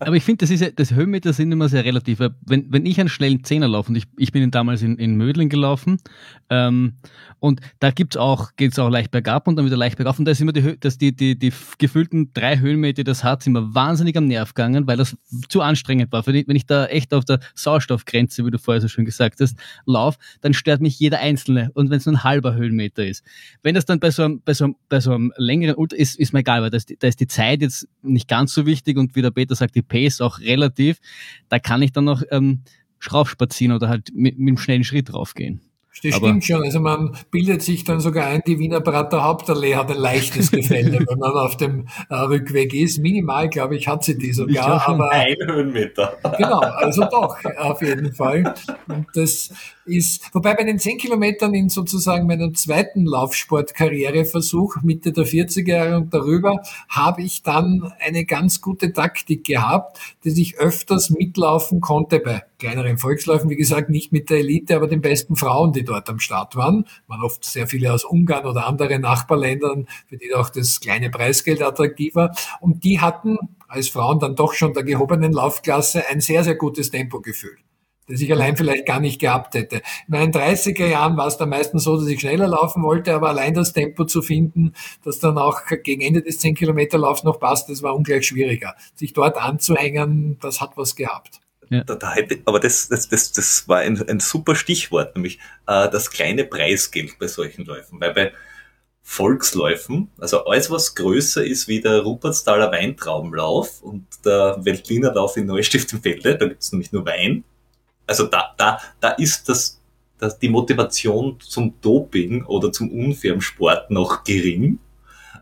Aber 0.00 0.16
ich 0.16 0.24
finde, 0.24 0.46
das 0.46 0.58
ja, 0.58 0.70
das 0.70 0.92
Höhenmeter 0.92 1.34
sind 1.34 1.52
immer 1.52 1.68
sehr 1.68 1.84
relativ. 1.84 2.20
Wenn, 2.20 2.72
wenn 2.72 2.86
ich 2.86 3.00
einen 3.00 3.10
schnellen 3.10 3.44
Zehner 3.44 3.68
laufe, 3.68 3.90
und 3.90 3.96
ich, 3.96 4.04
ich 4.16 4.32
bin 4.32 4.50
damals 4.50 4.80
in, 4.80 4.96
in 4.96 5.16
Mödling 5.16 5.50
gelaufen, 5.50 6.00
ähm, 6.48 6.94
und 7.40 7.60
da 7.78 7.90
gibt's 7.90 8.16
auch, 8.16 8.56
geht's 8.56 8.78
auch 8.78 8.88
leicht 8.88 9.10
bergab 9.10 9.46
und 9.46 9.56
dann 9.56 9.66
wieder 9.66 9.76
leicht 9.76 9.96
bergauf. 9.96 10.18
Und 10.18 10.24
da 10.24 10.32
ist 10.32 10.40
immer 10.40 10.52
die, 10.52 10.78
dass 10.80 10.98
die, 10.98 11.14
die, 11.20 11.38
die 11.38 11.52
gefühlten 11.78 12.32
drei 12.32 12.58
Höhenmeter, 12.58 13.04
das 13.04 13.24
hat, 13.24 13.42
sind 13.42 13.52
mir 13.52 13.74
wahnsinnig 13.74 14.16
am 14.16 14.26
Nerv 14.26 14.54
gegangen, 14.54 14.86
weil 14.86 14.96
das 14.96 15.16
zu 15.48 15.60
anstrengend 15.60 16.12
war. 16.12 16.26
Wenn 16.26 16.56
ich 16.56 16.66
da 16.66 16.86
echt 16.86 17.12
auf 17.14 17.24
der 17.24 17.40
Sauerstoffgrenze, 17.54 18.44
wie 18.44 18.50
du 18.50 18.58
vorher 18.58 18.80
so 18.80 18.88
schön 18.88 19.04
gesagt 19.04 19.40
hast, 19.40 19.56
lauf, 19.86 20.18
dann 20.40 20.54
stört 20.54 20.80
mich 20.80 20.98
jeder 20.98 21.20
einzelne. 21.20 21.70
Und 21.74 21.90
wenn 21.90 21.98
es 21.98 22.06
nur 22.06 22.16
ein 22.16 22.24
halber 22.24 22.54
Höhenmeter 22.54 23.06
ist. 23.06 23.24
Wenn 23.62 23.74
das 23.74 23.84
dann 23.84 24.00
bei 24.00 24.10
so 24.10 24.24
einem, 24.24 24.42
bei 24.42 24.54
so 24.54 24.64
einem, 24.64 24.76
bei 24.88 25.00
so 25.00 25.12
einem 25.12 25.32
längeren 25.36 25.76
Ultra 25.76 25.98
ist, 25.98 26.18
ist 26.18 26.32
mir 26.32 26.40
egal, 26.40 26.62
weil 26.62 26.70
da 26.70 26.76
ist, 26.76 26.94
da 26.98 27.06
ist 27.06 27.20
die 27.20 27.26
Zeit 27.26 27.60
jetzt 27.60 27.88
nicht 28.02 28.28
ganz 28.28 28.54
so 28.54 28.66
wichtig 28.66 28.96
und 28.96 29.14
wie 29.14 29.22
der 29.22 29.30
Peter 29.30 29.54
sagt, 29.54 29.74
die 29.74 29.82
Pace 29.82 30.20
auch 30.20 30.40
relativ. 30.40 30.98
Da 31.48 31.58
kann 31.58 31.82
ich 31.82 31.92
dann 31.92 32.04
noch 32.04 32.22
ähm, 32.30 32.62
Schraufspazieren 32.98 33.74
oder 33.74 33.88
halt 33.88 34.10
mit, 34.14 34.38
mit 34.38 34.48
einem 34.48 34.58
schnellen 34.58 34.84
Schritt 34.84 35.12
draufgehen. 35.12 35.60
Das 36.02 36.14
Aber 36.14 36.28
stimmt 36.28 36.44
schon. 36.44 36.62
Also 36.62 36.80
man 36.80 37.16
bildet 37.30 37.62
sich 37.62 37.84
dann 37.84 38.00
sogar 38.00 38.26
ein, 38.26 38.42
die 38.46 38.58
Wiener 38.58 38.80
Prater 38.80 39.24
Hauptallee 39.24 39.74
hat 39.74 39.90
ein 39.90 39.98
leichtes 39.98 40.50
Gefälle, 40.52 41.04
wenn 41.06 41.18
man 41.18 41.32
auf 41.32 41.56
dem 41.56 41.86
äh, 42.08 42.14
Rückweg 42.14 42.74
ist. 42.74 42.98
Minimal, 42.98 43.48
glaube 43.48 43.76
ich, 43.76 43.88
hat 43.88 44.04
sie 44.04 44.16
die 44.16 44.32
sogar. 44.32 44.86
aber 44.88 45.10
ein 45.10 45.36
Höhenmeter. 45.46 46.16
Genau, 46.36 46.60
also 46.60 47.04
doch, 47.10 47.36
auf 47.56 47.82
jeden 47.82 48.12
Fall. 48.12 48.54
Und 48.86 49.06
das 49.14 49.50
ist, 49.88 50.34
wobei 50.34 50.54
bei 50.54 50.64
den 50.64 50.78
10 50.78 50.98
Kilometern 50.98 51.54
in 51.54 51.68
sozusagen 51.68 52.26
meinem 52.26 52.54
zweiten 52.54 53.04
Laufsportkarriereversuch, 53.04 54.82
Mitte 54.82 55.12
der 55.12 55.26
40er 55.26 55.68
Jahre 55.68 55.96
und 55.96 56.14
darüber, 56.14 56.62
habe 56.88 57.22
ich 57.22 57.42
dann 57.42 57.92
eine 57.98 58.24
ganz 58.24 58.60
gute 58.60 58.92
Taktik 58.92 59.44
gehabt, 59.44 59.98
dass 60.24 60.36
ich 60.36 60.58
öfters 60.58 61.10
mitlaufen 61.10 61.80
konnte 61.80 62.20
bei 62.20 62.42
kleineren 62.58 62.98
Volksläufen, 62.98 63.50
wie 63.50 63.56
gesagt, 63.56 63.88
nicht 63.88 64.12
mit 64.12 64.30
der 64.30 64.38
Elite, 64.38 64.76
aber 64.76 64.88
den 64.88 65.00
besten 65.00 65.36
Frauen, 65.36 65.72
die 65.72 65.84
dort 65.84 66.10
am 66.10 66.18
Start 66.18 66.56
waren. 66.56 66.84
Man 67.06 67.22
oft 67.22 67.44
sehr 67.44 67.66
viele 67.66 67.92
aus 67.92 68.04
Ungarn 68.04 68.46
oder 68.46 68.66
anderen 68.66 69.02
Nachbarländern, 69.02 69.86
für 70.08 70.16
die 70.16 70.34
auch 70.34 70.50
das 70.50 70.80
kleine 70.80 71.10
Preisgeld 71.10 71.62
attraktiver. 71.62 72.32
Und 72.60 72.84
die 72.84 73.00
hatten 73.00 73.38
als 73.68 73.88
Frauen 73.88 74.18
dann 74.18 74.34
doch 74.34 74.54
schon 74.54 74.72
der 74.72 74.82
gehobenen 74.82 75.32
Laufklasse 75.32 76.08
ein 76.08 76.20
sehr, 76.20 76.42
sehr 76.42 76.56
gutes 76.56 76.90
Tempogefühl 76.90 77.58
das 78.08 78.20
ich 78.20 78.32
allein 78.32 78.56
vielleicht 78.56 78.86
gar 78.86 79.00
nicht 79.00 79.20
gehabt 79.20 79.54
hätte. 79.54 79.76
In 79.76 79.82
meinen 80.08 80.32
30er 80.32 80.86
Jahren 80.86 81.16
war 81.16 81.26
es 81.26 81.36
dann 81.36 81.50
meistens 81.50 81.84
so, 81.84 81.96
dass 81.96 82.08
ich 82.08 82.20
schneller 82.20 82.48
laufen 82.48 82.82
wollte, 82.82 83.14
aber 83.14 83.28
allein 83.28 83.54
das 83.54 83.72
Tempo 83.72 84.04
zu 84.04 84.22
finden, 84.22 84.72
das 85.04 85.18
dann 85.18 85.38
auch 85.38 85.60
gegen 85.82 86.00
Ende 86.00 86.22
des 86.22 86.38
10 86.38 86.54
Kilometer 86.54 86.98
Laufs 86.98 87.24
noch 87.24 87.38
passt, 87.38 87.68
das 87.68 87.82
war 87.82 87.94
ungleich 87.94 88.26
schwieriger. 88.26 88.74
Sich 88.94 89.12
dort 89.12 89.36
anzuhängen, 89.36 90.38
das 90.40 90.60
hat 90.60 90.76
was 90.76 90.96
gehabt. 90.96 91.40
Ja. 91.70 91.84
Da, 91.84 91.96
da 91.96 92.14
hätte, 92.14 92.38
aber 92.46 92.60
das, 92.60 92.88
das, 92.88 93.08
das, 93.08 93.32
das 93.32 93.68
war 93.68 93.78
ein, 93.78 94.02
ein 94.08 94.20
super 94.20 94.54
Stichwort, 94.54 95.14
nämlich 95.14 95.38
äh, 95.66 95.88
das 95.90 96.10
kleine 96.10 96.44
Preisgeld 96.44 97.18
bei 97.18 97.26
solchen 97.26 97.66
Läufen. 97.66 98.00
Weil 98.00 98.14
bei 98.14 98.32
Volksläufen, 99.02 100.10
also 100.18 100.44
alles, 100.44 100.70
was 100.70 100.94
größer 100.94 101.44
ist 101.44 101.68
wie 101.68 101.80
der 101.80 102.00
Rupertstaler 102.00 102.70
Weintraubenlauf 102.72 103.82
und 103.82 104.06
der 104.24 104.58
Weltlinerlauf 104.60 105.36
in 105.36 105.46
Neustift 105.46 105.92
im 105.92 106.02
Felde, 106.02 106.36
da 106.36 106.46
gibt's 106.46 106.72
nämlich 106.72 106.92
nur 106.92 107.06
Wein, 107.06 107.44
also 108.08 108.26
da, 108.26 108.54
da, 108.56 108.80
da 109.00 109.10
ist 109.10 109.48
das, 109.48 109.80
das, 110.18 110.38
die 110.38 110.48
Motivation 110.48 111.38
zum 111.40 111.74
Doping 111.80 112.44
oder 112.44 112.72
zum 112.72 112.90
unfairen 112.90 113.40
Sport 113.40 113.90
noch 113.90 114.24
gering. 114.24 114.78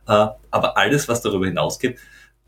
Äh, 0.07 0.27
aber 0.51 0.77
alles, 0.77 1.09
was 1.09 1.23
darüber 1.23 1.47
hinausgeht, 1.47 1.99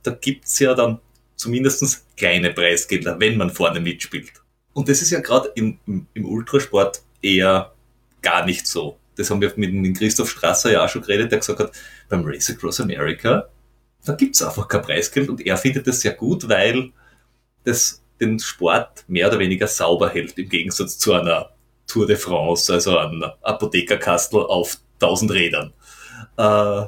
da 0.02 0.10
gibt's 0.10 0.58
ja 0.58 0.74
dann 0.74 0.98
zumindestens 1.36 2.04
kleine 2.16 2.52
Preisgelder, 2.52 3.18
wenn 3.20 3.36
man 3.36 3.50
vorne 3.50 3.80
mitspielt. 3.80 4.32
Und 4.74 4.88
das 4.88 5.02
ist 5.02 5.10
ja 5.10 5.20
gerade 5.20 5.50
im, 5.54 5.78
im, 5.86 6.24
Ultrasport 6.24 7.02
eher 7.22 7.72
gar 8.20 8.44
nicht 8.44 8.66
so. 8.66 8.98
Das 9.16 9.30
haben 9.30 9.40
wir 9.40 9.52
mit, 9.56 9.72
mit 9.72 9.96
Christoph 9.96 10.30
Strasser 10.30 10.72
ja 10.72 10.84
auch 10.84 10.88
schon 10.88 11.02
geredet, 11.02 11.32
der 11.32 11.38
gesagt 11.38 11.60
hat, 11.60 11.72
beim 12.08 12.24
Race 12.24 12.50
Across 12.50 12.80
America, 12.80 13.48
da 14.04 14.12
gibt's 14.14 14.42
einfach 14.42 14.68
kein 14.68 14.82
Preisgeld 14.82 15.28
und 15.28 15.44
er 15.44 15.56
findet 15.56 15.86
das 15.86 16.00
sehr 16.00 16.12
gut, 16.12 16.48
weil 16.48 16.92
das 17.64 18.02
den 18.20 18.38
Sport 18.38 19.04
mehr 19.08 19.28
oder 19.28 19.38
weniger 19.38 19.66
sauber 19.66 20.10
hält, 20.10 20.38
im 20.38 20.48
Gegensatz 20.48 20.98
zu 20.98 21.12
einer 21.12 21.50
Tour 21.86 22.06
de 22.06 22.16
France, 22.16 22.72
also 22.72 22.98
einem 22.98 23.24
Apothekerkastel 23.42 24.40
auf 24.40 24.78
1000 25.00 25.30
Rädern. 25.32 25.72
Äh, 26.36 26.86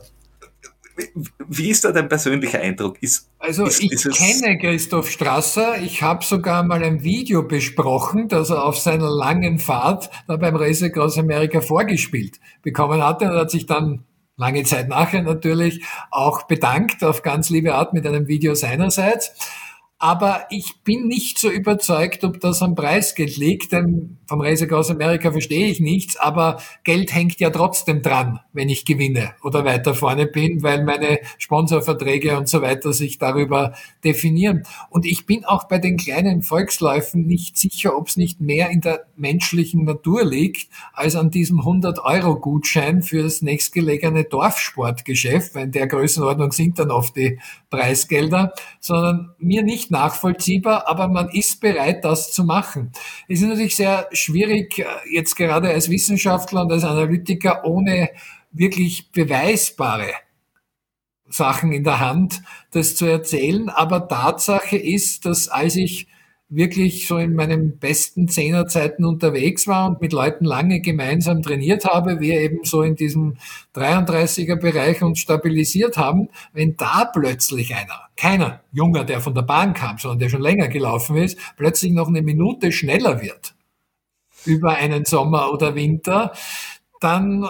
wie 1.49 1.70
ist 1.70 1.85
da 1.85 1.93
dein 1.93 2.09
persönlicher 2.09 2.61
Eindruck? 2.61 3.03
Ist, 3.03 3.28
also 3.39 3.64
ist, 3.64 3.83
ich 3.83 3.93
ist 3.93 4.11
kenne 4.11 4.59
Christoph 4.59 5.11
Strasser. 5.11 5.81
Ich 5.81 6.03
habe 6.03 6.24
sogar 6.24 6.62
mal 6.62 6.83
ein 6.83 7.03
Video 7.03 7.43
besprochen, 7.43 8.28
das 8.28 8.51
er 8.51 8.64
auf 8.64 8.78
seiner 8.78 9.11
langen 9.11 9.59
Fahrt 9.59 10.11
da 10.26 10.37
beim 10.37 10.57
Race 10.57 10.83
Across 10.83 11.18
America 11.18 11.61
vorgespielt 11.61 12.39
bekommen 12.62 13.03
hatte. 13.03 13.26
Er 13.26 13.41
hat 13.41 13.51
sich 13.51 13.66
dann 13.66 14.05
lange 14.37 14.64
Zeit 14.64 14.89
nachher 14.89 15.22
natürlich 15.22 15.85
auch 16.11 16.45
bedankt 16.45 17.05
auf 17.05 17.22
ganz 17.22 17.51
liebe 17.51 17.74
Art 17.74 17.93
mit 17.93 18.07
einem 18.07 18.26
Video 18.26 18.55
seinerseits. 18.55 19.33
Aber 20.03 20.47
ich 20.49 20.83
bin 20.83 21.09
nicht 21.09 21.39
so 21.39 21.51
überzeugt, 21.51 22.25
ob 22.25 22.41
das 22.41 22.63
am 22.63 22.75
Preisgeld 22.75 23.37
liegt, 23.37 23.73
denn 23.73 24.17
vom 24.25 24.41
Reisek 24.41 24.73
aus 24.73 24.91
Amerika 24.91 25.31
verstehe 25.31 25.67
ich 25.67 25.79
nichts, 25.79 26.17
aber 26.17 26.63
Geld 26.85 27.13
hängt 27.13 27.39
ja 27.39 27.51
trotzdem 27.51 28.01
dran, 28.01 28.41
wenn 28.55 28.71
ich 28.71 28.87
gewinne 28.87 29.35
oder 29.43 29.67
weiter 29.67 29.93
vorne 29.93 30.27
bin, 30.27 30.63
weil 30.63 30.85
meine 30.85 31.19
Sponsorverträge 31.37 32.39
und 32.39 32.49
so 32.49 32.63
weiter 32.63 32.95
sich 32.95 33.19
darüber 33.19 33.75
definieren. 34.03 34.63
Und 34.89 35.05
ich 35.05 35.27
bin 35.27 35.45
auch 35.45 35.65
bei 35.65 35.79
den 35.79 35.99
kleinen 35.99 36.43
Volksläufen 36.43 37.27
nicht 37.27 37.59
sicher, 37.59 37.95
ob 37.95 38.09
es 38.09 38.17
nicht 38.17 38.41
mehr 38.41 38.71
in 38.71 38.81
der 38.81 39.05
menschlichen 39.17 39.85
Natur 39.85 40.25
liegt, 40.25 40.71
als 40.95 41.15
an 41.15 41.31
diesem 41.31 41.61
100-Euro-Gutschein 41.61 43.03
für 43.03 43.23
das 43.23 43.43
nächstgelegene 43.43 44.25
Dorfsportgeschäft, 44.25 45.55
weil 45.55 45.65
in 45.65 45.73
der 45.73 45.89
Größenordnung 45.89 46.53
sind 46.53 46.79
dann 46.79 46.91
oft 46.91 47.17
die 47.17 47.39
Preisgelder, 47.69 48.55
sondern 48.79 49.35
mir 49.39 49.63
nicht 49.63 49.89
nachvollziehbar, 49.91 50.88
aber 50.88 51.09
man 51.09 51.28
ist 51.28 51.61
bereit, 51.61 52.05
das 52.05 52.32
zu 52.32 52.45
machen. 52.45 52.93
Es 53.28 53.41
ist 53.41 53.49
natürlich 53.49 53.76
sehr 53.76 54.09
schwierig, 54.12 54.78
äh, 54.78 54.84
jetzt 55.11 55.36
gerade 55.36 55.68
als 55.70 55.91
Wissenschaftler 55.91 56.62
und 56.62 56.72
als 56.72 56.84
Analytiker 56.84 57.64
ohne 57.64 58.11
wirklich 58.53 59.12
beweisbare 59.12 60.12
Sachen 61.28 61.72
in 61.72 61.84
der 61.84 62.01
Hand, 62.01 62.43
das 62.72 62.97
zu 62.97 63.07
erzählen. 63.07 63.68
Aber 63.68 64.09
Tatsache 64.09 64.76
ist, 64.76 65.26
dass 65.26 65.49
als 65.49 65.76
ich 65.76 66.09
wirklich 66.51 67.07
so 67.07 67.17
in 67.17 67.35
meinen 67.35 67.79
besten 67.79 68.29
Zehnerzeiten 68.29 69.05
unterwegs 69.05 69.69
war 69.69 69.89
und 69.89 70.01
mit 70.01 70.13
Leuten 70.13 70.45
lange 70.45 70.81
gemeinsam 70.81 71.43
trainiert 71.43 71.85
habe, 71.85 72.21
wir 72.21 72.41
eben 72.41 72.65
so 72.65 72.83
in 72.83 72.97
diesem 72.97 73.37
33er 73.75 74.57
Bereich 74.57 75.03
uns 75.03 75.21
stabilisiert 75.21 75.97
haben, 75.97 76.29
wenn 76.53 76.77
da 76.77 77.05
plötzlich 77.05 77.75
einer, 77.75 78.09
keiner 78.17 78.61
Junger, 78.73 79.05
der 79.05 79.21
von 79.21 79.35
der 79.35 79.43
Bahn 79.43 79.75
kam, 79.75 79.99
sondern 79.99 80.19
der 80.19 80.29
schon 80.29 80.43
länger 80.43 80.69
gelaufen 80.69 81.17
ist, 81.17 81.39
plötzlich 81.57 81.93
noch 81.93 82.09
eine 82.09 82.23
Minute 82.23 82.73
schneller 82.73 83.23
wird 83.23 83.55
über 84.45 84.75
einen 84.75 85.05
Sommer 85.05 85.53
oder 85.53 85.75
Winter, 85.75 86.33
dann 87.01 87.47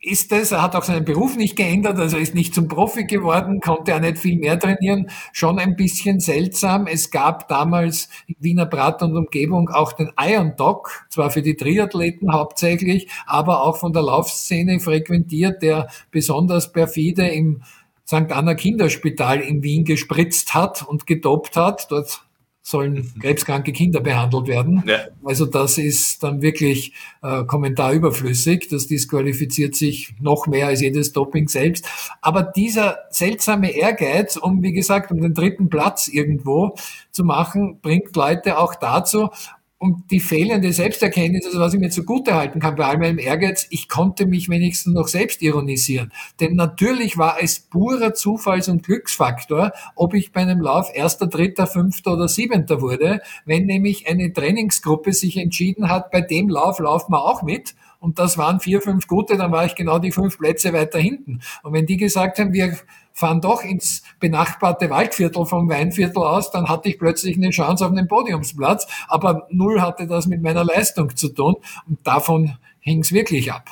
ist 0.00 0.30
es, 0.32 0.52
er 0.52 0.62
hat 0.62 0.76
auch 0.76 0.84
seinen 0.84 1.04
Beruf 1.04 1.36
nicht 1.36 1.56
geändert, 1.56 1.98
also 1.98 2.16
ist 2.18 2.34
nicht 2.34 2.54
zum 2.54 2.68
Profi 2.68 3.04
geworden, 3.04 3.60
konnte 3.60 3.90
er 3.92 4.00
nicht 4.00 4.18
viel 4.18 4.38
mehr 4.38 4.58
trainieren, 4.58 5.10
schon 5.32 5.58
ein 5.58 5.74
bisschen 5.74 6.20
seltsam. 6.20 6.86
Es 6.86 7.10
gab 7.10 7.48
damals 7.48 8.08
in 8.28 8.36
Wiener 8.38 8.66
Brat 8.66 9.02
und 9.02 9.16
Umgebung 9.16 9.68
auch 9.70 9.92
den 9.92 10.12
Iron 10.20 10.54
Dog, 10.56 11.06
zwar 11.08 11.30
für 11.30 11.42
die 11.42 11.56
Triathleten 11.56 12.32
hauptsächlich, 12.32 13.08
aber 13.26 13.64
auch 13.64 13.76
von 13.76 13.92
der 13.92 14.02
Laufszene 14.02 14.78
frequentiert, 14.78 15.62
der 15.62 15.88
besonders 16.12 16.72
perfide 16.72 17.26
im 17.28 17.62
St. 18.06 18.32
Anna 18.32 18.54
Kinderspital 18.54 19.40
in 19.40 19.62
Wien 19.62 19.84
gespritzt 19.84 20.54
hat 20.54 20.82
und 20.82 21.06
gedopt 21.06 21.56
hat. 21.56 21.90
Dort 21.90 22.22
sollen 22.68 23.14
krebskranke 23.18 23.72
Kinder 23.72 24.00
behandelt 24.00 24.46
werden. 24.46 24.84
Ja. 24.86 24.98
Also 25.24 25.46
das 25.46 25.78
ist 25.78 26.22
dann 26.22 26.42
wirklich 26.42 26.92
äh, 27.22 27.44
kommentarüberflüssig. 27.44 28.68
Das 28.68 28.86
disqualifiziert 28.86 29.74
sich 29.74 30.14
noch 30.20 30.46
mehr 30.46 30.66
als 30.66 30.82
jedes 30.82 31.12
Doping 31.12 31.48
selbst. 31.48 31.88
Aber 32.20 32.42
dieser 32.42 32.98
seltsame 33.10 33.70
Ehrgeiz, 33.70 34.36
um, 34.36 34.62
wie 34.62 34.74
gesagt, 34.74 35.10
um 35.10 35.20
den 35.22 35.32
dritten 35.32 35.70
Platz 35.70 36.08
irgendwo 36.08 36.74
zu 37.10 37.24
machen, 37.24 37.78
bringt 37.80 38.14
Leute 38.14 38.58
auch 38.58 38.74
dazu, 38.74 39.30
und 39.78 40.10
die 40.10 40.18
fehlende 40.18 40.72
Selbsterkenntnis, 40.72 41.46
also 41.46 41.60
was 41.60 41.72
ich 41.72 41.78
mir 41.78 41.90
zugute 41.90 42.34
halten 42.34 42.58
kann 42.58 42.74
bei 42.74 42.84
all 42.84 42.98
meinem 42.98 43.18
Ehrgeiz, 43.18 43.66
ich 43.70 43.88
konnte 43.88 44.26
mich 44.26 44.48
wenigstens 44.48 44.92
noch 44.92 45.06
selbst 45.06 45.40
ironisieren. 45.40 46.12
Denn 46.40 46.56
natürlich 46.56 47.16
war 47.16 47.36
es 47.40 47.60
purer 47.60 48.12
Zufalls- 48.12 48.68
und 48.68 48.82
Glücksfaktor, 48.82 49.72
ob 49.94 50.14
ich 50.14 50.32
bei 50.32 50.40
einem 50.40 50.60
Lauf 50.60 50.90
erster, 50.92 51.28
dritter, 51.28 51.68
fünfter 51.68 52.14
oder 52.14 52.26
siebenter 52.26 52.80
wurde, 52.80 53.20
wenn 53.44 53.66
nämlich 53.66 54.08
eine 54.08 54.32
Trainingsgruppe 54.32 55.12
sich 55.12 55.36
entschieden 55.36 55.88
hat, 55.88 56.10
bei 56.10 56.22
dem 56.22 56.48
Lauf 56.48 56.80
laufen 56.80 57.12
wir 57.12 57.24
auch 57.24 57.42
mit. 57.42 57.76
Und 58.00 58.18
das 58.18 58.38
waren 58.38 58.60
vier, 58.60 58.80
fünf 58.80 59.06
gute, 59.06 59.36
dann 59.36 59.50
war 59.50 59.64
ich 59.64 59.74
genau 59.74 59.98
die 59.98 60.12
fünf 60.12 60.38
Plätze 60.38 60.72
weiter 60.72 60.98
hinten. 60.98 61.40
Und 61.62 61.72
wenn 61.72 61.86
die 61.86 61.96
gesagt 61.96 62.38
haben, 62.38 62.52
wir 62.52 62.76
fahren 63.18 63.40
doch 63.40 63.64
ins 63.64 64.02
benachbarte 64.20 64.90
Waldviertel 64.90 65.44
vom 65.44 65.68
Weinviertel 65.68 66.22
aus, 66.22 66.52
dann 66.52 66.68
hatte 66.68 66.88
ich 66.88 67.00
plötzlich 67.00 67.36
eine 67.36 67.50
Chance 67.50 67.84
auf 67.84 67.90
einen 67.90 68.06
Podiumsplatz, 68.06 68.86
aber 69.08 69.48
null 69.50 69.80
hatte 69.80 70.06
das 70.06 70.28
mit 70.28 70.40
meiner 70.40 70.64
Leistung 70.64 71.16
zu 71.16 71.28
tun 71.30 71.56
und 71.88 72.06
davon 72.06 72.56
hing 72.78 73.00
es 73.00 73.10
wirklich 73.10 73.52
ab. 73.52 73.68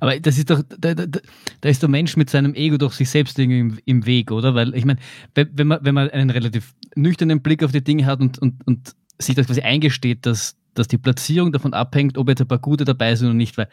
Aber 0.00 0.18
das 0.18 0.38
ist 0.38 0.48
doch, 0.48 0.62
da, 0.66 0.94
da, 0.94 1.04
da, 1.06 1.68
ist 1.68 1.82
der 1.82 1.90
Mensch 1.90 2.16
mit 2.16 2.30
seinem 2.30 2.54
Ego 2.54 2.78
doch 2.78 2.92
sich 2.92 3.10
selbst 3.10 3.38
irgendwie 3.38 3.60
im, 3.60 3.78
im 3.84 4.06
Weg, 4.06 4.30
oder? 4.30 4.54
Weil 4.54 4.74
ich 4.74 4.86
meine, 4.86 4.98
wenn 5.34 5.66
man, 5.66 5.80
wenn 5.82 5.94
man 5.94 6.08
einen 6.08 6.30
relativ 6.30 6.74
nüchternen 6.94 7.42
Blick 7.42 7.62
auf 7.62 7.72
die 7.72 7.84
Dinge 7.84 8.06
hat 8.06 8.20
und, 8.20 8.38
und, 8.38 8.66
und 8.66 8.94
sich 9.18 9.34
das 9.34 9.48
quasi 9.48 9.60
eingesteht, 9.60 10.24
dass, 10.24 10.56
dass 10.72 10.88
die 10.88 10.98
Platzierung 10.98 11.52
davon 11.52 11.74
abhängt, 11.74 12.16
ob 12.16 12.28
jetzt 12.28 12.40
ein 12.40 12.48
paar 12.48 12.58
gute 12.58 12.86
dabei 12.86 13.14
sind 13.14 13.28
oder 13.28 13.36
nicht, 13.36 13.58
weil 13.58 13.68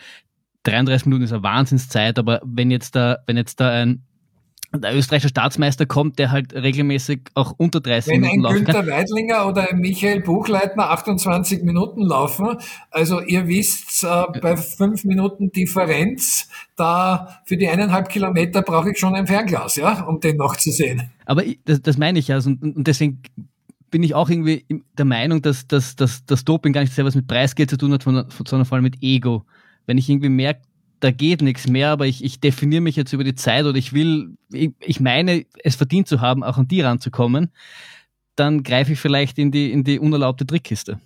33 0.64 1.06
Minuten 1.06 1.24
ist 1.24 1.32
eine 1.32 1.44
Wahnsinnszeit, 1.44 2.20
aber 2.20 2.42
wenn 2.44 2.70
jetzt 2.70 2.96
da, 2.96 3.20
wenn 3.28 3.38
jetzt 3.38 3.62
da 3.62 3.70
ein 3.70 4.04
der 4.74 4.96
österreichische 4.96 5.30
Staatsmeister 5.30 5.86
kommt, 5.86 6.20
der 6.20 6.32
halt 6.32 6.54
regelmäßig 6.54 7.22
auch 7.34 7.54
unter 7.58 7.82
30 7.82 8.14
Wenn 8.14 8.22
Minuten 8.22 8.42
laufen 8.42 8.66
kann. 8.66 8.66
Wenn 8.66 8.94
ein 8.94 9.06
Günther 9.06 9.18
Weidlinger 9.18 9.48
oder 9.48 9.70
ein 9.70 9.80
Michael 9.80 10.22
Buchleitner 10.22 10.90
28 10.92 11.64
Minuten 11.64 12.02
laufen, 12.02 12.58
also 12.92 13.22
ihr 13.22 13.48
wisst, 13.48 14.04
äh, 14.04 14.40
bei 14.42 14.58
fünf 14.58 15.04
Minuten 15.04 15.52
Differenz, 15.52 16.50
da 16.76 17.42
für 17.46 17.58
die 17.58 17.68
eineinhalb 17.68 18.10
Kilometer 18.10 18.62
brauche 18.62 18.92
ich 18.92 19.00
schon 19.00 19.16
ein 19.16 19.28
Fernglas, 19.28 19.76
ja, 19.76 20.04
um 20.04 20.20
den 20.20 20.38
noch 20.38 20.56
zu 20.58 20.72
sehen. 20.72 21.10
Aber 21.26 21.46
ich, 21.46 21.60
das, 21.66 21.82
das 21.82 21.98
meine 21.98 22.20
ich 22.20 22.28
ja, 22.28 22.36
also, 22.36 22.50
und, 22.50 22.76
und 22.76 22.88
deswegen 22.88 23.22
bin 23.92 24.04
ich 24.04 24.14
auch 24.14 24.30
irgendwie 24.30 24.66
der 24.98 25.06
Meinung, 25.06 25.42
dass, 25.42 25.68
dass, 25.68 25.96
dass 25.96 26.26
das 26.26 26.44
Doping 26.44 26.74
gar 26.74 26.82
nicht 26.82 26.94
sehr 26.94 27.06
was 27.06 27.16
mit 27.16 27.28
Preisgeld 27.28 27.70
zu 27.70 27.78
tun 27.78 27.94
hat, 27.94 28.04
sondern 28.04 28.66
vor 28.66 28.76
allem 28.76 28.84
mit 28.84 29.02
Ego. 29.02 29.46
Wenn 29.86 29.98
ich 29.98 30.10
irgendwie 30.10 30.30
merke, 30.30 30.62
da 31.06 31.12
geht 31.12 31.44
nichts 31.44 31.68
mehr, 31.68 31.92
aber 31.92 32.08
ich, 32.08 32.24
ich 32.24 32.40
definiere 32.40 32.82
mich 32.82 32.96
jetzt 32.96 33.14
über 33.14 33.24
die 33.24 33.36
Zeit 33.36 33.66
oder 33.66 33.78
ich 33.78 33.94
will, 33.94 34.36
ich, 34.52 34.72
ich 34.80 35.00
meine, 35.00 35.46
es 35.64 35.76
verdient 35.76 36.08
zu 36.08 36.20
haben, 36.20 36.44
auch 36.44 36.58
an 36.58 36.68
die 36.68 36.82
ranzukommen, 36.82 37.52
dann 38.36 38.64
greife 38.64 38.94
ich 38.94 39.00
vielleicht 39.00 39.38
in 39.38 39.52
die, 39.52 39.72
in 39.72 39.84
die 39.84 40.00
unerlaubte 40.00 40.48
Trickkiste. 40.48 41.00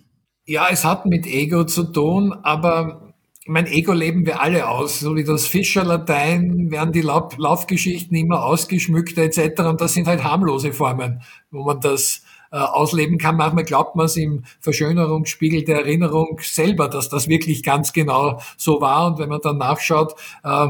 Ja, 0.46 0.68
es 0.70 0.86
hat 0.86 1.04
mit 1.04 1.26
Ego 1.26 1.64
zu 1.64 1.84
tun, 1.84 2.32
aber 2.32 3.12
mein 3.46 3.66
Ego 3.66 3.92
leben 3.92 4.24
wir 4.24 4.40
alle 4.40 4.66
aus. 4.68 5.00
So 5.00 5.16
wie 5.16 5.24
das 5.24 5.46
Fischerlatein 5.46 6.70
werden 6.70 6.92
die 6.92 7.02
Lauf 7.02 7.36
Laufgeschichten 7.36 8.16
immer 8.16 8.42
ausgeschmückt 8.42 9.18
etc. 9.18 9.60
Und 9.60 9.82
das 9.82 9.92
sind 9.92 10.06
halt 10.06 10.24
harmlose 10.24 10.72
Formen, 10.72 11.20
wo 11.50 11.62
man 11.64 11.78
das 11.78 12.22
ausleben 12.56 13.18
kann. 13.18 13.36
Manchmal 13.36 13.64
glaubt 13.64 13.96
man 13.96 14.06
es 14.06 14.16
im 14.16 14.44
Verschönerungsspiegel 14.60 15.64
der 15.64 15.80
Erinnerung 15.80 16.40
selber, 16.42 16.88
dass 16.88 17.08
das 17.08 17.28
wirklich 17.28 17.62
ganz 17.62 17.92
genau 17.92 18.40
so 18.56 18.80
war. 18.80 19.06
Und 19.06 19.18
wenn 19.18 19.28
man 19.28 19.40
dann 19.40 19.58
nachschaut, 19.58 20.14
äh, 20.42 20.68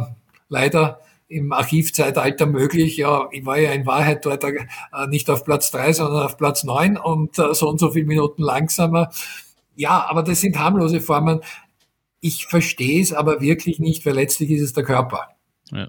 leider 0.48 1.00
im 1.30 1.52
Archivzeitalter 1.52 2.46
möglich. 2.46 2.96
Ja, 2.96 3.28
ich 3.30 3.46
war 3.46 3.58
ja 3.58 3.70
in 3.70 3.86
Wahrheit 3.86 4.26
dort 4.26 4.44
äh, 4.44 4.66
nicht 5.08 5.30
auf 5.30 5.44
Platz 5.44 5.70
drei, 5.70 5.92
sondern 5.92 6.24
auf 6.24 6.36
Platz 6.36 6.64
neun 6.64 6.96
und 6.96 7.38
äh, 7.38 7.54
so 7.54 7.68
und 7.68 7.78
so 7.78 7.92
viele 7.92 8.06
Minuten 8.06 8.42
langsamer. 8.42 9.10
Ja, 9.76 10.06
aber 10.10 10.22
das 10.22 10.40
sind 10.40 10.58
harmlose 10.58 11.00
Formen. 11.00 11.40
Ich 12.20 12.46
verstehe 12.46 13.00
es 13.00 13.12
aber 13.12 13.40
wirklich 13.40 13.78
nicht, 13.78 14.04
weil 14.04 14.14
letztlich 14.14 14.50
ist 14.50 14.62
es 14.62 14.72
der 14.72 14.84
Körper. 14.84 15.28
Ja. 15.70 15.88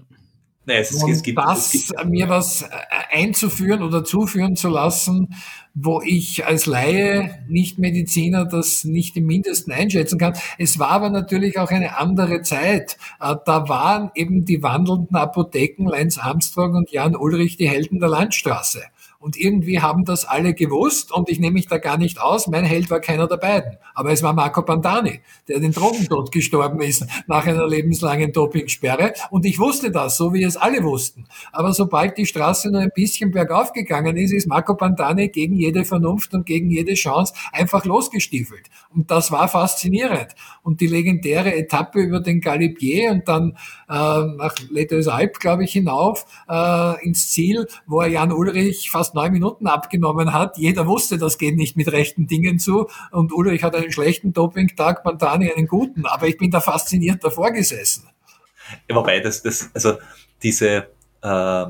Nee, 0.64 0.78
es, 0.78 0.92
und 1.02 1.10
es 1.10 1.22
gibt, 1.22 1.38
das, 1.38 1.74
es 1.74 1.88
gibt, 1.88 2.04
mir 2.04 2.28
was 2.28 2.62
äh, 2.62 2.68
einzuführen 3.10 3.82
oder 3.82 4.04
zuführen 4.04 4.54
zu 4.54 4.68
lassen, 4.68 5.34
wo 5.74 6.00
ich 6.02 6.46
als 6.46 6.66
Laie, 6.66 7.44
nicht 7.48 7.78
Mediziner, 7.78 8.44
das 8.44 8.84
nicht 8.84 9.16
im 9.16 9.26
Mindesten 9.26 9.72
einschätzen 9.72 10.18
kann. 10.18 10.34
Es 10.58 10.78
war 10.78 10.90
aber 10.90 11.10
natürlich 11.10 11.58
auch 11.58 11.70
eine 11.70 11.98
andere 11.98 12.42
Zeit. 12.42 12.96
Äh, 13.20 13.34
da 13.44 13.68
waren 13.68 14.12
eben 14.14 14.44
die 14.44 14.62
wandelnden 14.62 15.16
Apotheken 15.16 15.88
Lance 15.88 16.22
Armstrong 16.22 16.76
und 16.76 16.90
Jan 16.90 17.16
Ulrich 17.16 17.56
die 17.56 17.68
Helden 17.68 17.98
der 17.98 18.10
Landstraße. 18.10 18.82
Und 19.22 19.36
irgendwie 19.36 19.78
haben 19.78 20.04
das 20.04 20.24
alle 20.24 20.52
gewusst 20.52 21.12
und 21.12 21.30
ich 21.30 21.38
nehme 21.38 21.54
mich 21.54 21.68
da 21.68 21.78
gar 21.78 21.96
nicht 21.96 22.20
aus. 22.20 22.48
Mein 22.48 22.64
Held 22.64 22.90
war 22.90 22.98
keiner 22.98 23.28
der 23.28 23.36
beiden. 23.36 23.76
Aber 23.94 24.10
es 24.10 24.20
war 24.24 24.32
Marco 24.32 24.62
Pantani, 24.62 25.20
der 25.46 25.60
den 25.60 25.70
Drogentod 25.70 26.32
gestorben 26.32 26.80
ist 26.80 27.06
nach 27.28 27.46
einer 27.46 27.68
lebenslangen 27.68 28.32
Dopingsperre. 28.32 29.12
Und 29.30 29.46
ich 29.46 29.60
wusste 29.60 29.92
das, 29.92 30.16
so 30.16 30.34
wie 30.34 30.42
es 30.42 30.56
alle 30.56 30.82
wussten. 30.82 31.26
Aber 31.52 31.72
sobald 31.72 32.18
die 32.18 32.26
Straße 32.26 32.72
nur 32.72 32.80
ein 32.80 32.90
bisschen 32.92 33.30
bergauf 33.30 33.72
gegangen 33.72 34.16
ist, 34.16 34.32
ist 34.32 34.48
Marco 34.48 34.74
Pantani 34.74 35.28
gegen 35.28 35.54
jede 35.54 35.84
Vernunft 35.84 36.34
und 36.34 36.44
gegen 36.44 36.68
jede 36.68 36.94
Chance 36.94 37.32
einfach 37.52 37.84
losgestiefelt. 37.84 38.70
Und 38.92 39.12
das 39.12 39.30
war 39.30 39.46
faszinierend. 39.46 40.34
Und 40.64 40.80
die 40.80 40.88
legendäre 40.88 41.54
Etappe 41.54 42.00
über 42.00 42.18
den 42.18 42.40
Galibier 42.40 43.12
und 43.12 43.28
dann 43.28 43.56
äh, 43.88 43.92
nach 43.92 44.54
Les 44.68 45.06
Alpes, 45.06 45.38
glaube 45.38 45.62
ich, 45.62 45.72
hinauf 45.72 46.26
äh, 46.48 47.04
ins 47.04 47.30
Ziel, 47.30 47.68
wo 47.86 48.00
er 48.00 48.08
Jan 48.08 48.32
Ulrich 48.32 48.90
fast 48.90 49.11
neun 49.14 49.32
Minuten 49.32 49.66
abgenommen 49.66 50.32
hat. 50.32 50.58
Jeder 50.58 50.86
wusste, 50.86 51.18
das 51.18 51.38
geht 51.38 51.56
nicht 51.56 51.76
mit 51.76 51.90
rechten 51.90 52.26
Dingen 52.26 52.58
zu. 52.58 52.88
Und 53.10 53.32
Ulrich 53.32 53.62
hat 53.62 53.74
einen 53.74 53.92
schlechten 53.92 54.32
Doping-Tag, 54.32 55.02
Pantani 55.02 55.52
einen 55.52 55.66
guten. 55.66 56.06
Aber 56.06 56.28
ich 56.28 56.38
bin 56.38 56.50
da 56.50 56.60
fasziniert 56.60 57.22
davor 57.24 57.50
gesessen. 57.52 58.08
Wobei, 58.88 59.20
das, 59.20 59.42
das, 59.42 59.70
also 59.74 59.98
diese, 60.42 60.88
äh, 61.22 61.66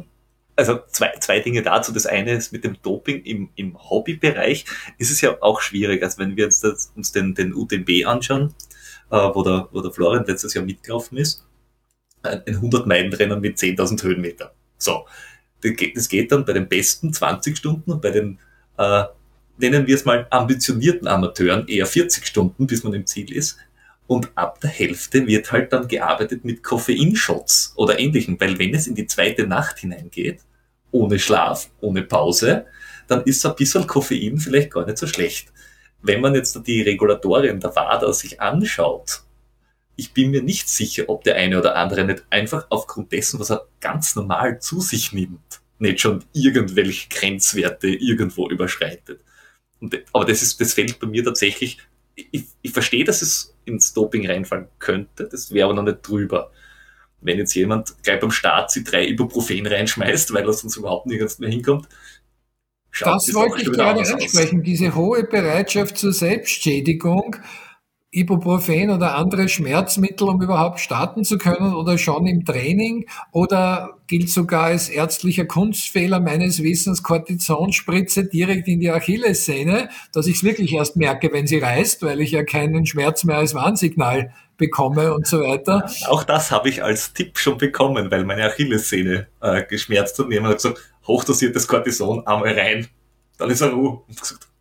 also 0.56 0.78
zwei, 0.88 1.12
zwei 1.20 1.40
Dinge 1.40 1.62
dazu. 1.62 1.92
Das 1.92 2.06
eine 2.06 2.32
ist 2.32 2.52
mit 2.52 2.64
dem 2.64 2.76
Doping 2.82 3.22
im, 3.22 3.50
im 3.54 3.76
Hobbybereich 3.78 4.64
ist 4.98 5.10
es 5.10 5.20
ja 5.20 5.36
auch 5.40 5.60
schwierig. 5.60 6.02
Also 6.02 6.18
wenn 6.18 6.36
wir 6.36 6.44
jetzt 6.44 6.64
das, 6.64 6.92
uns 6.94 7.12
den, 7.12 7.34
den 7.34 7.54
UTMB 7.54 8.06
anschauen, 8.06 8.54
äh, 9.10 9.16
wo, 9.16 9.42
der, 9.42 9.68
wo 9.72 9.80
der 9.80 9.92
Florian 9.92 10.24
letztes 10.26 10.54
Jahr 10.54 10.64
mitgelaufen 10.64 11.18
ist, 11.18 11.46
ein 12.22 12.42
100-Meilen-Rennen 12.46 13.40
mit 13.40 13.58
10.000 13.58 14.02
Höhenmeter. 14.02 14.54
So, 14.78 15.06
das 15.62 16.08
geht 16.08 16.32
dann 16.32 16.44
bei 16.44 16.52
den 16.52 16.68
besten 16.68 17.12
20 17.12 17.56
Stunden 17.56 17.92
und 17.92 18.02
bei 18.02 18.10
den, 18.10 18.38
äh, 18.78 19.04
nennen 19.58 19.86
wir 19.86 19.94
es 19.94 20.04
mal, 20.04 20.26
ambitionierten 20.30 21.06
Amateuren 21.06 21.68
eher 21.68 21.86
40 21.86 22.26
Stunden, 22.26 22.66
bis 22.66 22.84
man 22.84 22.94
im 22.94 23.06
Ziel 23.06 23.32
ist. 23.32 23.58
Und 24.06 24.30
ab 24.34 24.60
der 24.60 24.70
Hälfte 24.70 25.26
wird 25.26 25.52
halt 25.52 25.72
dann 25.72 25.88
gearbeitet 25.88 26.44
mit 26.44 26.62
Koffeinshots 26.62 27.72
oder 27.76 27.98
ähnlichem, 27.98 28.38
weil 28.40 28.58
wenn 28.58 28.74
es 28.74 28.86
in 28.86 28.94
die 28.94 29.06
zweite 29.06 29.46
Nacht 29.46 29.78
hineingeht, 29.78 30.40
ohne 30.90 31.18
Schlaf, 31.18 31.70
ohne 31.80 32.02
Pause, 32.02 32.66
dann 33.08 33.22
ist 33.22 33.44
ein 33.46 33.54
bisschen 33.56 33.86
Koffein 33.86 34.38
vielleicht 34.38 34.72
gar 34.72 34.84
nicht 34.84 34.98
so 34.98 35.06
schlecht. 35.06 35.52
Wenn 36.02 36.20
man 36.20 36.34
jetzt 36.34 36.60
die 36.66 36.82
Regulatorien 36.82 37.60
der 37.60 37.74
WADA 37.74 38.12
sich 38.12 38.40
anschaut, 38.40 39.22
ich 39.96 40.12
bin 40.12 40.30
mir 40.30 40.42
nicht 40.42 40.68
sicher, 40.68 41.04
ob 41.08 41.24
der 41.24 41.36
eine 41.36 41.58
oder 41.58 41.76
andere 41.76 42.04
nicht 42.04 42.24
einfach 42.30 42.66
aufgrund 42.70 43.12
dessen, 43.12 43.38
was 43.40 43.50
er 43.50 43.66
ganz 43.80 44.16
normal 44.16 44.60
zu 44.60 44.80
sich 44.80 45.12
nimmt, 45.12 45.60
nicht 45.78 46.00
schon 46.00 46.24
irgendwelche 46.32 47.08
Grenzwerte 47.08 47.88
irgendwo 47.88 48.48
überschreitet. 48.48 49.20
Und, 49.80 49.96
aber 50.12 50.24
das 50.24 50.42
ist, 50.42 50.60
das 50.60 50.74
fällt 50.74 50.98
bei 50.98 51.06
mir 51.06 51.24
tatsächlich, 51.24 51.78
ich, 52.14 52.44
ich 52.62 52.72
verstehe, 52.72 53.04
dass 53.04 53.22
es 53.22 53.54
ins 53.64 53.92
Doping 53.92 54.26
reinfallen 54.26 54.68
könnte, 54.78 55.28
das 55.28 55.52
wäre 55.52 55.66
aber 55.66 55.74
noch 55.74 55.82
nicht 55.82 56.06
drüber. 56.06 56.50
Wenn 57.20 57.38
jetzt 57.38 57.54
jemand 57.54 57.94
gleich 58.02 58.20
beim 58.20 58.32
Start 58.32 58.70
sie 58.72 58.82
drei 58.82 59.06
Ibuprofen 59.06 59.66
reinschmeißt, 59.66 60.32
weil 60.32 60.44
er 60.44 60.52
sonst 60.52 60.76
überhaupt 60.76 61.06
nirgends 61.06 61.38
mehr 61.38 61.50
hinkommt, 61.50 61.88
das 63.00 63.32
wollte 63.32 63.62
ich 63.62 63.72
gerade 63.72 64.00
ansprechen, 64.00 64.62
diese 64.62 64.94
hohe 64.94 65.24
Bereitschaft 65.24 65.96
zur 65.96 66.12
Selbstschädigung 66.12 67.36
Ibuprofen 68.14 68.90
oder 68.90 69.16
andere 69.16 69.48
Schmerzmittel, 69.48 70.28
um 70.28 70.42
überhaupt 70.42 70.80
starten 70.80 71.24
zu 71.24 71.38
können 71.38 71.74
oder 71.74 71.96
schon 71.96 72.26
im 72.26 72.44
Training? 72.44 73.06
Oder 73.32 73.96
gilt 74.06 74.28
sogar 74.28 74.64
als 74.64 74.90
ärztlicher 74.90 75.46
Kunstfehler 75.46 76.20
meines 76.20 76.62
Wissens 76.62 77.02
Cortisonspritze 77.02 78.26
direkt 78.26 78.68
in 78.68 78.80
die 78.80 78.90
Achillessehne, 78.90 79.88
dass 80.12 80.26
ich 80.26 80.36
es 80.36 80.44
wirklich 80.44 80.74
erst 80.74 80.96
merke, 80.96 81.32
wenn 81.32 81.46
sie 81.46 81.58
reißt, 81.58 82.02
weil 82.02 82.20
ich 82.20 82.32
ja 82.32 82.44
keinen 82.44 82.84
Schmerz 82.84 83.24
mehr 83.24 83.38
als 83.38 83.54
Warnsignal 83.54 84.34
bekomme 84.58 85.14
und 85.14 85.26
so 85.26 85.40
weiter. 85.40 85.90
Auch 86.08 86.22
das 86.22 86.50
habe 86.50 86.68
ich 86.68 86.84
als 86.84 87.14
Tipp 87.14 87.38
schon 87.38 87.56
bekommen, 87.56 88.10
weil 88.10 88.26
meine 88.26 88.44
Achillessehne 88.44 89.26
äh, 89.40 89.64
geschmerzt 89.64 90.18
hat. 90.18 90.26
Und 90.26 90.32
jemand 90.32 90.52
hat 90.52 90.62
gesagt, 90.62 90.80
hochdosiertes 91.06 91.66
Cortison, 91.66 92.26
einmal 92.26 92.52
rein. 92.52 92.88
Dann 93.38 93.48
ist 93.48 93.62
er 93.62 93.70
Ruhe. 93.70 94.02
Und 94.06 94.20
gesagt, 94.20 94.51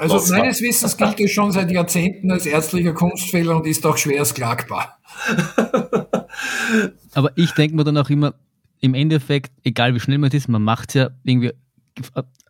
also 0.00 0.14
Was 0.14 0.30
meines 0.30 0.62
Wissens 0.62 0.96
gilt 0.96 1.20
es 1.20 1.30
schon 1.30 1.52
seit 1.52 1.70
Jahrzehnten 1.70 2.30
als 2.30 2.46
ärztlicher 2.46 2.94
Kunstfehler 2.94 3.56
und 3.56 3.66
ist 3.66 3.84
auch 3.84 3.98
schwerst 3.98 4.34
klagbar. 4.34 4.98
Aber 7.12 7.32
ich 7.36 7.50
denke 7.52 7.76
mir 7.76 7.84
dann 7.84 7.98
auch 7.98 8.08
immer, 8.08 8.34
im 8.80 8.94
Endeffekt, 8.94 9.52
egal 9.62 9.94
wie 9.94 10.00
schnell 10.00 10.16
man 10.16 10.30
ist, 10.30 10.48
man 10.48 10.62
macht 10.62 10.88
es 10.88 10.94
ja 10.94 11.10
irgendwie, 11.22 11.52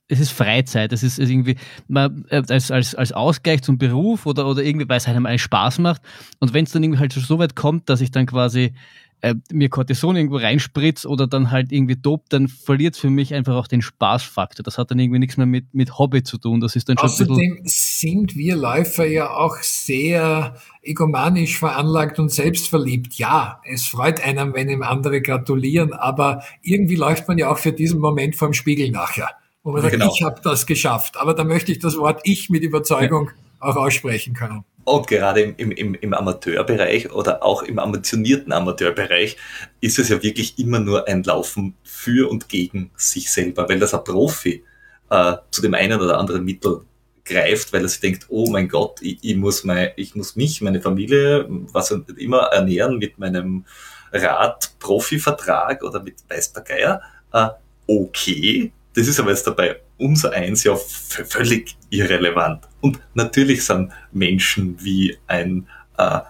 es 0.07 0.21
ist 0.21 0.31
Freizeit, 0.31 0.93
es 0.93 1.03
ist, 1.03 1.19
irgendwie 1.19 1.57
man, 1.89 2.25
äh, 2.29 2.43
als, 2.49 2.71
als, 2.71 2.95
als 2.95 3.13
Ausgleich 3.13 3.63
zum 3.63 3.79
Beruf 3.79 4.27
oder, 4.27 4.47
oder 4.47 4.63
irgendwie, 4.63 4.89
weil 4.89 4.99
es 4.99 5.09
einem 5.09 5.27
einen 5.27 5.41
Spaß 5.41 5.81
macht. 5.81 6.03
Und 6.39 6.55
wenn 6.55 6.65
es 6.65 6.71
dann 6.71 6.85
irgendwie 6.85 7.01
halt 7.01 7.13
so 7.13 7.39
weit 7.41 7.57
kommt, 7.57 7.89
dass 7.89 8.01
ich 8.01 8.13
dann 8.13 8.27
quasi 8.27 8.75
äh, 9.23 9.35
mir 9.53 9.68
Cortison 9.68 10.16
irgendwo 10.16 10.37
reinspritzt 10.37 11.07
oder 11.07 11.27
dann 11.27 11.51
halt 11.51 11.73
irgendwie 11.73 11.97
dopt, 11.97 12.33
dann 12.33 12.49
verliert 12.49 12.95
es 12.95 13.01
für 13.01 13.11
mich 13.11 13.35
einfach 13.35 13.55
auch 13.55 13.66
den 13.66 13.83
Spaßfaktor. 13.83 14.62
Das 14.62 14.79
hat 14.79 14.91
dann 14.91 14.99
irgendwie 14.99 15.18
nichts 15.18 15.37
mehr 15.37 15.47
mit, 15.47 15.75
mit 15.75 15.99
Hobby 15.99 16.23
zu 16.23 16.39
tun. 16.39 16.61
Das 16.61 16.77
ist 16.77 16.89
dann 16.89 16.99
schon 16.99 17.11
Außerdem 17.11 17.61
sind 17.64 18.37
wir 18.37 18.57
Läufer 18.57 19.07
ja 19.07 19.31
auch 19.31 19.57
sehr 19.59 20.55
egomanisch 20.83 21.59
veranlagt 21.59 22.18
und 22.18 22.31
selbstverliebt. 22.31 23.14
Ja, 23.14 23.61
es 23.71 23.87
freut 23.87 24.21
einen, 24.25 24.55
wenn 24.55 24.68
ihm 24.68 24.83
andere 24.83 25.21
gratulieren, 25.21 25.93
aber 25.93 26.43
irgendwie 26.62 26.97
läuft 26.97 27.29
man 27.29 27.39
ja 27.39 27.51
auch 27.51 27.59
für 27.59 27.73
diesen 27.73 28.01
Moment 28.01 28.37
vorm 28.37 28.55
Spiegel 28.55 28.91
nachher. 28.91 29.31
Wo 29.62 29.73
man 29.73 29.83
sagt, 29.83 29.93
genau. 29.93 30.11
ich 30.14 30.23
habe 30.23 30.41
das 30.43 30.66
geschafft. 30.66 31.18
Aber 31.18 31.35
da 31.35 31.45
möchte 31.45 31.71
ich 31.73 31.79
das 31.79 31.97
Wort 31.97 32.21
ich 32.25 32.49
mit 32.49 32.62
Überzeugung 32.62 33.31
ja. 33.61 33.68
auch 33.68 33.77
aussprechen 33.77 34.33
können. 34.33 34.64
Und 34.91 35.07
gerade 35.07 35.43
im, 35.43 35.70
im, 35.70 35.95
im 35.95 36.14
Amateurbereich 36.14 37.12
oder 37.12 37.45
auch 37.45 37.62
im 37.62 37.78
ambitionierten 37.78 38.53
Amateurbereich 38.53 39.36
ist 39.80 40.01
es 40.01 40.09
ja 40.09 40.20
wirklich 40.20 40.59
immer 40.59 40.80
nur 40.80 41.07
ein 41.07 41.22
Laufen 41.22 41.76
für 41.84 42.28
und 42.28 42.49
gegen 42.49 42.91
sich 42.97 43.30
selber, 43.30 43.68
weil 43.68 43.78
das 43.78 43.95
ein 43.95 44.03
Profi 44.03 44.64
äh, 45.09 45.36
zu 45.53 45.62
dem 45.62 45.74
einen 45.74 46.01
oder 46.01 46.18
anderen 46.18 46.45
Mittel 46.45 46.80
greift, 47.24 47.72
weil 47.72 47.82
er 47.82 47.88
sich 47.88 48.01
denkt, 48.01 48.26
oh 48.30 48.51
mein 48.51 48.68
Gott, 48.68 49.01
ich, 49.01 49.18
ich, 49.22 49.36
muss, 49.36 49.62
mein, 49.62 49.91
ich 49.95 50.16
muss 50.16 50.34
mich, 50.34 50.61
meine 50.61 50.80
Familie, 50.80 51.47
was 51.72 51.95
immer 52.16 52.47
ernähren 52.47 52.99
mit 52.99 53.16
meinem 53.16 53.64
Rad-Profi-Vertrag 54.12 55.84
oder 55.84 56.03
mit 56.03 56.16
weiß 56.28 56.53
der 56.53 56.62
Geier. 56.64 57.03
äh, 57.32 57.49
okay. 57.86 58.72
Das 59.01 59.09
ist 59.09 59.19
aber 59.19 59.31
jetzt 59.31 59.47
dabei 59.47 59.81
unser 59.97 60.33
Eins 60.33 60.63
ja 60.63 60.77
völlig 60.77 61.75
irrelevant. 61.89 62.69
Und 62.83 63.01
natürlich 63.15 63.65
sind 63.65 63.93
Menschen 64.13 64.77
wie 64.85 65.17
ein 65.27 65.67
äh, 65.97 66.21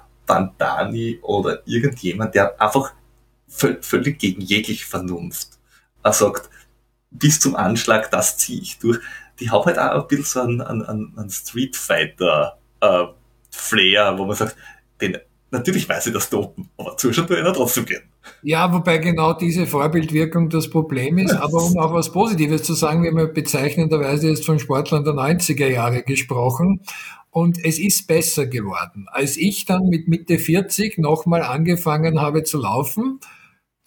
oder 1.23 1.63
irgendjemand, 1.67 2.37
der 2.37 2.61
einfach 2.63 2.93
völlig 3.49 4.21
gegen 4.21 4.43
jegliche 4.43 4.87
Vernunft 4.87 5.59
er 6.05 6.13
sagt, 6.13 6.49
bis 7.11 7.41
zum 7.41 7.57
Anschlag, 7.57 8.09
das 8.13 8.39
ziehe 8.39 8.63
ich 8.63 8.79
durch. 8.79 9.01
Die 9.41 9.51
haben 9.51 9.65
halt 9.65 9.81
auch 9.81 10.03
ein 10.03 10.07
bisschen 10.07 10.25
so 10.25 10.41
einen, 10.41 10.63
einen, 10.63 11.19
einen 11.19 11.31
Street 11.31 11.75
Fighter 11.75 12.57
äh, 12.81 13.05
Flair, 13.51 14.17
wo 14.17 14.27
man 14.27 14.37
sagt, 14.37 14.55
den, 15.01 15.19
natürlich 15.51 15.89
weiß 15.89 16.07
ich 16.07 16.13
das 16.13 16.31
dopen, 16.31 16.71
aber 16.77 16.97
zuschauen 16.97 17.27
tue 17.27 17.41
ich 17.41 17.53
trotzdem 17.53 17.85
gehen. 17.85 18.10
Ja, 18.43 18.73
wobei 18.73 18.99
genau 18.99 19.33
diese 19.33 19.67
Vorbildwirkung 19.67 20.49
das 20.49 20.71
Problem 20.71 21.19
ist. 21.19 21.35
Aber 21.35 21.63
um 21.63 21.79
auch 21.79 21.93
was 21.93 22.13
Positives 22.13 22.63
zu 22.63 22.75
sagen, 22.75 23.03
wir 23.03 23.11
haben 23.11 23.33
bezeichnenderweise 23.35 24.29
jetzt 24.29 24.47
von 24.47 24.59
Sportlern 24.59 25.05
der 25.05 25.15
90er 25.15 25.69
Jahre 25.69 26.03
gesprochen. 26.03 26.81
Und 27.31 27.65
es 27.65 27.79
ist 27.79 28.09
besser 28.09 28.47
geworden. 28.47 29.07
Als 29.13 29.37
ich 29.37 29.65
dann 29.65 29.89
mit 29.89 30.09
Mitte 30.09 30.39
40 30.39 30.99
nochmal 30.99 31.43
angefangen 31.43 32.21
habe 32.21 32.43
zu 32.43 32.59
laufen, 32.59 33.21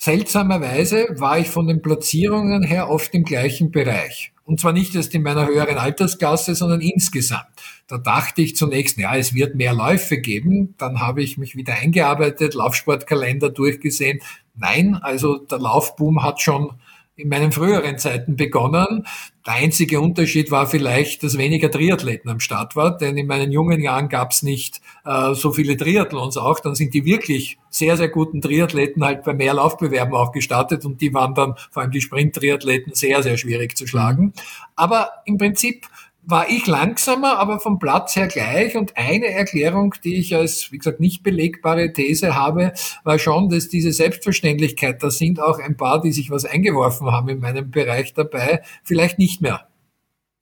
seltsamerweise 0.04 1.08
war 1.18 1.40
ich 1.40 1.50
von 1.50 1.68
den 1.68 1.82
Platzierungen 1.82 2.64
her 2.64 2.90
oft 2.90 3.14
im 3.14 3.24
gleichen 3.24 3.72
Bereich. 3.72 4.34
Und 4.44 4.60
zwar 4.60 4.74
nicht 4.74 4.94
erst 4.96 5.16
in 5.16 5.24
meiner 5.24 5.48
höheren 5.48 5.78
Altersklasse, 5.78 6.56
sondern 6.56 6.82
insgesamt. 6.82 7.48
Da 7.88 7.98
dachte 7.98 8.42
ich 8.42 8.58
zunächst, 8.58 8.98
ja, 8.98 9.16
es 9.16 9.34
wird 9.34 9.56
mehr 9.56 9.74
Läufe 9.74 10.18
geben. 10.18 10.76
Dann 10.78 11.00
habe 11.00 11.24
ich 11.24 11.38
mich 11.38 11.56
wieder 11.56 11.76
eingearbeitet, 11.76 12.54
Laufsportkalender 12.54 13.50
durchgesehen. 13.50 14.20
Nein, 14.56 14.96
also 14.96 15.38
der 15.38 15.60
Laufboom 15.60 16.22
hat 16.22 16.42
schon 16.42 16.74
in 17.16 17.30
meinen 17.30 17.52
früheren 17.52 17.98
Zeiten 18.00 18.36
begonnen. 18.36 19.06
Der 19.46 19.54
einzige 19.56 20.02
Unterschied 20.02 20.50
war 20.50 20.66
vielleicht, 20.66 21.22
dass 21.22 21.38
weniger 21.38 21.70
Triathleten 21.70 22.30
am 22.32 22.40
Start 22.40 22.76
war, 22.76 22.98
denn 22.98 23.18
in 23.18 23.28
meinen 23.28 23.52
jungen 23.52 23.82
Jahren 23.82 24.10
gab 24.10 24.32
es 24.32 24.42
nicht 24.42 24.82
äh, 25.06 25.36
so 25.36 25.52
viele 25.52 25.78
Triathlons 25.78 26.38
auch. 26.38 26.60
Dann 26.60 26.74
sind 26.74 26.94
die 26.94 27.06
wirklich 27.06 27.60
sehr, 27.70 27.98
sehr 27.98 28.10
guten 28.10 28.42
Triathleten 28.42 29.04
halt 29.04 29.24
bei 29.24 29.34
mehr 29.34 29.54
Laufbewerben 29.54 30.16
auch 30.16 30.32
gestartet 30.32 30.86
und 30.86 31.02
die 31.02 31.14
waren 31.14 31.36
dann, 31.36 31.56
vor 31.72 31.84
allem 31.84 31.92
die 31.92 32.02
Sprint-Triathleten, 32.02 32.96
sehr, 32.96 33.22
sehr 33.22 33.38
schwierig 33.38 33.78
zu 33.78 33.86
schlagen. 33.86 34.34
Aber 34.76 35.12
im 35.26 35.38
Prinzip 35.38 35.86
war 36.26 36.50
ich 36.50 36.68
langsamer, 36.68 37.38
aber 37.38 37.60
vom 37.60 37.80
Platz 37.80 38.16
her 38.16 38.28
gleich. 38.28 38.76
Und 38.78 38.96
eine 38.96 39.28
Erklärung, 39.28 39.94
die 40.04 40.16
ich 40.16 40.36
als, 40.36 40.72
wie 40.72 40.78
gesagt, 40.78 41.00
nicht 41.00 41.24
belegbare 41.24 41.92
These 41.92 42.36
habe, 42.36 42.74
war 43.04 43.20
schon, 43.20 43.50
dass 43.50 43.70
diese 43.70 43.92
Selbstverständlichkeit, 43.92 45.04
da 45.04 45.12
sind 45.12 45.40
auch 45.40 45.60
ein 45.60 45.78
paar, 45.78 46.02
die 46.02 46.12
sich 46.12 46.32
was 46.32 46.46
eingeworfen 46.46 47.12
haben 47.12 47.30
in 47.30 47.40
meinem 47.40 47.72
Bereich 47.72 48.14
dabei, 48.14 48.62
vielleicht 48.84 49.20
nicht 49.20 49.42
mehr 49.42 49.68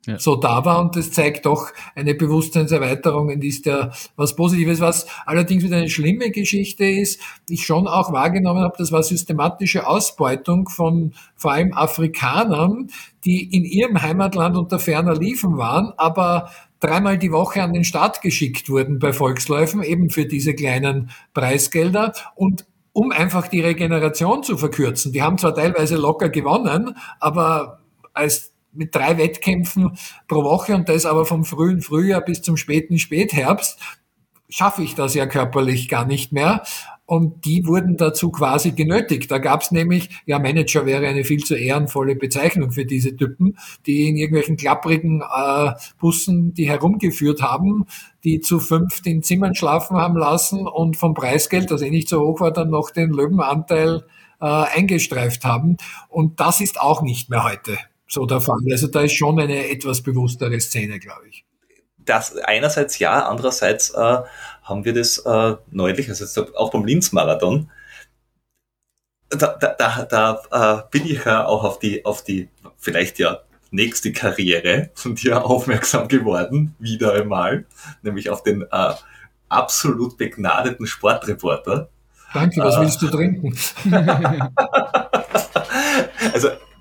ja. 0.05 0.19
so 0.19 0.35
da 0.35 0.65
war. 0.65 0.79
Und 0.79 0.95
das 0.95 1.11
zeigt 1.11 1.45
doch 1.45 1.71
eine 1.95 2.15
Bewusstseinserweiterung 2.15 3.29
und 3.29 3.43
ist 3.43 3.65
ja 3.65 3.91
was 4.15 4.35
Positives. 4.35 4.79
Was 4.79 5.07
allerdings 5.25 5.63
wieder 5.63 5.77
eine 5.77 5.89
schlimme 5.89 6.31
Geschichte 6.31 6.85
ist, 6.85 7.21
ich 7.47 7.65
schon 7.65 7.87
auch 7.87 8.11
wahrgenommen 8.11 8.61
habe, 8.61 8.75
das 8.77 8.91
war 8.91 9.03
systematische 9.03 9.87
Ausbeutung 9.87 10.69
von 10.69 11.13
vor 11.35 11.53
allem 11.53 11.73
Afrikanern, 11.73 12.89
die 13.25 13.43
in 13.43 13.65
ihrem 13.65 14.01
Heimatland 14.01 14.57
unter 14.57 14.79
ferner 14.79 15.15
Liefen 15.15 15.57
waren, 15.57 15.93
aber 15.97 16.51
dreimal 16.79 17.17
die 17.17 17.31
Woche 17.31 17.61
an 17.61 17.73
den 17.73 17.83
Start 17.83 18.21
geschickt 18.21 18.69
wurden 18.69 18.99
bei 18.99 19.13
Volksläufen, 19.13 19.83
eben 19.83 20.09
für 20.09 20.25
diese 20.25 20.55
kleinen 20.55 21.11
Preisgelder 21.33 22.13
und 22.35 22.65
um 22.93 23.11
einfach 23.11 23.47
die 23.47 23.61
Regeneration 23.61 24.43
zu 24.43 24.57
verkürzen. 24.57 25.13
Die 25.13 25.21
haben 25.21 25.37
zwar 25.37 25.55
teilweise 25.55 25.95
locker 25.95 26.29
gewonnen, 26.29 26.97
aber 27.19 27.79
als 28.13 28.50
mit 28.73 28.95
drei 28.95 29.17
Wettkämpfen 29.17 29.97
pro 30.27 30.43
Woche 30.43 30.75
und 30.75 30.89
das 30.89 31.05
aber 31.05 31.25
vom 31.25 31.45
frühen 31.45 31.81
Frühjahr 31.81 32.21
bis 32.21 32.41
zum 32.41 32.57
späten 32.57 32.99
Spätherbst, 32.99 33.79
schaffe 34.51 34.83
ich 34.83 34.95
das 34.95 35.15
ja 35.15 35.25
körperlich 35.25 35.89
gar 35.89 36.05
nicht 36.05 36.31
mehr. 36.31 36.63
Und 37.05 37.43
die 37.43 37.67
wurden 37.67 37.97
dazu 37.97 38.31
quasi 38.31 38.71
genötigt. 38.71 39.29
Da 39.29 39.37
gab 39.37 39.63
es 39.63 39.71
nämlich, 39.71 40.09
ja, 40.25 40.39
Manager 40.39 40.85
wäre 40.85 41.07
eine 41.07 41.25
viel 41.25 41.43
zu 41.43 41.55
ehrenvolle 41.55 42.15
Bezeichnung 42.15 42.71
für 42.71 42.85
diese 42.85 43.17
Typen, 43.17 43.57
die 43.85 44.07
in 44.07 44.15
irgendwelchen 44.15 44.55
klapprigen 44.55 45.21
äh, 45.21 45.73
Bussen 45.99 46.53
die 46.53 46.69
herumgeführt 46.69 47.41
haben, 47.41 47.85
die 48.23 48.39
zu 48.39 48.61
fünft 48.61 49.07
in 49.07 49.23
Zimmern 49.23 49.55
schlafen 49.55 49.97
haben 49.97 50.15
lassen 50.15 50.65
und 50.65 50.95
vom 50.95 51.13
Preisgeld, 51.13 51.69
das 51.69 51.81
eh 51.81 51.89
nicht 51.89 52.07
so 52.07 52.21
hoch 52.21 52.39
war, 52.39 52.51
dann 52.51 52.69
noch 52.69 52.91
den 52.91 53.09
Löwenanteil 53.09 54.05
äh, 54.39 54.45
eingestreift 54.45 55.43
haben. 55.43 55.75
Und 56.07 56.39
das 56.39 56.61
ist 56.61 56.79
auch 56.79 57.01
nicht 57.01 57.29
mehr 57.29 57.43
heute 57.43 57.77
so 58.11 58.25
der 58.25 58.41
Fall. 58.41 58.59
Also 58.71 58.87
da 58.87 59.01
ist 59.01 59.13
schon 59.15 59.39
eine 59.39 59.69
etwas 59.69 60.01
bewusstere 60.01 60.59
Szene, 60.59 60.99
glaube 60.99 61.27
ich. 61.29 61.45
Das 61.97 62.35
einerseits 62.35 62.99
ja, 62.99 63.27
andererseits 63.27 63.91
äh, 63.91 64.17
haben 64.63 64.85
wir 64.85 64.93
das 64.93 65.19
äh, 65.19 65.55
neulich, 65.69 66.09
also 66.09 66.47
auch 66.55 66.71
beim 66.71 66.83
Linz-Marathon, 66.83 67.69
da, 69.29 69.55
da, 69.57 69.75
da, 69.77 70.03
da 70.03 70.81
äh, 70.81 70.83
bin 70.91 71.05
ich 71.05 71.23
ja 71.23 71.45
auch 71.45 71.63
auf 71.63 71.79
die, 71.79 72.03
auf 72.03 72.23
die 72.23 72.49
vielleicht 72.77 73.17
ja 73.19 73.39
nächste 73.69 74.11
Karriere 74.11 74.89
von 74.93 75.15
dir 75.15 75.45
aufmerksam 75.45 76.09
geworden, 76.09 76.75
wieder 76.79 77.13
einmal, 77.13 77.65
nämlich 78.01 78.29
auf 78.29 78.43
den 78.43 78.63
äh, 78.63 78.93
absolut 79.47 80.17
begnadeten 80.17 80.85
Sportreporter. 80.85 81.87
Danke, 82.33 82.61
was 82.61 82.75
äh, 82.75 82.81
willst 82.81 83.01
du 83.01 83.07
trinken? 83.07 83.55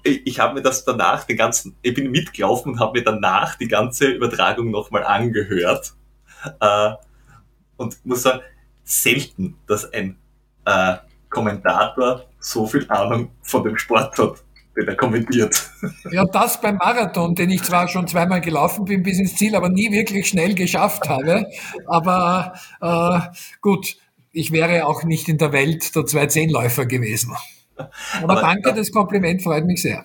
ich, 0.02 0.26
ich 0.26 0.40
habe 0.40 0.54
mir 0.54 0.62
das 0.62 0.84
danach, 0.84 1.24
den 1.24 1.36
ganzen, 1.36 1.76
ich 1.82 1.94
bin 1.94 2.10
mitgelaufen 2.10 2.72
und 2.72 2.80
habe 2.80 2.98
mir 2.98 3.04
danach 3.04 3.56
die 3.56 3.68
ganze 3.68 4.06
Übertragung 4.06 4.70
nochmal 4.70 5.04
angehört. 5.04 5.94
Äh, 6.60 6.92
und 7.76 8.04
muss 8.04 8.22
sagen, 8.22 8.40
selten, 8.84 9.56
dass 9.66 9.90
ein 9.92 10.18
äh, 10.64 10.96
Kommentator 11.28 12.26
so 12.38 12.66
viel 12.66 12.86
Ahnung 12.90 13.30
von 13.42 13.64
dem 13.64 13.76
Sport 13.76 14.18
hat, 14.18 14.42
den 14.76 14.88
er 14.88 14.96
kommentiert. 14.96 15.70
Ja, 16.10 16.24
das 16.24 16.60
beim 16.60 16.76
Marathon, 16.76 17.34
den 17.34 17.50
ich 17.50 17.62
zwar 17.62 17.88
schon 17.88 18.06
zweimal 18.06 18.40
gelaufen 18.40 18.84
bin 18.84 19.02
bis 19.02 19.18
ins 19.18 19.36
Ziel, 19.36 19.54
aber 19.54 19.68
nie 19.68 19.90
wirklich 19.92 20.28
schnell 20.28 20.54
geschafft 20.54 21.08
habe. 21.08 21.46
Aber 21.86 22.54
äh, 22.80 23.20
gut, 23.60 23.96
ich 24.32 24.52
wäre 24.52 24.86
auch 24.86 25.04
nicht 25.04 25.28
in 25.28 25.38
der 25.38 25.52
Welt 25.52 25.94
der 25.94 26.02
210-Läufer 26.02 26.86
gewesen. 26.86 27.34
Aber, 28.22 28.32
Aber 28.32 28.40
danke, 28.40 28.74
das 28.74 28.90
Kompliment 28.90 29.42
freut 29.42 29.64
mich 29.64 29.82
sehr. 29.82 30.04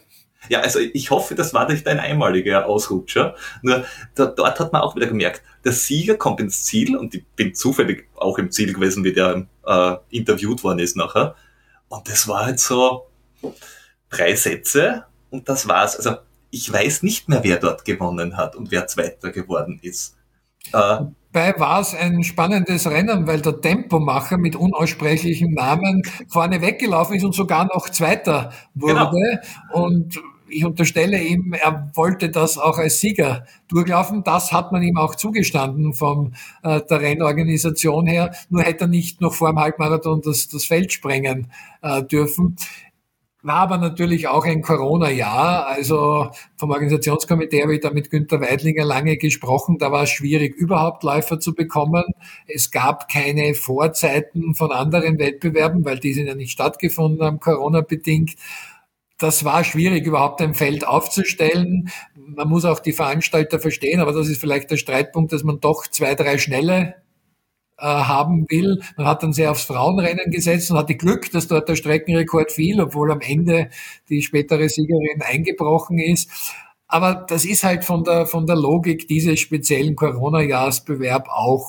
Ja, 0.49 0.59
also 0.59 0.79
ich 0.79 1.09
hoffe, 1.09 1.35
das 1.35 1.53
war 1.53 1.69
nicht 1.69 1.87
ein 1.87 1.99
einmaliger 1.99 2.67
Ausrutscher. 2.67 3.35
Nur 3.61 3.85
da, 4.13 4.27
dort 4.27 4.59
hat 4.59 4.73
man 4.73 4.81
auch 4.81 4.95
wieder 4.95 5.07
gemerkt, 5.07 5.41
der 5.63 5.71
Sieger 5.71 6.15
kommt 6.15 6.39
ins 6.39 6.63
Ziel 6.65 6.95
und 6.95 7.15
ich 7.15 7.25
bin 7.35 7.55
zufällig 7.55 8.07
auch 8.15 8.37
im 8.37 8.51
Ziel 8.51 8.73
gewesen, 8.73 9.03
wie 9.03 9.13
der 9.13 9.47
äh, 9.65 9.95
interviewt 10.09 10.63
worden 10.63 10.79
ist 10.79 10.95
nachher. 10.95 11.35
Und 11.87 12.07
das 12.07 12.27
war 12.27 12.45
halt 12.45 12.59
so 12.59 13.07
drei 14.09 14.35
Sätze 14.35 15.05
und 15.29 15.49
das 15.49 15.67
war's. 15.67 15.97
Also 15.97 16.17
ich 16.51 16.71
weiß 16.71 17.03
nicht 17.03 17.27
mehr, 17.27 17.43
wer 17.43 17.57
dort 17.57 17.83
gewonnen 17.85 18.37
hat 18.37 18.55
und 18.55 18.71
wer 18.71 18.87
Zweiter 18.87 19.31
geworden 19.31 19.79
ist. 19.81 20.15
Äh, 20.73 20.99
Dabei 21.35 21.59
war 21.59 21.81
es 21.81 21.93
ein 21.93 22.23
spannendes 22.23 22.89
Rennen, 22.89 23.27
weil 23.27 23.41
der 23.41 23.59
Tempomacher 23.59 24.37
mit 24.37 24.55
unaussprechlichem 24.55 25.51
Namen 25.51 26.01
vorne 26.29 26.61
weggelaufen 26.61 27.17
ist 27.17 27.25
und 27.25 27.35
sogar 27.35 27.65
noch 27.65 27.89
Zweiter 27.89 28.53
wurde. 28.73 29.41
Genau. 29.73 29.85
Und 29.85 30.17
ich 30.47 30.63
unterstelle 30.63 31.21
ihm, 31.21 31.51
er 31.51 31.91
wollte 31.93 32.29
das 32.29 32.57
auch 32.57 32.77
als 32.77 33.01
Sieger 33.01 33.45
durchlaufen. 33.67 34.23
Das 34.23 34.53
hat 34.53 34.71
man 34.71 34.81
ihm 34.81 34.95
auch 34.95 35.15
zugestanden 35.15 35.93
von 35.93 36.35
äh, 36.63 36.79
der 36.89 37.01
Rennorganisation 37.01 38.07
her. 38.07 38.33
Nur 38.49 38.61
hätte 38.61 38.85
er 38.85 38.87
nicht 38.87 39.19
noch 39.19 39.33
vor 39.33 39.49
dem 39.49 39.59
Halbmarathon 39.59 40.21
das, 40.23 40.47
das 40.47 40.63
Feld 40.63 40.93
sprengen 40.93 41.51
äh, 41.81 42.01
dürfen. 42.01 42.55
War 43.45 43.57
aber 43.57 43.77
natürlich 43.77 44.27
auch 44.27 44.43
ein 44.43 44.63
Corona-Jahr. 44.63 45.67
Also 45.67 46.31
vom 46.57 46.71
Organisationskomitee 46.71 47.61
habe 47.61 47.75
ich 47.75 47.81
da 47.81 47.91
mit 47.91 48.09
Günter 48.09 48.41
Weidlinger 48.41 48.83
lange 48.83 49.17
gesprochen. 49.17 49.77
Da 49.77 49.91
war 49.91 50.01
es 50.01 50.09
schwierig, 50.09 50.55
überhaupt 50.55 51.03
Läufer 51.03 51.39
zu 51.39 51.53
bekommen. 51.53 52.05
Es 52.47 52.71
gab 52.71 53.07
keine 53.07 53.53
Vorzeiten 53.53 54.55
von 54.55 54.71
anderen 54.71 55.19
Wettbewerben, 55.19 55.85
weil 55.85 55.99
die 55.99 56.13
sind 56.13 56.25
ja 56.25 56.33
nicht 56.33 56.53
stattgefunden 56.53 57.23
haben, 57.23 57.39
Corona-bedingt. 57.39 58.33
Das 59.19 59.45
war 59.45 59.63
schwierig, 59.63 60.07
überhaupt 60.07 60.41
ein 60.41 60.55
Feld 60.55 60.87
aufzustellen. 60.87 61.91
Man 62.15 62.49
muss 62.49 62.65
auch 62.65 62.79
die 62.79 62.93
Veranstalter 62.93 63.59
verstehen, 63.59 63.99
aber 63.99 64.11
das 64.11 64.27
ist 64.27 64.41
vielleicht 64.41 64.71
der 64.71 64.77
Streitpunkt, 64.77 65.31
dass 65.31 65.43
man 65.43 65.59
doch 65.59 65.85
zwei, 65.85 66.15
drei 66.15 66.39
schnelle 66.39 66.95
haben 67.83 68.45
will. 68.49 68.81
Man 68.97 69.07
hat 69.07 69.23
dann 69.23 69.33
sehr 69.33 69.51
aufs 69.51 69.63
Frauenrennen 69.65 70.31
gesetzt 70.31 70.71
und 70.71 70.77
hatte 70.77 70.95
Glück, 70.95 71.31
dass 71.31 71.47
dort 71.47 71.67
der 71.69 71.75
Streckenrekord 71.75 72.51
fiel, 72.51 72.79
obwohl 72.81 73.11
am 73.11 73.21
Ende 73.21 73.69
die 74.09 74.21
spätere 74.21 74.69
Siegerin 74.69 75.21
eingebrochen 75.21 75.99
ist. 75.99 76.29
Aber 76.87 77.25
das 77.27 77.45
ist 77.45 77.63
halt 77.63 77.83
von 77.83 78.03
der, 78.03 78.25
von 78.27 78.45
der 78.45 78.55
Logik 78.55 79.07
dieses 79.07 79.39
speziellen 79.39 79.95
Corona-Jahresbewerb 79.95 81.27
auch 81.29 81.67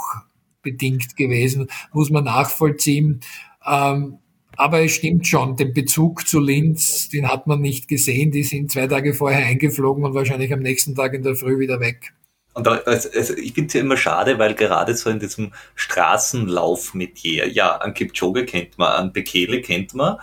bedingt 0.62 1.16
gewesen, 1.16 1.68
muss 1.92 2.10
man 2.10 2.24
nachvollziehen. 2.24 3.20
Ähm, 3.66 4.18
Aber 4.58 4.82
es 4.82 4.92
stimmt 4.92 5.26
schon, 5.26 5.56
den 5.56 5.72
Bezug 5.74 6.26
zu 6.26 6.40
Linz, 6.40 7.08
den 7.10 7.28
hat 7.28 7.46
man 7.46 7.60
nicht 7.60 7.88
gesehen. 7.88 8.30
Die 8.30 8.42
sind 8.42 8.70
zwei 8.70 8.86
Tage 8.86 9.12
vorher 9.14 9.46
eingeflogen 9.46 10.04
und 10.04 10.14
wahrscheinlich 10.14 10.52
am 10.52 10.60
nächsten 10.60 10.94
Tag 10.94 11.14
in 11.14 11.22
der 11.22 11.36
Früh 11.36 11.58
wieder 11.58 11.80
weg. 11.80 12.14
Und 12.56 12.66
da, 12.66 12.80
also 12.86 13.34
ich 13.34 13.52
finde 13.52 13.66
es 13.66 13.74
ja 13.74 13.80
immer 13.82 13.98
schade, 13.98 14.38
weil 14.38 14.54
gerade 14.54 14.94
so 14.94 15.10
in 15.10 15.18
diesem 15.18 15.52
Straßenlauf-Metier, 15.74 17.50
ja, 17.50 17.76
an 17.76 17.92
Kipchoge 17.92 18.46
kennt 18.46 18.78
man, 18.78 18.92
an 18.92 19.12
Bekele 19.12 19.60
kennt 19.60 19.92
man, 19.92 20.16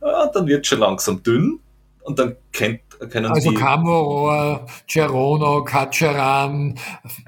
ja, 0.00 0.26
dann 0.28 0.46
wird 0.46 0.66
schon 0.66 0.78
langsam 0.78 1.22
dünn 1.22 1.60
und 2.02 2.18
dann 2.18 2.36
kennt, 2.50 2.80
können 3.10 3.26
also 3.26 3.50
die... 3.50 3.56
Also 3.56 3.62
Kammerohr, 3.62 4.66
Cerono, 4.88 5.64
Kacharan, 5.64 6.78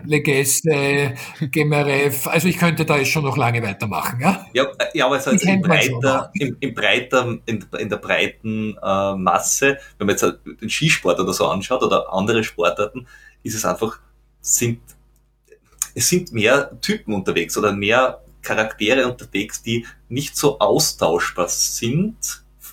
Legesse, 0.05 1.13
Gemerev, 1.51 2.27
also 2.31 2.49
ich 2.49 2.57
könnte 2.57 2.87
da 2.87 2.97
jetzt 2.97 3.11
schon 3.11 3.25
noch 3.25 3.37
lange 3.37 3.63
weitermachen, 3.63 4.19
ja? 4.19 4.47
Ja, 4.55 4.67
ja 4.95 5.05
aber 5.05 5.17
also 5.17 5.31
in, 5.33 5.61
breiter, 5.61 6.31
im, 6.33 6.57
im 6.59 6.73
breiter, 6.73 7.37
in, 7.45 7.67
in, 7.79 7.89
der 7.91 7.99
breiten 7.99 8.79
äh, 8.83 9.15
Masse, 9.15 9.77
wenn 9.99 10.07
man 10.07 10.17
jetzt 10.17 10.25
den 10.63 10.71
Skisport 10.71 11.21
oder 11.21 11.35
so 11.35 11.49
anschaut 11.49 11.83
oder 11.83 12.11
andere 12.11 12.43
Sportarten, 12.43 13.07
ist 13.43 13.55
es 13.55 13.67
einfach 13.67 13.99
sind, 14.57 14.81
es 15.95 16.09
sind 16.09 16.33
mehr 16.33 16.81
Typen 16.81 17.15
unterwegs 17.15 17.57
oder 17.57 17.73
mehr 17.73 18.23
Charaktere 18.43 19.07
unterwegs, 19.07 19.63
die 19.63 19.87
nicht 20.09 20.37
so 20.37 20.59
austauschbar 20.59 21.49
sind, 21.49 22.17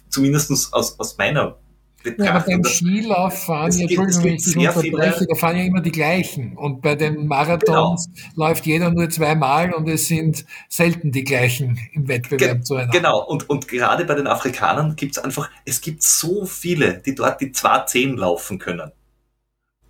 zumindest 0.09 0.73
aus, 0.73 0.97
aus 0.99 1.17
meiner 1.17 1.57
Betrachtung. 2.01 2.25
Ja, 2.25 2.33
aber 2.35 2.45
beim 2.45 2.63
Skilauf 2.63 3.45
fahren 3.45 3.71
ja, 3.73 3.81
Entschuldigung, 3.81 4.23
wenn 4.23 4.35
ich 4.35 4.43
dich 4.43 4.55
unterbreche, 4.55 5.25
da 5.27 5.35
fahren 5.35 5.57
ja 5.57 5.63
immer 5.63 5.81
die 5.81 5.91
gleichen. 5.91 6.55
Und 6.55 6.81
bei 6.81 6.95
den 6.95 7.27
Marathons 7.27 8.07
genau. 8.07 8.47
läuft 8.47 8.65
jeder 8.65 8.91
nur 8.91 9.09
zweimal 9.09 9.73
und 9.73 9.89
es 9.89 10.07
sind 10.07 10.45
selten 10.69 11.11
die 11.11 11.23
gleichen 11.23 11.79
im 11.93 12.07
Wettbewerb 12.07 12.57
Ge 12.57 12.63
zueinander. 12.63 12.97
Genau, 12.97 13.25
und, 13.25 13.49
und 13.49 13.67
gerade 13.67 14.05
bei 14.05 14.13
den 14.13 14.27
Afrikanern 14.27 14.95
gibt 14.95 15.17
es 15.17 15.23
einfach, 15.23 15.49
es 15.65 15.81
gibt 15.81 16.03
so 16.03 16.45
viele, 16.45 17.01
die 17.05 17.15
dort 17.15 17.41
die 17.41 17.51
2.10 17.51 18.15
laufen 18.17 18.59
können 18.59 18.91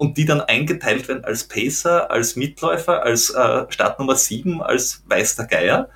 und 0.05 0.17
die 0.17 0.25
dann 0.25 0.41
eingeteilt 0.41 1.07
werden 1.07 1.25
als 1.25 1.45
Pacer, 1.45 2.11
als 2.11 2.35
Mitläufer, 2.35 3.01
als 3.01 3.31
äh, 3.31 3.65
Startnummer 3.69 4.15
7, 4.15 4.61
als 4.61 5.03
Weiß 5.07 5.35
der 5.35 5.45
Geier. 5.45 5.89